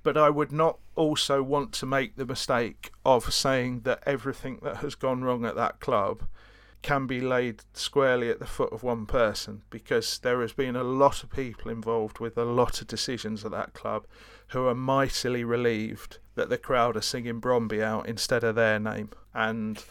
but 0.04 0.18
I 0.18 0.30
would 0.30 0.52
not 0.52 0.80
also 0.96 1.42
want 1.42 1.72
to 1.74 1.86
make 1.86 2.16
the 2.16 2.26
mistake 2.26 2.92
of 3.06 3.34
saying 3.34 3.82
that 3.82 4.04
everything 4.06 4.60
that 4.64 4.78
has 4.78 4.96
gone 4.96 5.24
wrong 5.24 5.46
at 5.46 5.56
that 5.56 5.80
club 5.80 6.24
can 6.84 7.08
be 7.08 7.20
laid 7.20 7.64
squarely 7.74 8.30
at 8.30 8.40
the 8.40 8.46
foot 8.46 8.72
of 8.72 8.84
one 8.84 9.06
person 9.06 9.64
because 9.70 10.20
there 10.20 10.42
has 10.42 10.54
been 10.54 10.76
a 10.76 10.84
lot 10.84 11.24
of 11.24 11.32
people 11.32 11.72
involved 11.72 12.20
with 12.20 12.38
a 12.38 12.44
lot 12.44 12.82
of 12.82 12.88
decisions 12.88 13.44
at 13.44 13.52
that 13.52 13.74
club 13.74 14.06
who 14.50 14.68
are 14.68 14.76
mightily 14.76 15.44
relieved 15.44 16.20
that 16.36 16.50
the 16.50 16.58
crowd 16.58 16.96
are 16.96 17.02
singing 17.02 17.40
Bromby 17.42 17.82
out 17.82 18.08
instead 18.08 18.44
of 18.44 18.56
their 18.56 18.80
name 18.80 19.10
and 19.34 19.84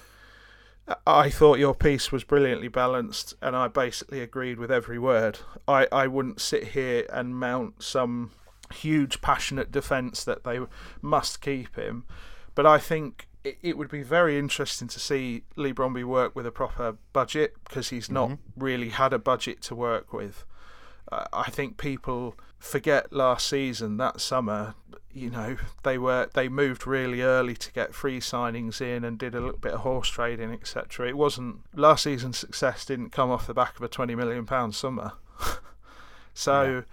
I 1.07 1.31
thought 1.31 1.59
your 1.59 1.75
piece 1.75 2.11
was 2.11 2.25
brilliantly 2.25 2.69
balanced, 2.69 3.35
and 3.41 3.55
I 3.55 3.69
basically 3.69 4.21
agreed 4.21 4.59
with 4.59 4.71
every 4.71 4.99
word. 4.99 5.39
I, 5.69 5.87
I 5.93 6.09
wouldn't 6.09 6.41
sit 6.41 6.69
here 6.69 7.07
and 7.13 7.39
mount 7.39 7.83
some 7.83 8.33
huge 8.75 9.21
passionate 9.21 9.71
defence 9.71 10.25
that 10.25 10.45
they 10.45 10.59
must 11.01 11.41
keep 11.41 11.77
him, 11.77 12.05
but 12.55 12.67
I 12.67 12.79
think 12.79 13.29
it, 13.45 13.59
it 13.63 13.79
would 13.79 13.91
be 13.91 14.03
very 14.03 14.39
interesting 14.39 14.89
to 14.89 15.01
see 15.01 15.45
Leigh 15.57 15.73
Bromby 15.73 16.05
work 16.05 16.35
with 16.35 16.47
a 16.47 16.51
proper 16.51 16.97
budget 17.13 17.55
because 17.65 17.91
he's 17.91 18.11
not 18.11 18.39
really 18.57 18.91
had 18.91 19.13
a 19.13 19.19
budget 19.19 19.61
to 19.63 19.75
work 19.75 20.13
with. 20.13 20.45
Uh, 21.11 21.25
I 21.33 21.51
think 21.51 21.77
people 21.77 22.37
forget 22.59 23.13
last 23.13 23.49
season 23.49 23.97
that 23.97 24.21
summer 24.21 24.75
you 25.13 25.29
know 25.29 25.57
they 25.83 25.99
were 25.99 26.31
they 26.33 26.49
moved 26.49 26.87
really 26.87 27.21
early 27.21 27.57
to 27.57 27.73
get 27.73 27.93
free 27.93 28.21
signings 28.21 28.81
in 28.81 29.03
and 29.03 29.19
did 29.19 29.35
a 29.35 29.41
little 29.41 29.59
bit 29.59 29.73
of 29.73 29.81
horse 29.81 30.09
trading 30.09 30.53
etc 30.53 31.09
it 31.09 31.17
wasn't 31.17 31.57
last 31.75 32.05
season's 32.05 32.39
success 32.39 32.85
didn't 32.85 33.11
come 33.11 33.33
off 33.33 33.49
the 33.49 33.53
back 33.53 33.75
of 33.75 33.83
a 33.83 33.89
20 33.89 34.15
million 34.15 34.47
pound 34.47 34.77
summer 34.77 35.13
So 36.35 36.85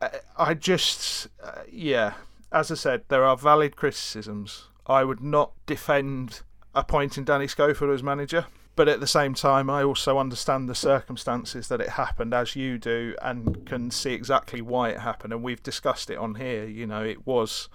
uh, 0.00 0.08
I 0.36 0.54
just, 0.54 1.28
uh, 1.42 1.62
yeah, 1.70 2.14
as 2.52 2.70
I 2.70 2.74
said, 2.74 3.02
there 3.08 3.24
are 3.24 3.36
valid 3.36 3.76
criticisms. 3.76 4.68
I 4.88 5.04
would 5.04 5.20
not 5.20 5.52
defend 5.66 6.42
appointing 6.74 7.24
Danny 7.24 7.46
Schofield 7.46 7.90
as 7.92 8.02
manager. 8.02 8.46
But 8.78 8.86
at 8.88 9.00
the 9.00 9.08
same 9.08 9.34
time, 9.34 9.68
I 9.68 9.82
also 9.82 10.18
understand 10.18 10.68
the 10.68 10.74
circumstances 10.74 11.66
that 11.66 11.80
it 11.80 11.88
happened, 11.88 12.32
as 12.32 12.54
you 12.54 12.78
do, 12.78 13.16
and 13.20 13.66
can 13.66 13.90
see 13.90 14.12
exactly 14.12 14.62
why 14.62 14.90
it 14.90 15.00
happened. 15.00 15.32
And 15.32 15.42
we've 15.42 15.62
discussed 15.64 16.10
it 16.10 16.16
on 16.16 16.36
here. 16.36 16.64
You 16.64 16.86
know, 16.86 17.02
it 17.02 17.26
was 17.26 17.68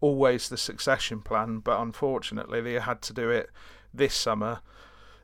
always 0.00 0.48
the 0.48 0.56
succession 0.56 1.22
plan, 1.22 1.58
but 1.58 1.80
unfortunately, 1.80 2.60
they 2.60 2.74
had 2.74 3.02
to 3.02 3.12
do 3.12 3.30
it 3.30 3.50
this 3.92 4.14
summer, 4.14 4.60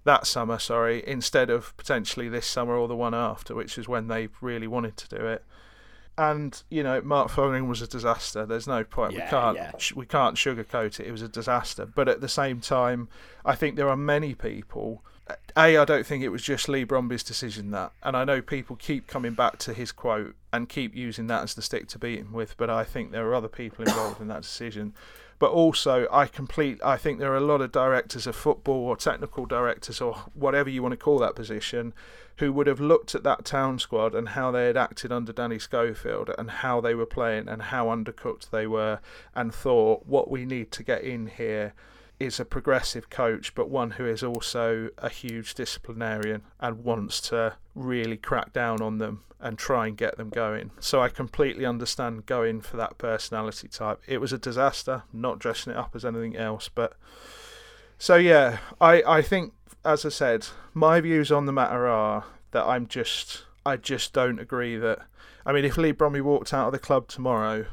that 0.03 0.26
summer, 0.26 0.59
sorry, 0.59 1.05
instead 1.07 1.48
of 1.48 1.76
potentially 1.76 2.29
this 2.29 2.46
summer 2.48 2.74
or 2.74 2.88
the 2.88 2.96
one 2.96 3.14
after, 3.14 3.55
which 3.55 3.79
is 3.79 3.87
when 3.87 4.09
they 4.09 4.31
really 4.40 4.66
wanted 4.66 4.96
to 4.96 5.09
do 5.16 5.24
it 5.26 5.44
and 6.20 6.62
you 6.68 6.83
know 6.83 7.00
Mark 7.00 7.30
Fotheringham 7.30 7.66
was 7.66 7.80
a 7.80 7.87
disaster. 7.87 8.44
There's 8.44 8.66
no 8.66 8.85
point. 8.85 9.14
Yeah, 9.14 9.24
we 9.24 9.30
can't 9.30 9.56
yeah. 9.56 9.72
we 9.96 10.06
can't 10.06 10.37
sugarcoat 10.37 11.00
it. 11.00 11.06
It 11.06 11.12
was 11.12 11.22
a 11.22 11.28
disaster. 11.28 11.87
But 11.87 12.09
at 12.09 12.20
the 12.20 12.28
same 12.28 12.61
time, 12.61 13.09
I 13.44 13.54
think 13.54 13.76
there 13.76 13.88
are 13.88 13.96
many 13.96 14.35
people. 14.35 15.02
A, 15.56 15.78
I 15.78 15.85
don't 15.85 16.04
think 16.04 16.22
it 16.22 16.28
was 16.28 16.42
just 16.42 16.68
Leigh 16.68 16.85
Bromby's 16.85 17.22
decision 17.22 17.70
that, 17.70 17.92
and 18.02 18.16
I 18.16 18.24
know 18.24 18.42
people 18.42 18.76
keep 18.76 19.06
coming 19.06 19.33
back 19.33 19.59
to 19.61 19.72
his 19.72 19.92
quote 19.92 20.35
and 20.52 20.68
keep 20.68 20.94
using 20.94 21.26
that 21.28 21.44
as 21.44 21.54
the 21.54 21.62
stick 21.62 21.88
to 21.88 21.98
beat 21.98 22.18
him 22.18 22.33
with. 22.33 22.54
But 22.59 22.68
I 22.68 22.85
think 22.85 23.12
there 23.12 23.26
are 23.28 23.35
other 23.35 23.48
people 23.48 23.87
involved 23.87 24.20
in 24.20 24.28
that 24.28 24.42
decision. 24.42 24.92
But 25.38 25.52
also, 25.52 26.06
I 26.12 26.26
complete. 26.26 26.80
I 26.85 26.98
think 26.98 27.18
there 27.18 27.33
are 27.33 27.38
a 27.38 27.40
lot 27.40 27.62
of 27.62 27.72
directors 27.72 28.26
of 28.26 28.37
football 28.37 28.85
or 28.85 28.94
technical 28.94 29.46
directors 29.46 30.02
or 30.02 30.16
whatever 30.35 30.68
you 30.68 30.83
want 30.83 30.92
to 30.92 30.98
call 30.98 31.18
that 31.20 31.35
position 31.35 31.94
who 32.40 32.53
would 32.55 32.66
have 32.66 32.81
looked 32.81 33.14
at 33.14 33.22
that 33.22 33.44
town 33.44 33.79
squad 33.79 34.14
and 34.14 34.31
how 34.31 34.50
they 34.50 34.66
had 34.66 34.76
acted 34.76 35.12
under 35.12 35.31
Danny 35.31 35.59
Schofield 35.59 36.31
and 36.38 36.50
how 36.50 36.81
they 36.81 36.94
were 36.94 37.05
playing 37.05 37.48
and 37.48 37.61
how 37.64 37.88
undercooked 37.88 38.48
they 38.48 38.66
were 38.66 38.98
and 39.35 39.55
thought 39.55 40.07
what 40.07 40.31
we 40.31 40.46
need 40.46 40.72
to 40.72 40.83
get 40.83 41.03
in 41.03 41.26
here 41.26 41.74
is 42.18 42.40
a 42.40 42.44
progressive 42.46 43.11
coach 43.11 43.55
but 43.55 43.68
one 43.68 43.92
who 43.92 44.07
is 44.07 44.22
also 44.22 44.88
a 44.96 45.11
huge 45.11 45.55
disciplinarian 45.55 46.40
and 46.59 46.83
wants 46.83 47.20
to 47.20 47.57
really 47.74 48.16
crack 48.16 48.55
down 48.55 48.81
on 48.81 48.96
them 48.96 49.22
and 49.38 49.59
try 49.59 49.87
and 49.87 49.98
get 49.98 50.16
them 50.16 50.31
going. 50.31 50.70
So 50.81 51.03
I 51.03 51.11
completely 51.11 51.66
understand 51.66 52.24
going 52.24 52.62
for 52.62 52.79
that 52.79 52.96
personality 52.96 53.68
type. 53.68 54.00
It 54.07 54.18
was 54.18 54.33
a 54.33 54.38
disaster, 54.38 55.03
not 55.12 55.38
dressing 55.38 55.72
it 55.74 55.79
up 55.79 55.94
as 55.94 56.07
anything 56.07 56.37
else, 56.37 56.70
but 56.74 56.94
so 58.00 58.16
yeah, 58.16 58.58
I 58.80 59.02
I 59.06 59.22
think 59.22 59.52
as 59.84 60.04
I 60.06 60.08
said, 60.08 60.48
my 60.72 61.00
views 61.00 61.30
on 61.30 61.44
the 61.44 61.52
matter 61.52 61.86
are 61.86 62.24
that 62.50 62.64
I'm 62.64 62.86
just 62.86 63.44
I 63.64 63.76
just 63.76 64.12
don't 64.14 64.40
agree 64.40 64.76
that. 64.78 65.00
I 65.44 65.52
mean, 65.52 65.64
if 65.64 65.76
Leigh 65.76 65.92
Bromby 65.92 66.22
walked 66.22 66.52
out 66.52 66.66
of 66.66 66.72
the 66.72 66.78
club 66.78 67.08
tomorrow, 67.08 67.66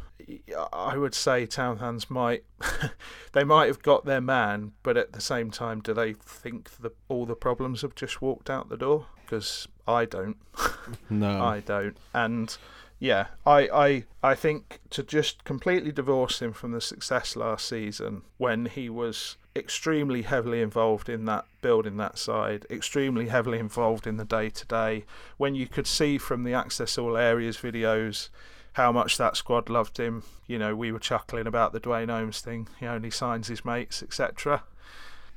I 0.74 0.98
would 0.98 1.16
say 1.16 1.48
Townhands 1.48 2.10
might 2.10 2.44
they 3.32 3.46
might 3.46 3.68
have 3.68 3.82
got 3.82 4.06
their 4.06 4.22
man, 4.22 4.74
but 4.84 4.98
at 4.98 5.14
the 5.14 5.22
same 5.22 5.50
time, 5.50 5.80
do 5.80 5.94
they 5.94 6.14
think 6.14 6.72
that 6.82 6.96
all 7.08 7.26
the 7.26 7.36
problems 7.36 7.82
have 7.82 7.96
just 7.96 8.22
walked 8.22 8.50
out 8.50 8.68
the 8.68 8.78
door? 8.78 9.08
Because 9.24 9.68
I 9.88 10.06
don't. 10.06 10.38
No. 11.10 11.44
I 11.44 11.60
don't. 11.60 11.98
And 12.14 12.56
yeah, 13.00 13.28
I, 13.46 13.68
I 13.68 14.04
I 14.24 14.36
think 14.36 14.80
to 14.92 15.04
just 15.04 15.44
completely 15.44 15.92
divorce 15.92 16.42
him 16.42 16.54
from 16.54 16.72
the 16.72 16.80
success 16.80 17.36
last 17.36 17.68
season 17.68 18.22
when 18.38 18.68
he 18.68 18.90
was 18.90 19.36
extremely 19.58 20.22
heavily 20.22 20.62
involved 20.62 21.10
in 21.10 21.26
that 21.26 21.46
building 21.62 21.98
that 21.98 22.18
side, 22.18 22.66
extremely 22.70 23.28
heavily 23.28 23.60
involved 23.60 24.08
in 24.08 24.18
the 24.18 24.26
day 24.26 24.50
to 24.50 24.66
day, 24.66 25.06
when 25.38 25.56
you 25.56 25.68
could 25.68 25.88
see 25.88 26.18
from 26.18 26.44
the 26.44 26.54
Access 26.54 26.98
All 26.98 27.18
Areas 27.18 27.58
videos 27.58 28.30
how 28.74 28.92
much 28.92 29.18
that 29.18 29.36
squad 29.36 29.70
loved 29.70 29.98
him. 29.98 30.24
You 30.46 30.60
know, 30.60 30.76
we 30.76 30.92
were 30.92 31.00
chuckling 31.00 31.48
about 31.48 31.74
the 31.74 31.80
Duane 31.80 32.10
Holmes 32.10 32.42
thing. 32.42 32.68
He 32.80 32.86
only 32.86 33.10
signs 33.10 33.48
his 33.48 33.66
mates, 33.66 34.04
etc. 34.04 34.64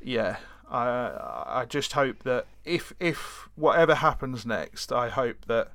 Yeah, 0.02 0.36
I 0.70 1.46
I 1.46 1.64
just 1.68 1.92
hope 1.92 2.22
that 2.24 2.46
if 2.64 2.92
if 3.00 3.48
whatever 3.56 3.96
happens 3.96 4.44
next, 4.44 4.92
I 4.92 5.08
hope 5.08 5.46
that 5.46 5.72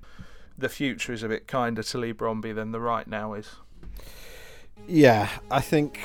the 0.57 0.69
future 0.69 1.11
is 1.11 1.23
a 1.23 1.27
bit 1.27 1.47
kinder 1.47 1.83
to 1.83 1.97
Leigh 1.97 2.13
Bromby 2.13 2.53
than 2.53 2.71
the 2.71 2.79
right 2.79 3.07
now 3.07 3.33
is. 3.33 3.49
Yeah, 4.87 5.29
I 5.49 5.61
think 5.61 5.99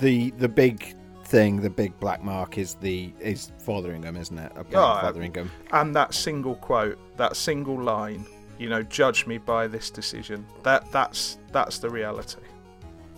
the 0.00 0.30
the 0.32 0.48
big 0.48 0.94
thing, 1.24 1.60
the 1.60 1.70
big 1.70 1.98
black 2.00 2.22
mark 2.24 2.58
is 2.58 2.74
the 2.74 3.12
is 3.20 3.52
Fotheringham, 3.58 4.16
isn't 4.16 4.38
it? 4.38 4.52
About 4.56 5.04
Oh, 5.04 5.06
Fotheringham. 5.06 5.50
And 5.72 5.94
that 5.94 6.14
single 6.14 6.56
quote, 6.56 6.98
that 7.16 7.36
single 7.36 7.80
line, 7.80 8.26
you 8.58 8.68
know, 8.68 8.82
judge 8.82 9.26
me 9.26 9.38
by 9.38 9.66
this 9.66 9.90
decision. 9.90 10.46
That 10.62 10.90
that's 10.92 11.38
that's 11.52 11.78
the 11.78 11.90
reality. 11.90 12.40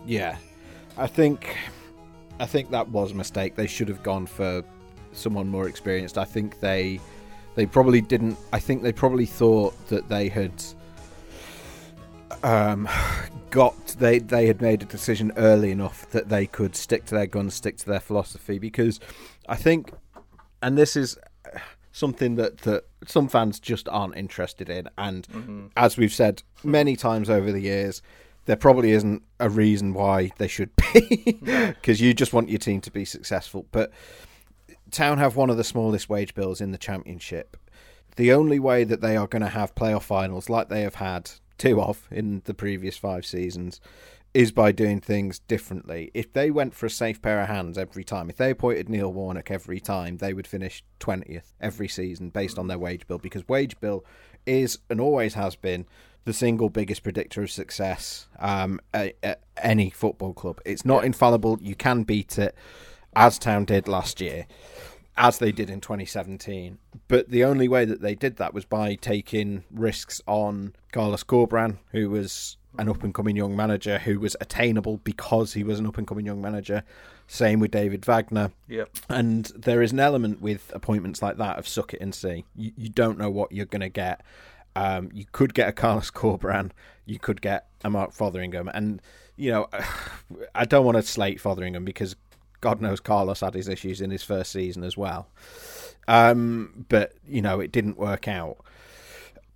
Yeah, 0.07 0.37
I 0.99 1.07
think 1.07 1.57
I 2.41 2.47
think 2.47 2.71
that 2.71 2.89
was 2.89 3.13
a 3.13 3.15
mistake. 3.15 3.55
They 3.57 3.67
should 3.67 3.89
have 3.89 4.03
gone 4.03 4.27
for 4.27 4.63
someone 5.13 5.49
more 5.49 5.69
experienced. 5.69 6.19
I 6.19 6.25
think 6.25 6.61
they 6.61 7.01
they 7.55 7.67
probably 7.67 8.01
didn't. 8.01 8.39
I 8.53 8.59
think 8.59 8.83
they 8.83 8.93
probably 8.93 9.27
thought 9.27 9.75
that 9.89 10.09
they 10.09 10.29
had 10.29 10.53
um, 12.43 12.89
got 13.53 13.87
they 13.99 14.19
they 14.19 14.47
had 14.47 14.61
made 14.61 14.83
a 14.83 14.87
decision 14.87 15.31
early 15.37 15.71
enough 15.71 16.11
that 16.11 16.31
they 16.31 16.47
could 16.47 16.75
stick 16.75 17.05
to 17.05 17.15
their 17.15 17.27
guns, 17.27 17.55
stick 17.55 17.77
to 17.77 17.87
their 17.87 18.01
philosophy. 18.01 18.59
Because 18.59 18.99
I 19.49 19.55
think, 19.55 19.93
and 20.61 20.77
this 20.77 20.97
is 20.97 21.17
something 21.93 22.35
that 22.37 22.59
that 22.63 22.85
some 23.07 23.29
fans 23.29 23.61
just 23.61 23.89
aren't 23.89 24.17
interested 24.17 24.69
in. 24.69 24.89
And 24.99 25.29
mm-hmm. 25.29 25.67
as 25.77 25.97
we've 25.97 26.13
said 26.13 26.43
many 26.65 26.97
times 26.97 27.31
over 27.31 27.53
the 27.53 27.61
years, 27.61 28.03
there 28.47 28.57
probably 28.57 28.91
isn't 28.93 29.23
a 29.39 29.49
reason 29.49 29.93
why 29.93 30.31
they 30.39 30.49
should 30.49 30.71
be, 30.77 31.39
because 31.43 32.01
you 32.01 32.15
just 32.15 32.33
want 32.33 32.49
your 32.49 32.59
team 32.59 32.81
to 32.81 32.91
be 32.91 33.05
successful. 33.05 33.67
But 33.71 33.93
Town 34.91 35.19
have 35.19 35.37
one 35.37 35.51
of 35.51 35.59
the 35.59 35.65
smallest 35.65 36.09
wage 36.09 36.35
bills 36.35 36.61
in 36.61 36.73
the 36.73 36.79
championship. 36.79 37.57
The 38.17 38.33
only 38.33 38.59
way 38.59 38.85
that 38.85 39.01
they 39.01 39.17
are 39.17 39.27
going 39.27 39.43
to 39.43 39.49
have 39.49 39.75
playoff 39.75 40.03
finals, 40.03 40.51
like 40.51 40.69
they 40.69 40.83
have 40.83 40.97
had 40.97 41.31
two 41.63 41.81
of 41.81 42.09
in 42.11 42.43
the 42.45 42.55
previous 42.55 42.97
five 42.97 43.25
seasons, 43.25 43.81
is 44.35 44.51
by 44.51 44.73
doing 44.73 45.01
things 45.01 45.39
differently. 45.39 46.11
If 46.13 46.33
they 46.33 46.51
went 46.51 46.75
for 46.75 46.87
a 46.87 46.91
safe 46.91 47.23
pair 47.23 47.41
of 47.41 47.47
hands 47.47 47.79
every 47.79 48.03
time, 48.03 48.29
if 48.29 48.37
they 48.37 48.51
appointed 48.51 48.89
Neil 48.89 49.13
Warnock 49.13 49.49
every 49.49 49.79
time, 49.79 50.17
they 50.17 50.35
would 50.35 50.49
finish 50.49 50.83
20th 50.99 51.53
every 51.61 51.87
season 51.87 52.31
based 52.31 52.59
on 52.59 52.67
their 52.67 52.81
wage 52.81 53.07
bill 53.07 53.19
because 53.19 53.47
wage 53.47 53.79
bill 53.79 54.05
is 54.45 54.79
and 54.91 55.01
always 55.01 55.35
has 55.35 55.55
been 55.55 55.87
the 56.25 56.33
single 56.33 56.69
biggest 56.69 57.05
predictor 57.05 57.45
of 57.45 57.51
success 57.51 58.27
um, 58.41 58.81
at, 58.93 59.15
at 59.23 59.43
any 59.57 59.91
football 59.91 60.33
club. 60.33 60.61
It's 60.65 60.85
not 60.85 61.05
infallible. 61.05 61.59
You 61.61 61.77
can 61.77 62.03
beat 62.03 62.39
it, 62.39 62.57
as 63.15 63.39
Town 63.39 63.67
did 63.67 63.87
last 63.87 64.21
year, 64.21 64.47
as 65.17 65.39
they 65.39 65.53
did 65.53 65.71
in 65.71 65.81
2017. 65.81 66.79
But 67.09 67.31
the 67.31 67.45
only 67.45 67.69
way 67.69 67.85
that 67.85 68.01
they 68.01 68.15
did 68.15 68.37
that 68.37 68.55
was 68.55 68.65
by 68.65 68.95
taking 68.95 69.65
risks 69.71 70.21
on 70.27 70.75
Carlos 70.93 71.25
Corberán, 71.25 71.79
who 71.91 72.11
was 72.11 72.57
an 72.79 72.89
up 72.89 73.03
and 73.03 73.13
coming 73.13 73.37
young 73.37 73.55
manager 73.55 73.99
who 73.99 74.19
was 74.19 74.37
attainable 74.41 74.97
because 74.99 75.53
he 75.53 75.63
was 75.63 75.79
an 75.79 75.87
up 75.87 75.99
and 75.99 76.07
coming 76.07 76.25
young 76.25 76.41
manager. 76.41 76.83
Same 77.27 77.61
with 77.61 77.71
David 77.71 78.05
Wagner. 78.05 78.53
Yep. 78.69 78.91
And 79.09 79.45
there 79.57 79.83
is 79.83 79.93
an 79.93 80.01
element 80.01 80.41
with 80.41 80.71
appointments 80.75 81.23
like 81.23 81.37
that 81.37 81.59
of 81.59 81.69
suck 81.69 81.93
it 81.95 82.01
and 82.01 82.15
see. 82.15 82.45
You, 82.57 82.73
you 82.77 82.89
don't 82.89 83.19
know 83.19 83.31
what 83.31 83.53
you're 83.53 83.67
going 83.67 83.81
to 83.81 83.89
get. 83.89 84.23
Um, 84.75 85.11
you 85.13 85.27
could 85.33 85.53
get 85.53 85.69
a 85.69 85.73
Carlos 85.73 86.11
Corberán, 86.13 86.71
you 87.05 87.19
could 87.19 87.43
get 87.43 87.67
a 87.85 87.91
Mark 87.91 88.13
Fotheringham, 88.13 88.71
and 88.73 89.03
you 89.37 89.51
know, 89.51 89.69
I 90.55 90.65
don't 90.65 90.85
want 90.85 90.97
to 90.97 91.03
slate 91.03 91.41
Fotheringham 91.41 91.85
because 91.85 92.17
God 92.63 92.81
knows 92.81 93.01
Carlos 93.01 93.41
had 93.41 93.53
his 93.53 93.69
issues 93.69 94.01
in 94.01 94.11
his 94.11 94.23
first 94.23 94.53
season 94.53 94.83
as 94.85 94.97
well. 94.97 95.29
Um, 96.09 96.87
but 96.89 97.13
you 97.27 97.43
know, 97.43 97.61
it 97.61 97.71
didn't 97.71 97.99
work 97.99 98.27
out. 98.27 98.57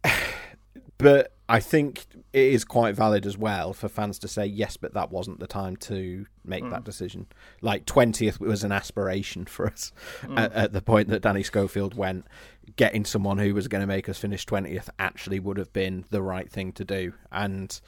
but 0.98 1.32
I 1.48 1.60
think 1.60 2.04
it 2.32 2.52
is 2.52 2.64
quite 2.64 2.96
valid 2.96 3.24
as 3.24 3.38
well 3.38 3.72
for 3.72 3.88
fans 3.88 4.18
to 4.18 4.28
say 4.28 4.44
yes, 4.44 4.76
but 4.76 4.94
that 4.94 5.10
wasn't 5.12 5.38
the 5.38 5.46
time 5.46 5.76
to 5.76 6.26
make 6.44 6.68
that 6.68 6.84
decision. 6.84 7.26
Like 7.62 7.86
twentieth 7.86 8.40
was 8.40 8.64
an 8.64 8.72
aspiration 8.72 9.46
for 9.46 9.68
us 9.68 9.92
at, 10.36 10.52
at 10.52 10.72
the 10.72 10.82
point 10.82 11.08
that 11.08 11.22
Danny 11.22 11.44
Schofield 11.44 11.94
went. 11.94 12.26
Getting 12.74 13.04
someone 13.04 13.38
who 13.38 13.54
was 13.54 13.68
going 13.68 13.80
to 13.82 13.86
make 13.86 14.08
us 14.08 14.18
finish 14.18 14.44
twentieth 14.44 14.90
actually 14.98 15.38
would 15.38 15.56
have 15.56 15.72
been 15.72 16.04
the 16.10 16.22
right 16.22 16.50
thing 16.50 16.72
to 16.72 16.84
do, 16.84 17.12
and 17.30 17.80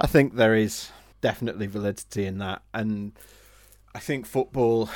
I 0.00 0.06
think 0.06 0.36
there 0.36 0.54
is 0.54 0.90
definitely 1.20 1.66
validity 1.66 2.24
in 2.24 2.38
that. 2.38 2.62
And 2.72 3.12
I 3.94 4.00
think 4.00 4.26
football, 4.26 4.90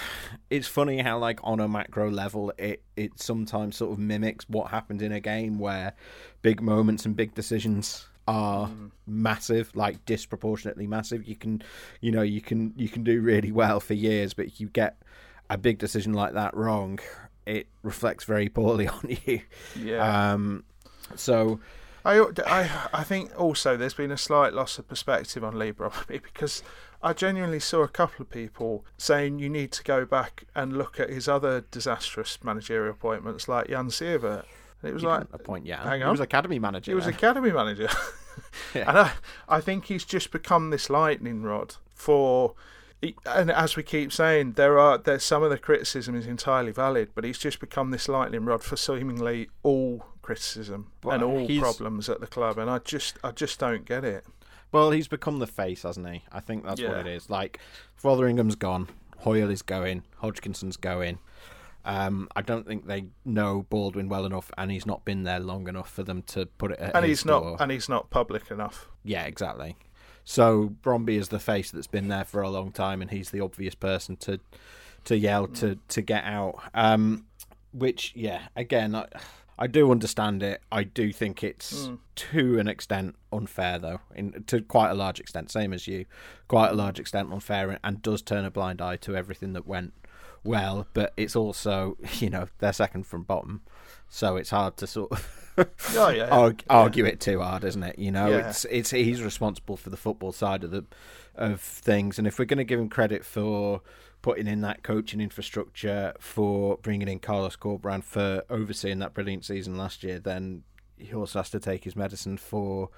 it's 0.51 0.67
funny 0.67 0.99
how 0.99 1.19
like 1.19 1.39
on 1.45 1.61
a 1.61 1.69
macro 1.69 2.11
level, 2.11 2.53
it 2.59 2.83
it 2.97 3.21
sometimes 3.21 3.77
sort 3.77 3.93
of 3.93 3.99
mimics 3.99 4.49
what 4.49 4.71
happened 4.71 5.03
in 5.03 5.13
a 5.13 5.21
game 5.21 5.59
where 5.59 5.93
big 6.43 6.61
moments 6.61 7.07
and 7.07 7.15
big 7.15 7.35
decisions 7.35 8.09
are 8.27 8.69
massive, 9.07 9.75
like 9.77 10.05
disproportionately 10.05 10.87
massive. 10.87 11.27
You 11.29 11.37
can, 11.37 11.63
you 12.01 12.11
know, 12.11 12.23
you 12.23 12.41
can 12.41 12.75
you 12.77 12.89
can 12.89 13.05
do 13.05 13.21
really 13.21 13.53
well 13.53 13.79
for 13.79 13.95
years, 13.95 14.35
but 14.35 14.47
if 14.47 14.61
you 14.61 14.69
get 14.69 14.97
a 15.49 15.57
big 15.57 15.79
decision 15.79 16.13
like 16.13 16.35
that 16.35 16.55
wrong, 16.57 16.99
it 17.47 17.69
reflects 17.83 18.25
very 18.25 18.49
poorly 18.49 18.89
on 18.89 19.17
you. 19.25 19.41
Yeah. 19.77 20.33
Um, 20.33 20.65
so 21.15 21.61
I, 22.05 22.19
I, 22.47 22.71
I 22.93 23.05
think 23.05 23.39
also 23.39 23.77
there's 23.77 23.95
been 23.95 24.11
a 24.11 24.19
slight 24.19 24.53
loss 24.53 24.79
of 24.79 24.89
perspective 24.89 25.45
on 25.45 25.59
Leigh 25.59 25.73
probably 25.73 26.19
because 26.35 26.63
I 27.03 27.13
genuinely 27.13 27.61
saw 27.61 27.83
a 27.83 27.89
couple 27.89 28.23
of 28.23 28.31
people 28.31 28.85
saying 28.97 29.39
you 29.39 29.49
need 29.49 29.71
to 29.73 29.85
go 29.85 30.05
back 30.05 30.45
and 30.55 30.77
look 30.77 30.99
at 30.99 31.11
his 31.11 31.29
other 31.29 31.65
disastrous 31.71 32.39
managerial 32.43 32.91
appointments 32.93 33.49
like 33.49 33.69
Jan 33.69 33.89
Siewert. 33.89 34.45
And 34.83 34.91
it 34.91 34.95
was 34.95 35.03
You 35.03 35.09
like 35.09 35.27
appoint 35.33 35.67
yeah. 35.67 35.83
hang 35.83 36.01
He 36.01 36.07
was 36.07 36.21
academy 36.21 36.59
manager. 36.59 36.91
he 36.91 36.95
was 36.95 37.07
academy 37.07 37.53
manager. 37.53 37.89
Yeah. 38.73 38.89
And 38.89 38.99
I, 38.99 39.13
I 39.49 39.61
think 39.61 39.87
he's 39.87 40.05
just 40.05 40.31
become 40.31 40.71
this 40.71 40.89
lightning 40.89 41.43
rod 41.43 41.75
for. 41.93 42.55
And 43.27 43.51
as 43.51 43.75
we 43.77 43.83
keep 43.83 44.13
saying, 44.13 44.53
there 44.53 44.79
are 44.79 44.97
there's 44.97 45.25
some 45.25 45.43
of 45.43 45.51
the 45.51 45.59
criticism 45.59 46.15
is 46.15 46.27
entirely 46.27 46.71
valid, 46.71 47.11
but 47.17 47.25
he's 47.25 47.39
just 47.39 47.59
become 47.59 47.91
this 47.91 48.09
lightning 48.09 48.45
rod 48.45 48.63
for 48.63 48.77
seemingly 48.77 49.49
all 49.65 50.07
criticism 50.23 50.93
But 51.01 51.15
and 51.15 51.23
all 51.25 51.49
problems 51.59 52.09
at 52.09 52.21
the 52.21 52.29
club, 52.29 52.59
and 52.59 52.71
I 52.71 52.79
just 52.79 53.19
I 53.25 53.33
just 53.33 53.59
don't 53.59 53.85
get 53.85 54.05
it. 54.05 54.25
Well, 54.73 54.91
he's 54.91 55.09
become 55.09 55.39
the 55.39 55.47
face, 55.47 55.83
hasn't 55.83 56.09
he? 56.09 56.25
I 56.31 56.41
think 56.41 56.65
that's 56.65 56.81
what 56.83 56.99
it 56.99 57.07
is. 57.07 57.31
Like, 57.31 57.59
Fotheringham's 57.97 58.55
gone, 58.55 58.89
Hoyle 59.19 59.51
is 59.51 59.63
going, 59.63 60.05
Hodgkinson's 60.17 60.77
going. 60.77 61.19
Um, 61.85 62.29
I 62.37 62.43
don't 62.43 62.67
think 62.67 62.87
they 62.87 63.07
know 63.25 63.65
Baldwin 63.71 64.09
well 64.09 64.27
enough, 64.27 64.51
and 64.59 64.71
he's 64.71 64.85
not 64.85 65.05
been 65.05 65.23
there 65.23 65.41
long 65.41 65.69
enough 65.69 65.91
for 65.91 66.03
them 66.03 66.23
to 66.23 66.45
put 66.47 66.73
it 66.73 66.81
at 66.81 66.95
And 66.95 67.07
he's 67.07 67.25
not 67.25 67.61
and 67.61 67.71
he's 67.71 67.89
not 67.89 68.11
public 68.11 68.51
enough. 68.51 68.89
Yeah, 69.05 69.25
exactly. 69.25 69.77
So 70.25 70.75
Bromby 70.83 71.17
is 71.17 71.29
the 71.29 71.39
face 71.39 71.71
that's 71.71 71.87
been 71.87 72.09
there 72.09 72.25
for 72.25 72.43
a 72.43 72.51
long 72.51 72.73
time, 72.73 73.01
and 73.01 73.11
he's 73.11 73.31
the 73.31 73.41
obvious 73.41 73.75
person 73.75 74.17
to 74.19 74.39
to 75.05 75.17
yell 75.17 75.47
to 75.47 75.79
to 75.89 76.03
get 76.03 76.25
out. 76.25 76.61
Um, 76.75 77.25
which, 77.73 78.13
yeah, 78.15 78.49
again, 78.57 78.95
I, 78.95 79.07
I 79.59 79.67
do 79.67 79.91
understand 79.91 80.43
it. 80.43 80.63
I 80.71 80.85
do 80.85 81.13
think 81.13 81.43
it's 81.43 81.87
hmm. 81.87 81.97
to 82.15 82.59
an 82.59 82.69
extent 82.69 83.17
unfair, 83.33 83.79
though, 83.79 84.01
in 84.15 84.45
to 84.47 84.61
quite 84.63 84.91
a 84.91 84.95
large 84.95 85.19
extent. 85.19 85.51
Same 85.51 85.73
as 85.73 85.89
you, 85.89 86.07
quite 86.47 86.71
a 86.71 86.75
large 86.75 87.01
extent 87.01 87.33
unfair, 87.33 87.71
and, 87.71 87.79
and 87.83 88.03
does 88.03 88.23
turn 88.23 88.45
a 88.45 88.51
blind 88.51 88.81
eye 88.81 88.97
to 88.97 89.17
everything 89.17 89.55
that 89.55 89.67
went 89.67 89.93
well. 90.45 90.87
But 90.95 91.13
it's 91.17 91.35
also, 91.35 91.97
you 92.15 92.31
know, 92.31 92.49
they're 92.59 92.73
second 92.73 93.07
from 93.07 93.25
bottom, 93.25 93.63
so 94.09 94.37
it's 94.37 94.51
hard 94.51 94.77
to 94.79 94.87
sort 94.87 95.13
of. 95.13 95.67
Oh 95.97 96.11
yeah, 96.11 96.29
argue, 96.31 96.67
argue 96.71 97.05
it 97.05 97.19
too 97.19 97.41
hard, 97.41 97.65
isn't 97.65 97.83
it? 97.83 97.99
You 97.99 98.13
know, 98.13 98.29
Yeah. 98.29 98.49
it's 98.49 98.65
it's 98.67 98.91
he's 98.91 99.23
responsible 99.23 99.77
for 99.77 99.91
the 99.91 99.97
football 99.97 100.33
side 100.33 100.63
of 100.63 100.71
the 100.71 100.85
of 101.35 101.61
things, 101.61 102.19
and 102.19 102.29
if 102.29 102.39
we're 102.39 102.45
going 102.45 102.59
to 102.59 102.65
give 102.65 102.79
him 102.79 102.89
credit 102.89 103.25
for 103.25 103.81
putting 104.29 104.47
in 104.47 104.61
that 104.61 104.83
coaching 104.83 105.23
infrastructure, 105.23 106.13
for 106.21 106.77
bringing 106.83 107.09
in 107.09 107.19
Carlos 107.19 107.57
Corberán, 107.57 108.05
for 108.05 108.45
overseeing 108.51 108.99
that 108.99 109.15
brilliant 109.15 109.43
season 109.43 109.79
last 109.79 110.03
year, 110.03 110.19
then 110.19 110.65
he 110.99 111.15
also 111.15 111.39
has 111.39 111.49
to 111.49 111.59
take 111.59 111.85
his 111.85 111.97
medicine 111.97 112.37
for. 112.37 112.91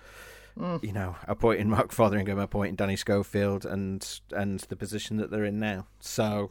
Mm. 0.58 0.82
You 0.82 0.92
know, 0.92 1.14
appointing 1.28 1.70
Mark 1.70 1.92
Fotheringham, 1.92 2.40
appointing 2.40 2.74
Danny 2.74 2.96
Schofield, 2.96 3.64
and 3.64 4.04
and 4.32 4.58
the 4.58 4.74
position 4.74 5.18
that 5.18 5.30
they're 5.30 5.44
in 5.44 5.60
now. 5.60 5.86
So, 6.00 6.50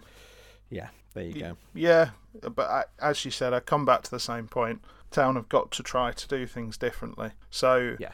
yeah, 0.69 0.87
there 1.13 1.25
you 1.25 1.33
go. 1.41 1.57
Yeah, 1.73 2.11
but 2.41 2.69
I, 2.69 2.83
as 3.01 3.25
you 3.25 3.31
said, 3.31 3.53
I 3.53 3.59
come 3.59 3.83
back 3.83 4.03
to 4.03 4.11
the 4.11 4.19
same 4.19 4.47
point. 4.47 4.81
Town 5.11 5.35
have 5.35 5.49
got 5.49 5.71
to 5.71 5.83
try 5.83 6.13
to 6.13 6.27
do 6.29 6.47
things 6.47 6.77
differently. 6.77 7.31
So 7.49 7.97
Yeah. 7.99 8.11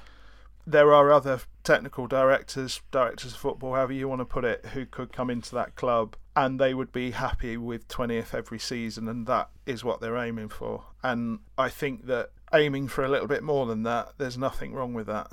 there 0.66 0.92
are 0.92 1.12
other 1.12 1.42
technical 1.64 2.08
directors, 2.08 2.82
directors 2.90 3.34
of 3.34 3.40
football, 3.40 3.76
however 3.76 3.94
you 3.94 4.08
want 4.08 4.22
to 4.22 4.26
put 4.26 4.46
it, 4.46 4.66
who 4.74 4.88
could 4.88 5.14
come 5.14 5.30
into 5.30 5.54
that 5.54 5.76
club 5.76 6.16
and 6.36 6.60
they 6.60 6.74
would 6.74 6.92
be 6.92 7.12
happy 7.12 7.58
with 7.58 7.88
20th 7.88 8.34
every 8.34 8.60
season, 8.60 9.08
and 9.08 9.26
that 9.28 9.50
is 9.66 9.84
what 9.84 10.02
they're 10.02 10.18
aiming 10.18 10.50
for. 10.50 10.84
And 11.02 11.40
I 11.58 11.70
think 11.70 12.08
that 12.08 12.32
aiming 12.54 12.90
for 12.90 13.04
a 13.04 13.10
little 13.10 13.28
bit 13.28 13.44
more 13.44 13.66
than 13.66 13.84
that, 13.84 14.14
there's 14.18 14.38
nothing 14.38 14.74
wrong 14.74 14.94
with 14.94 15.08
that. 15.08 15.32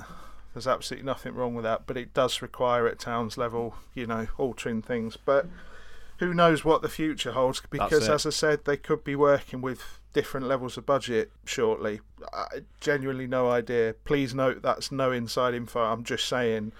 There's 0.53 0.67
absolutely 0.67 1.05
nothing 1.05 1.33
wrong 1.33 1.55
with 1.55 1.63
that, 1.63 1.87
but 1.87 1.97
it 1.97 2.13
does 2.13 2.41
require 2.41 2.87
at 2.87 2.99
Town's 2.99 3.37
level, 3.37 3.75
you 3.93 4.05
know, 4.05 4.27
altering 4.37 4.81
things. 4.81 5.17
But 5.17 5.47
who 6.19 6.33
knows 6.33 6.63
what 6.63 6.81
the 6.81 6.89
future 6.89 7.31
holds? 7.31 7.61
Because, 7.69 8.07
as 8.07 8.25
I 8.25 8.29
said, 8.29 8.65
they 8.65 8.77
could 8.77 9.03
be 9.03 9.15
working 9.15 9.61
with 9.61 9.99
different 10.13 10.45
levels 10.45 10.77
of 10.77 10.85
budget 10.85 11.31
shortly. 11.43 12.01
I 12.31 12.59
genuinely 12.79 13.25
no 13.25 13.49
idea. 13.49 13.95
Please 14.05 14.35
note 14.35 14.61
that's 14.61 14.91
no 14.91 15.11
inside 15.11 15.55
info. 15.55 15.81
I'm 15.81 16.03
just 16.03 16.27
saying 16.27 16.71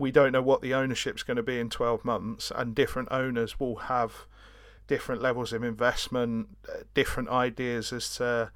we 0.00 0.10
don't 0.10 0.32
know 0.32 0.42
what 0.42 0.62
the 0.62 0.74
ownership's 0.74 1.22
going 1.22 1.36
to 1.36 1.42
be 1.42 1.60
in 1.60 1.70
12 1.70 2.04
months, 2.04 2.50
and 2.54 2.74
different 2.74 3.08
owners 3.10 3.60
will 3.60 3.76
have 3.76 4.26
different 4.86 5.22
levels 5.22 5.52
of 5.52 5.62
investment, 5.62 6.48
uh, 6.68 6.78
different 6.94 7.28
ideas 7.28 7.92
as 7.92 8.16
to. 8.16 8.50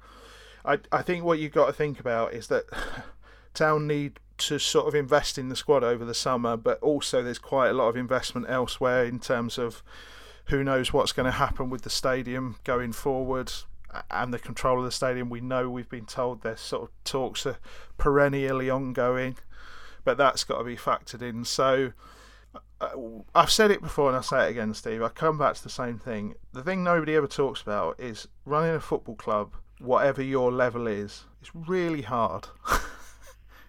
I 0.65 0.79
I 0.91 1.01
think 1.01 1.23
what 1.23 1.39
you've 1.39 1.53
got 1.53 1.67
to 1.67 1.73
think 1.73 1.99
about 1.99 2.33
is 2.33 2.47
that 2.47 2.65
Town 3.53 3.87
need 3.87 4.19
to 4.37 4.59
sort 4.59 4.87
of 4.87 4.95
invest 4.95 5.37
in 5.37 5.47
the 5.49 5.55
squad 5.55 5.83
over 5.83 6.03
the 6.03 6.13
summer, 6.13 6.57
but 6.57 6.81
also 6.81 7.23
there's 7.23 7.39
quite 7.39 7.69
a 7.69 7.73
lot 7.73 7.87
of 7.87 7.95
investment 7.95 8.47
elsewhere 8.49 9.05
in 9.05 9.19
terms 9.19 9.57
of 9.57 9.81
who 10.45 10.63
knows 10.63 10.91
what's 10.91 11.11
going 11.11 11.25
to 11.25 11.31
happen 11.31 11.69
with 11.69 11.83
the 11.83 11.89
stadium 11.89 12.57
going 12.63 12.91
forward 12.91 13.51
and 14.11 14.33
the 14.33 14.39
control 14.39 14.79
of 14.79 14.85
the 14.85 14.91
stadium. 14.91 15.29
We 15.29 15.41
know 15.41 15.69
we've 15.69 15.89
been 15.89 16.05
told 16.05 16.41
there's 16.41 16.59
sort 16.59 16.83
of 16.83 16.89
talks 17.03 17.45
are 17.45 17.57
perennially 17.97 18.69
ongoing, 18.69 19.37
but 20.05 20.17
that's 20.17 20.45
got 20.45 20.59
to 20.59 20.63
be 20.63 20.77
factored 20.77 21.21
in. 21.21 21.43
So 21.43 21.91
uh, 22.79 22.89
I've 23.33 23.51
said 23.51 23.71
it 23.71 23.81
before 23.81 24.07
and 24.07 24.15
I'll 24.15 24.23
say 24.23 24.47
it 24.47 24.51
again, 24.51 24.73
Steve. 24.73 25.01
I 25.01 25.09
come 25.09 25.37
back 25.37 25.55
to 25.55 25.63
the 25.63 25.69
same 25.69 25.99
thing. 25.99 26.35
The 26.53 26.63
thing 26.63 26.83
nobody 26.83 27.15
ever 27.15 27.27
talks 27.27 27.61
about 27.61 27.99
is 27.99 28.27
running 28.45 28.75
a 28.75 28.79
football 28.79 29.15
club, 29.15 29.53
whatever 29.79 30.21
your 30.21 30.51
level 30.51 30.87
is, 30.87 31.25
it's 31.41 31.53
really 31.53 32.03
hard. 32.03 32.47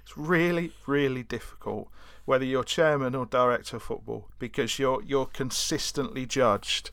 it's 0.02 0.16
really, 0.16 0.72
really 0.86 1.22
difficult, 1.22 1.88
whether 2.24 2.44
you're 2.44 2.64
chairman 2.64 3.14
or 3.14 3.26
director 3.26 3.76
of 3.76 3.82
football, 3.82 4.28
because 4.38 4.78
you're 4.78 5.02
you're 5.02 5.26
consistently 5.26 6.24
judged 6.24 6.90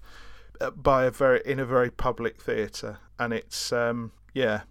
uh, 0.60 0.72
by 0.72 1.06
a 1.06 1.12
very 1.12 1.42
in 1.46 1.60
a 1.60 1.66
very 1.66 1.90
public 1.90 2.42
theatre, 2.42 3.00
and 3.18 3.32
it's 3.32 3.72
um, 3.72 4.12
yeah, 4.34 4.64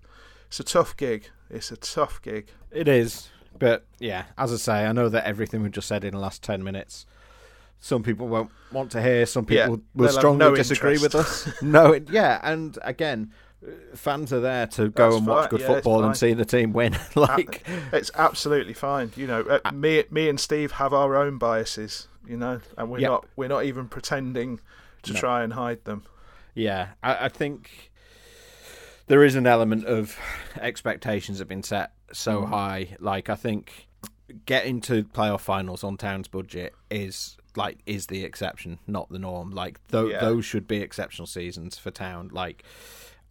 it's 0.48 0.60
a 0.60 0.64
tough 0.64 0.96
gig. 0.96 1.30
It's 1.48 1.72
a 1.72 1.76
tough 1.76 2.20
gig. 2.20 2.48
It 2.70 2.88
is, 2.88 3.30
but 3.62 3.86
yeah, 4.00 4.24
as 4.36 4.52
I 4.52 4.56
say, 4.56 4.84
I 4.86 4.92
know 4.92 5.08
that 5.08 5.24
everything 5.24 5.62
we've 5.62 5.70
just 5.72 5.86
said 5.88 6.04
in 6.04 6.14
the 6.14 6.18
last 6.20 6.42
ten 6.42 6.64
minutes, 6.64 7.06
some 7.78 8.02
people 8.02 8.26
won't 8.26 8.50
want 8.72 8.90
to 8.92 9.00
hear. 9.02 9.24
Some 9.24 9.44
people 9.46 9.80
will 9.94 10.06
they'll 10.06 10.08
strongly 10.18 10.38
no 10.38 10.54
disagree 10.56 10.98
with 10.98 11.14
us. 11.14 11.48
no, 11.62 11.92
it, 11.92 12.10
yeah, 12.10 12.40
and 12.42 12.76
again, 12.82 13.32
uh, 13.64 13.70
fans 13.94 14.32
are 14.32 14.40
there 14.40 14.66
to 14.66 14.88
go 14.90 15.10
That's 15.10 15.18
and 15.18 15.26
watch 15.28 15.42
fine, 15.42 15.50
good 15.50 15.60
yeah, 15.60 15.66
football 15.68 16.02
and 16.04 16.16
see 16.16 16.32
the 16.32 16.44
team 16.44 16.72
win. 16.72 16.96
like, 17.14 17.64
It's 17.92 18.10
absolutely 18.16 18.74
fine. 18.74 19.12
You 19.14 19.28
know, 19.28 19.40
uh, 19.64 19.70
me 19.72 20.02
me 20.10 20.28
and 20.28 20.40
Steve 20.40 20.72
have 20.72 20.92
our 20.92 21.14
own 21.16 21.38
biases. 21.38 22.08
You 22.26 22.36
know, 22.36 22.60
and 22.76 22.90
we're 22.90 22.98
Yep. 23.00 23.10
not 23.10 23.26
we're 23.36 23.48
not 23.48 23.64
even 23.64 23.86
pretending 23.88 24.58
to 25.04 25.12
No. 25.12 25.20
try 25.20 25.42
and 25.44 25.52
hide 25.52 25.84
them. 25.84 26.02
yeah, 26.54 26.88
I, 27.02 27.26
I 27.26 27.28
think 27.28 27.90
there 29.08 29.24
is 29.24 29.34
an 29.34 29.46
element 29.46 29.84
of 29.84 30.16
expectations 30.60 31.38
have 31.40 31.48
been 31.48 31.62
set 31.62 31.92
so 32.12 32.44
high. 32.46 32.96
Like, 33.00 33.28
I 33.30 33.34
think 33.34 33.88
getting 34.46 34.80
to 34.82 35.04
playoff 35.04 35.40
finals 35.40 35.84
on 35.84 35.96
Town's 35.96 36.28
budget 36.28 36.74
is 36.90 37.36
like 37.54 37.78
is 37.86 38.06
the 38.06 38.24
exception, 38.24 38.78
not 38.86 39.10
the 39.10 39.18
norm. 39.18 39.50
Like, 39.50 39.78
tho- 39.88 40.08
Yeah. 40.08 40.20
those 40.20 40.44
should 40.44 40.66
be 40.66 40.78
exceptional 40.78 41.26
seasons 41.26 41.76
for 41.78 41.90
Town. 41.90 42.30
Like, 42.32 42.62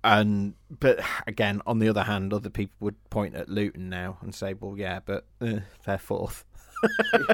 and 0.04 0.54
but 0.80 1.00
again, 1.28 1.62
on 1.66 1.80
the 1.80 1.90
other 1.90 2.04
hand, 2.04 2.34
other 2.34 2.50
people 2.50 2.76
would 2.82 3.10
point 3.10 3.36
at 3.36 3.50
Luton 3.50 3.90
now 3.90 4.18
and 4.22 4.34
say, 4.36 4.54
"Well, 4.54 4.78
yeah, 4.78 5.00
but 5.06 5.26
uh, 5.42 5.60
they're 5.86 5.98
fourth. 5.98 6.46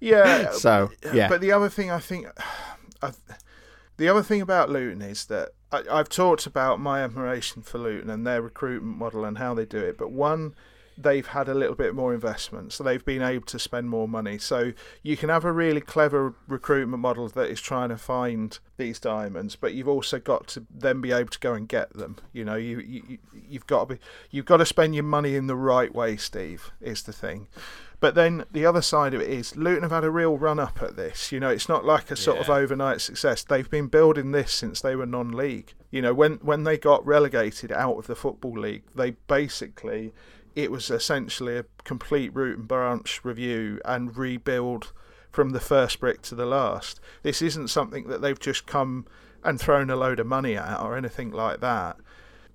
Yeah. 0.00 0.50
So 0.52 0.90
yeah, 1.12 1.28
But 1.28 1.40
the 1.40 1.52
other 1.52 1.68
thing 1.68 1.90
I 1.90 1.98
think, 2.00 2.26
I, 3.02 3.12
the 3.96 4.08
other 4.08 4.22
thing 4.22 4.40
about 4.40 4.70
Luton 4.70 5.02
is 5.02 5.26
that 5.26 5.50
I, 5.72 5.82
I've 5.90 6.08
talked 6.08 6.46
about 6.46 6.80
my 6.80 7.02
admiration 7.02 7.62
for 7.62 7.78
Luton 7.78 8.10
and 8.10 8.26
their 8.26 8.42
recruitment 8.42 8.98
model 8.98 9.24
and 9.24 9.38
how 9.38 9.54
they 9.54 9.64
do 9.64 9.78
it. 9.78 9.98
But 9.98 10.10
one, 10.10 10.54
they've 11.02 11.26
had 11.26 11.48
a 11.48 11.54
little 11.54 11.74
bit 11.74 11.94
more 11.94 12.12
investment, 12.12 12.72
so 12.72 12.84
they've 12.84 13.04
been 13.04 13.22
able 13.22 13.46
to 13.46 13.58
spend 13.58 13.88
more 13.88 14.08
money. 14.08 14.38
So 14.38 14.72
you 15.02 15.16
can 15.16 15.28
have 15.28 15.44
a 15.44 15.52
really 15.52 15.80
clever 15.80 16.34
recruitment 16.46 17.00
model 17.00 17.28
that 17.28 17.48
is 17.48 17.60
trying 17.60 17.88
to 17.88 17.96
find 17.96 18.58
these 18.76 19.00
diamonds, 19.00 19.56
but 19.56 19.74
you've 19.74 19.88
also 19.88 20.18
got 20.18 20.46
to 20.48 20.66
then 20.70 21.00
be 21.00 21.12
able 21.12 21.30
to 21.30 21.38
go 21.38 21.54
and 21.54 21.68
get 21.68 21.92
them. 21.94 22.16
You 22.32 22.44
know, 22.44 22.56
you, 22.56 22.80
you 22.80 23.18
you've 23.48 23.66
got 23.66 23.88
to 23.88 23.94
be 23.94 24.00
you've 24.30 24.46
got 24.46 24.58
to 24.58 24.66
spend 24.66 24.94
your 24.94 25.04
money 25.04 25.36
in 25.36 25.46
the 25.46 25.56
right 25.56 25.94
way. 25.94 26.16
Steve 26.16 26.70
is 26.80 27.02
the 27.02 27.12
thing. 27.12 27.48
But 28.00 28.14
then 28.14 28.44
the 28.50 28.64
other 28.64 28.80
side 28.80 29.12
of 29.12 29.20
it 29.20 29.28
is 29.28 29.56
Luton 29.56 29.82
have 29.82 29.92
had 29.92 30.04
a 30.04 30.10
real 30.10 30.38
run 30.38 30.58
up 30.58 30.82
at 30.82 30.96
this. 30.96 31.30
You 31.30 31.38
know, 31.38 31.50
it's 31.50 31.68
not 31.68 31.84
like 31.84 32.10
a 32.10 32.16
sort 32.16 32.38
of 32.38 32.48
overnight 32.48 33.02
success. 33.02 33.44
They've 33.44 33.68
been 33.68 33.88
building 33.88 34.32
this 34.32 34.52
since 34.52 34.80
they 34.80 34.96
were 34.96 35.06
non-league. 35.06 35.74
You 35.90 36.00
know, 36.00 36.14
when 36.14 36.34
when 36.36 36.64
they 36.64 36.78
got 36.78 37.04
relegated 37.06 37.70
out 37.70 37.98
of 37.98 38.06
the 38.06 38.16
football 38.16 38.58
league, 38.58 38.84
they 38.94 39.10
basically 39.10 40.14
it 40.56 40.70
was 40.70 40.90
essentially 40.90 41.58
a 41.58 41.66
complete 41.84 42.34
root 42.34 42.58
and 42.58 42.66
branch 42.66 43.20
review 43.22 43.80
and 43.84 44.16
rebuild 44.16 44.92
from 45.30 45.50
the 45.50 45.60
first 45.60 46.00
brick 46.00 46.22
to 46.22 46.34
the 46.34 46.46
last. 46.46 47.00
This 47.22 47.42
isn't 47.42 47.68
something 47.68 48.08
that 48.08 48.20
they've 48.20 48.38
just 48.38 48.66
come 48.66 49.06
and 49.44 49.60
thrown 49.60 49.90
a 49.90 49.96
load 49.96 50.20
of 50.20 50.26
money 50.26 50.56
at 50.56 50.80
or 50.80 50.96
anything 50.96 51.30
like 51.30 51.60
that. 51.60 51.96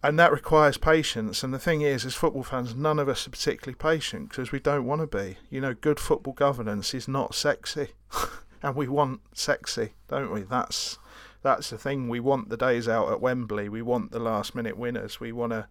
And 0.05 0.19
that 0.19 0.31
requires 0.31 0.77
patience. 0.77 1.43
And 1.43 1.51
the 1.51 1.59
thing 1.59 1.81
is, 1.81 2.05
as 2.05 2.13
football 2.13 2.43
fans, 2.43 2.75
none 2.75 2.99
of 2.99 3.09
us 3.09 3.25
are 3.25 3.31
particularly 3.31 3.75
patient 3.75 4.29
because 4.29 4.51
we 4.51 4.59
don't 4.59 4.85
want 4.85 5.01
to 5.01 5.07
be. 5.07 5.37
You 5.49 5.61
know, 5.61 5.73
good 5.73 5.99
football 5.99 6.33
governance 6.33 6.93
is 6.93 7.07
not 7.07 7.33
sexy, 7.33 7.89
and 8.61 8.75
we 8.75 8.87
want 8.87 9.21
sexy, 9.33 9.93
don't 10.07 10.31
we? 10.31 10.41
That's 10.41 10.99
that's 11.41 11.71
the 11.71 11.79
thing. 11.79 12.07
We 12.07 12.19
want 12.19 12.49
the 12.49 12.57
days 12.57 12.87
out 12.87 13.11
at 13.11 13.19
Wembley. 13.19 13.67
We 13.67 13.81
want 13.81 14.11
the 14.11 14.19
last 14.19 14.53
minute 14.53 14.77
winners. 14.77 15.19
We 15.19 15.31
want 15.31 15.53
to 15.53 15.67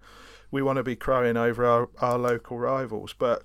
we 0.50 0.62
want 0.62 0.78
to 0.78 0.82
be 0.82 0.96
crowing 0.96 1.36
over 1.36 1.64
our, 1.64 1.88
our 2.00 2.18
local 2.18 2.58
rivals, 2.58 3.14
but 3.16 3.44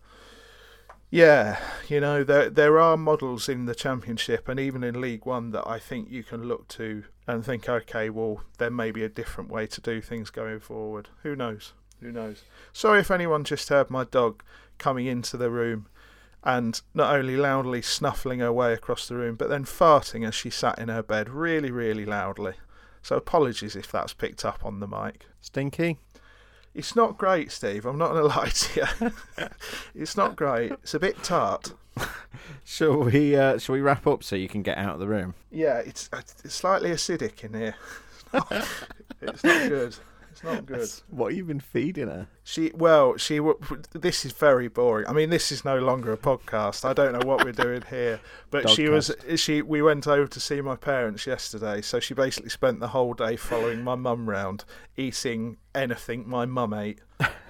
yeah, 1.10 1.60
you 1.88 2.00
know 2.00 2.24
there 2.24 2.50
there 2.50 2.80
are 2.80 2.98
models 2.98 3.50
in 3.50 3.66
the 3.66 3.76
championship 3.76 4.48
and 4.48 4.60
even 4.60 4.84
in 4.84 5.02
League 5.02 5.26
One 5.26 5.52
that 5.52 5.68
I 5.68 5.80
think 5.80 6.10
you 6.12 6.24
can 6.24 6.44
look 6.44 6.68
to 6.70 7.04
and 7.28 7.44
think, 7.44 7.68
okay, 7.68 8.10
well 8.10 8.44
there 8.58 8.70
may 8.70 8.92
be 8.92 9.04
a 9.04 9.10
different 9.10 9.50
way 9.50 9.68
to 9.68 9.82
do 9.82 10.02
things 10.02 10.30
going 10.30 10.60
forward. 10.60 11.10
Who 11.24 11.36
knows? 11.36 11.74
Who 12.02 12.12
knows? 12.12 12.44
Sorry 12.72 13.00
if 13.00 13.12
anyone 13.12 13.44
just 13.44 13.70
heard 13.70 13.90
my 13.90 14.04
dog 14.04 14.44
coming 14.78 15.06
into 15.06 15.36
the 15.36 15.50
room 15.50 15.88
and 16.44 16.82
not 16.94 17.14
only 17.14 17.36
loudly 17.36 17.82
snuffling 17.82 18.40
her 18.40 18.54
way 18.54 18.74
across 18.74 19.08
the 19.08 19.16
room, 19.16 19.36
but 19.36 19.50
then 19.50 19.66
farting 19.66 20.26
as 20.26 20.34
she 20.34 20.50
sat 20.50 20.80
in 20.80 20.88
her 20.88 21.04
bed 21.04 21.30
really, 21.30 21.72
really 21.72 22.06
loudly. 22.06 22.54
So 23.02 23.16
apologies 23.16 23.76
if 23.76 23.92
that's 23.92 24.14
picked 24.14 24.46
up 24.46 24.66
on 24.66 24.80
the 24.80 24.88
mic. 24.88 25.26
Stinky. 25.42 25.98
It's 26.74 26.96
not 26.96 27.18
great, 27.18 27.52
Steve. 27.52 27.86
I'm 27.86 27.98
not 27.98 28.12
going 28.12 28.24
to 28.30 28.38
lie 28.38 28.50
to 28.50 28.90
you. 29.02 29.48
it's 29.96 30.16
not 30.16 30.36
great. 30.36 30.72
It's 30.72 30.94
a 30.94 31.00
bit 31.00 31.22
tart. 31.24 31.74
Shall 32.64 33.04
we? 33.04 33.36
Uh, 33.36 33.58
shall 33.58 33.74
we 33.74 33.82
wrap 33.82 34.08
up 34.08 34.24
so 34.24 34.36
you 34.36 34.48
can 34.48 34.62
get 34.62 34.78
out 34.78 34.94
of 34.94 35.00
the 35.00 35.08
room? 35.08 35.34
Yeah, 35.52 35.80
it's, 35.80 36.10
it's 36.44 36.54
slightly 36.54 36.92
acidic 36.92 37.44
in 37.44 37.54
here. 37.54 37.76
it's 39.22 39.44
not 39.44 39.70
good. 39.70 39.96
It's 40.40 40.44
not 40.46 40.66
good. 40.66 40.90
What 41.10 41.32
have 41.32 41.38
you 41.38 41.44
been 41.44 41.60
feeding 41.60 42.08
her? 42.08 42.28
She 42.44 42.72
well, 42.74 43.18
she. 43.18 43.42
This 43.92 44.24
is 44.24 44.32
very 44.32 44.70
boring. 44.70 45.06
I 45.08 45.12
mean, 45.12 45.30
this 45.30 45.52
is 45.52 45.66
no 45.66 45.78
longer 45.78 46.14
a 46.14 46.18
podcast. 46.18 46.86
I 46.86 46.94
don't 46.94 47.12
know 47.12 47.28
what 47.28 47.44
we're 47.44 47.52
doing 47.52 47.84
here, 47.90 48.22
but 48.50 48.70
she 48.70 48.88
was. 48.88 49.14
She. 49.36 49.62
We 49.62 49.82
went 49.82 50.08
over 50.08 50.28
to 50.28 50.40
see 50.40 50.62
my 50.62 50.78
parents 50.78 51.28
yesterday, 51.28 51.82
so 51.82 52.00
she 52.00 52.14
basically 52.14 52.50
spent 52.50 52.80
the 52.80 52.88
whole 52.88 53.14
day 53.14 53.36
following 53.36 53.84
my 53.84 53.96
mum 53.96 54.30
round, 54.30 54.64
eating 54.96 55.58
anything 55.76 56.28
my 56.28 56.46
mum 56.46 56.74
ate. 56.74 57.02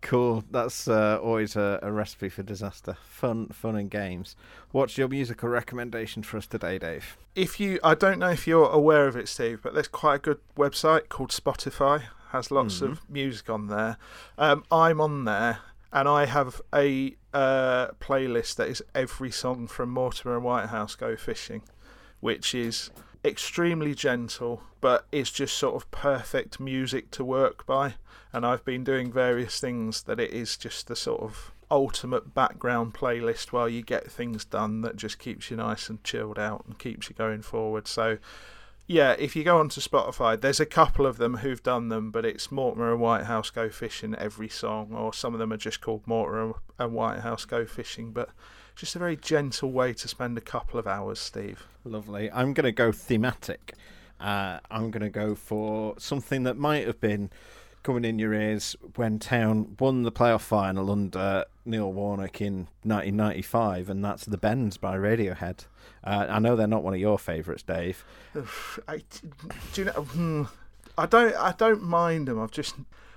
Cool. 0.00 0.44
That's 0.50 0.86
uh, 0.86 1.18
always 1.22 1.56
a, 1.56 1.78
a, 1.82 1.90
recipe 1.90 2.28
for 2.28 2.42
disaster. 2.42 2.96
Fun, 3.08 3.48
fun 3.48 3.74
and 3.74 3.90
games. 3.90 4.36
What's 4.70 4.98
your 4.98 5.08
musical 5.08 5.48
recommendation 5.48 6.22
for 6.22 6.36
us 6.36 6.46
today, 6.46 6.78
Dave? 6.78 7.16
If 7.34 7.58
you, 7.58 7.80
I 7.82 7.94
don't 7.94 8.18
know 8.18 8.30
if 8.30 8.46
you're 8.46 8.68
aware 8.68 9.08
of 9.08 9.16
it, 9.16 9.28
Steve, 9.28 9.60
but 9.62 9.72
there's 9.72 9.88
quite 9.88 10.16
a 10.16 10.18
good 10.18 10.40
website 10.56 11.08
called 11.08 11.30
Spotify. 11.30 12.02
Has 12.30 12.50
lots 12.50 12.76
mm-hmm. 12.76 12.92
of 12.92 13.10
music 13.10 13.48
on 13.48 13.68
there. 13.68 13.96
Um, 14.36 14.64
I'm 14.70 15.00
on 15.00 15.24
there, 15.24 15.60
and 15.90 16.06
I 16.06 16.26
have 16.26 16.60
a 16.74 17.16
uh, 17.32 17.88
playlist 18.00 18.56
that 18.56 18.68
is 18.68 18.82
every 18.94 19.30
song 19.30 19.68
from 19.68 19.90
Mortimer 19.90 20.34
and 20.34 20.44
Whitehouse 20.44 20.96
Go 20.96 21.16
Fishing, 21.16 21.62
which 22.20 22.54
is 22.54 22.90
extremely 23.24 23.94
gentle, 23.94 24.62
but 24.80 25.06
it's 25.10 25.30
just 25.30 25.56
sort 25.56 25.74
of 25.74 25.90
perfect 25.90 26.60
music 26.60 27.10
to 27.12 27.24
work 27.24 27.64
by 27.66 27.94
and 28.34 28.44
I've 28.44 28.64
been 28.64 28.82
doing 28.82 29.12
various 29.12 29.60
things 29.60 30.02
that 30.02 30.18
it 30.18 30.32
is 30.32 30.56
just 30.56 30.88
the 30.88 30.96
sort 30.96 31.22
of 31.22 31.52
ultimate 31.70 32.34
background 32.34 32.92
playlist 32.92 33.52
while 33.52 33.68
you 33.68 33.80
get 33.80 34.10
things 34.10 34.44
done 34.44 34.80
that 34.80 34.96
just 34.96 35.20
keeps 35.20 35.52
you 35.52 35.56
nice 35.56 35.88
and 35.88 36.02
chilled 36.02 36.36
out 36.36 36.64
and 36.66 36.76
keeps 36.76 37.08
you 37.08 37.14
going 37.14 37.42
forward. 37.42 37.86
So, 37.86 38.18
yeah, 38.88 39.12
if 39.20 39.36
you 39.36 39.44
go 39.44 39.60
onto 39.60 39.80
Spotify, 39.80 40.38
there's 40.38 40.58
a 40.58 40.66
couple 40.66 41.06
of 41.06 41.16
them 41.16 41.38
who've 41.38 41.62
done 41.62 41.90
them, 41.90 42.10
but 42.10 42.26
it's 42.26 42.50
Mortimer 42.50 42.90
and 42.90 43.00
Whitehouse 43.00 43.50
Go 43.50 43.70
Fishing 43.70 44.16
every 44.16 44.48
song, 44.48 44.92
or 44.92 45.14
some 45.14 45.32
of 45.32 45.38
them 45.38 45.52
are 45.52 45.56
just 45.56 45.80
called 45.80 46.04
Mortimer 46.04 46.54
and 46.80 46.92
Whitehouse 46.92 47.44
Go 47.44 47.64
Fishing, 47.66 48.10
but 48.10 48.30
just 48.76 48.96
a 48.96 48.98
very 48.98 49.16
gentle 49.16 49.70
way 49.70 49.92
to 49.94 50.08
spend 50.08 50.36
a 50.36 50.40
couple 50.40 50.78
of 50.78 50.86
hours, 50.86 51.18
Steve. 51.18 51.66
Lovely. 51.84 52.30
I'm 52.30 52.52
going 52.54 52.64
to 52.64 52.72
go 52.72 52.92
thematic. 52.92 53.74
Uh, 54.20 54.58
I'm 54.70 54.90
going 54.90 55.02
to 55.02 55.10
go 55.10 55.34
for 55.34 55.94
something 55.98 56.44
that 56.44 56.56
might 56.56 56.86
have 56.86 57.00
been 57.00 57.30
coming 57.82 58.04
in 58.04 58.18
your 58.18 58.32
ears 58.32 58.74
when 58.96 59.18
Town 59.18 59.76
won 59.78 60.02
the 60.02 60.12
playoff 60.12 60.40
final 60.40 60.90
under 60.90 61.44
Neil 61.66 61.92
Warnock 61.92 62.40
in 62.40 62.68
1995, 62.82 63.90
and 63.90 64.04
that's 64.04 64.24
The 64.24 64.38
Bends 64.38 64.78
by 64.78 64.96
Radiohead. 64.96 65.66
Uh, 66.02 66.26
I 66.28 66.38
know 66.38 66.56
they're 66.56 66.66
not 66.66 66.82
one 66.82 66.94
of 66.94 67.00
your 67.00 67.18
favourites, 67.18 67.62
Dave. 67.62 68.04
I, 68.88 69.02
do 69.72 69.82
you 69.82 69.84
know? 69.84 69.92
Hmm, 69.92 70.42
I 70.96 71.06
don't. 71.06 71.34
I 71.36 71.52
don't 71.52 71.82
mind 71.82 72.28
them. 72.28 72.40
I've 72.40 72.50
just. 72.50 72.74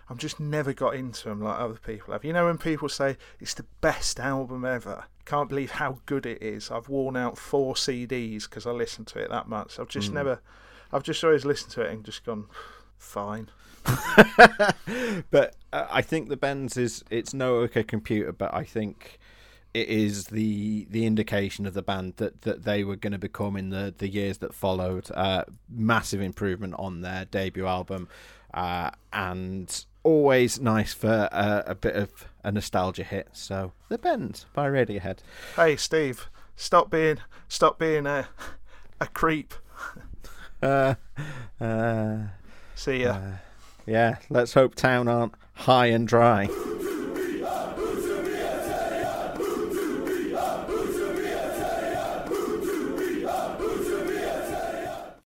I've 0.10 0.18
just 0.18 0.40
never 0.40 0.74
got 0.74 0.96
into 0.96 1.30
them 1.30 1.42
like 1.42 1.60
other 1.60 1.80
people 1.86 2.14
have. 2.14 2.24
You 2.24 2.34
know, 2.34 2.46
when 2.46 2.58
people 2.58 2.88
say 2.88 3.18
it's 3.40 3.54
the 3.54 3.66
best 3.82 4.20
album 4.20 4.64
ever, 4.64 5.06
can't 5.26 5.50
believe 5.50 5.72
how 5.72 6.00
good 6.06 6.26
it 6.26 6.42
is. 6.42 6.72
I've 6.72 6.88
worn 6.88 7.18
out 7.18 7.38
four 7.38 7.76
CDs 7.76 8.44
because 8.44 8.66
I 8.66 8.72
listened 8.72 9.08
to 9.08 9.20
it 9.20 9.30
that 9.30 9.48
much. 9.48 9.80
I've 9.80 9.90
just 9.90 10.12
mm. 10.12 10.16
never. 10.16 10.42
I've 10.94 11.04
just 11.04 11.24
always 11.24 11.44
listened 11.44 11.74
to 11.74 11.82
it 11.82 11.92
and 11.92 12.06
just 12.06 12.24
gone, 12.24 12.46
fine. 12.98 13.50
but 15.32 15.56
uh, 15.74 15.88
I 15.90 16.02
think 16.02 16.30
the 16.30 16.38
Bends 16.38 16.78
is 16.78 17.04
it's 17.10 17.34
no 17.34 17.58
OK 17.58 17.84
Computer, 17.84 18.32
but 18.32 18.54
I 18.54 18.64
think 18.64 19.20
it 19.74 19.90
is 19.90 20.28
the 20.28 20.88
the 20.90 21.06
indication 21.06 21.66
of 21.66 21.74
the 21.74 21.82
band 21.82 22.14
that, 22.18 22.42
that 22.44 22.64
they 22.64 22.84
were 22.84 22.96
going 22.96 23.12
to 23.12 23.20
become 23.20 23.58
in 23.58 23.70
the, 23.70 23.94
the 23.98 24.08
years 24.08 24.38
that 24.40 24.54
followed. 24.54 25.12
Uh, 25.14 25.44
massive 25.70 26.22
improvement 26.22 26.76
on 26.80 27.02
their 27.02 27.26
debut 27.26 27.68
album, 27.68 28.08
uh, 28.54 28.92
and 29.12 29.86
always 30.08 30.58
nice 30.62 30.94
for 30.94 31.28
uh, 31.34 31.64
a 31.66 31.76
bit 31.76 31.94
of 31.94 32.10
a 32.42 32.50
nostalgia 32.50 33.04
hit. 33.04 33.28
So 33.34 33.74
the 33.90 33.98
Bends 33.98 34.46
by 34.54 34.70
Radiohead. 34.70 35.18
Hey 35.58 35.76
Steve, 35.76 36.30
stop 36.56 36.90
being 36.90 37.18
stop 37.50 37.78
being 37.78 38.08
a 38.08 38.30
a 39.02 39.08
creep. 39.08 39.54
Uh, 40.60 40.96
uh, 41.62 42.18
See 42.74 43.04
ya. 43.04 43.12
Uh, 43.12 43.32
yeah, 43.86 44.16
let's 44.32 44.56
hope 44.56 44.74
town 44.74 45.08
aren't 45.08 45.36
high 45.54 45.86
and 45.86 46.08
dry. 46.08 46.48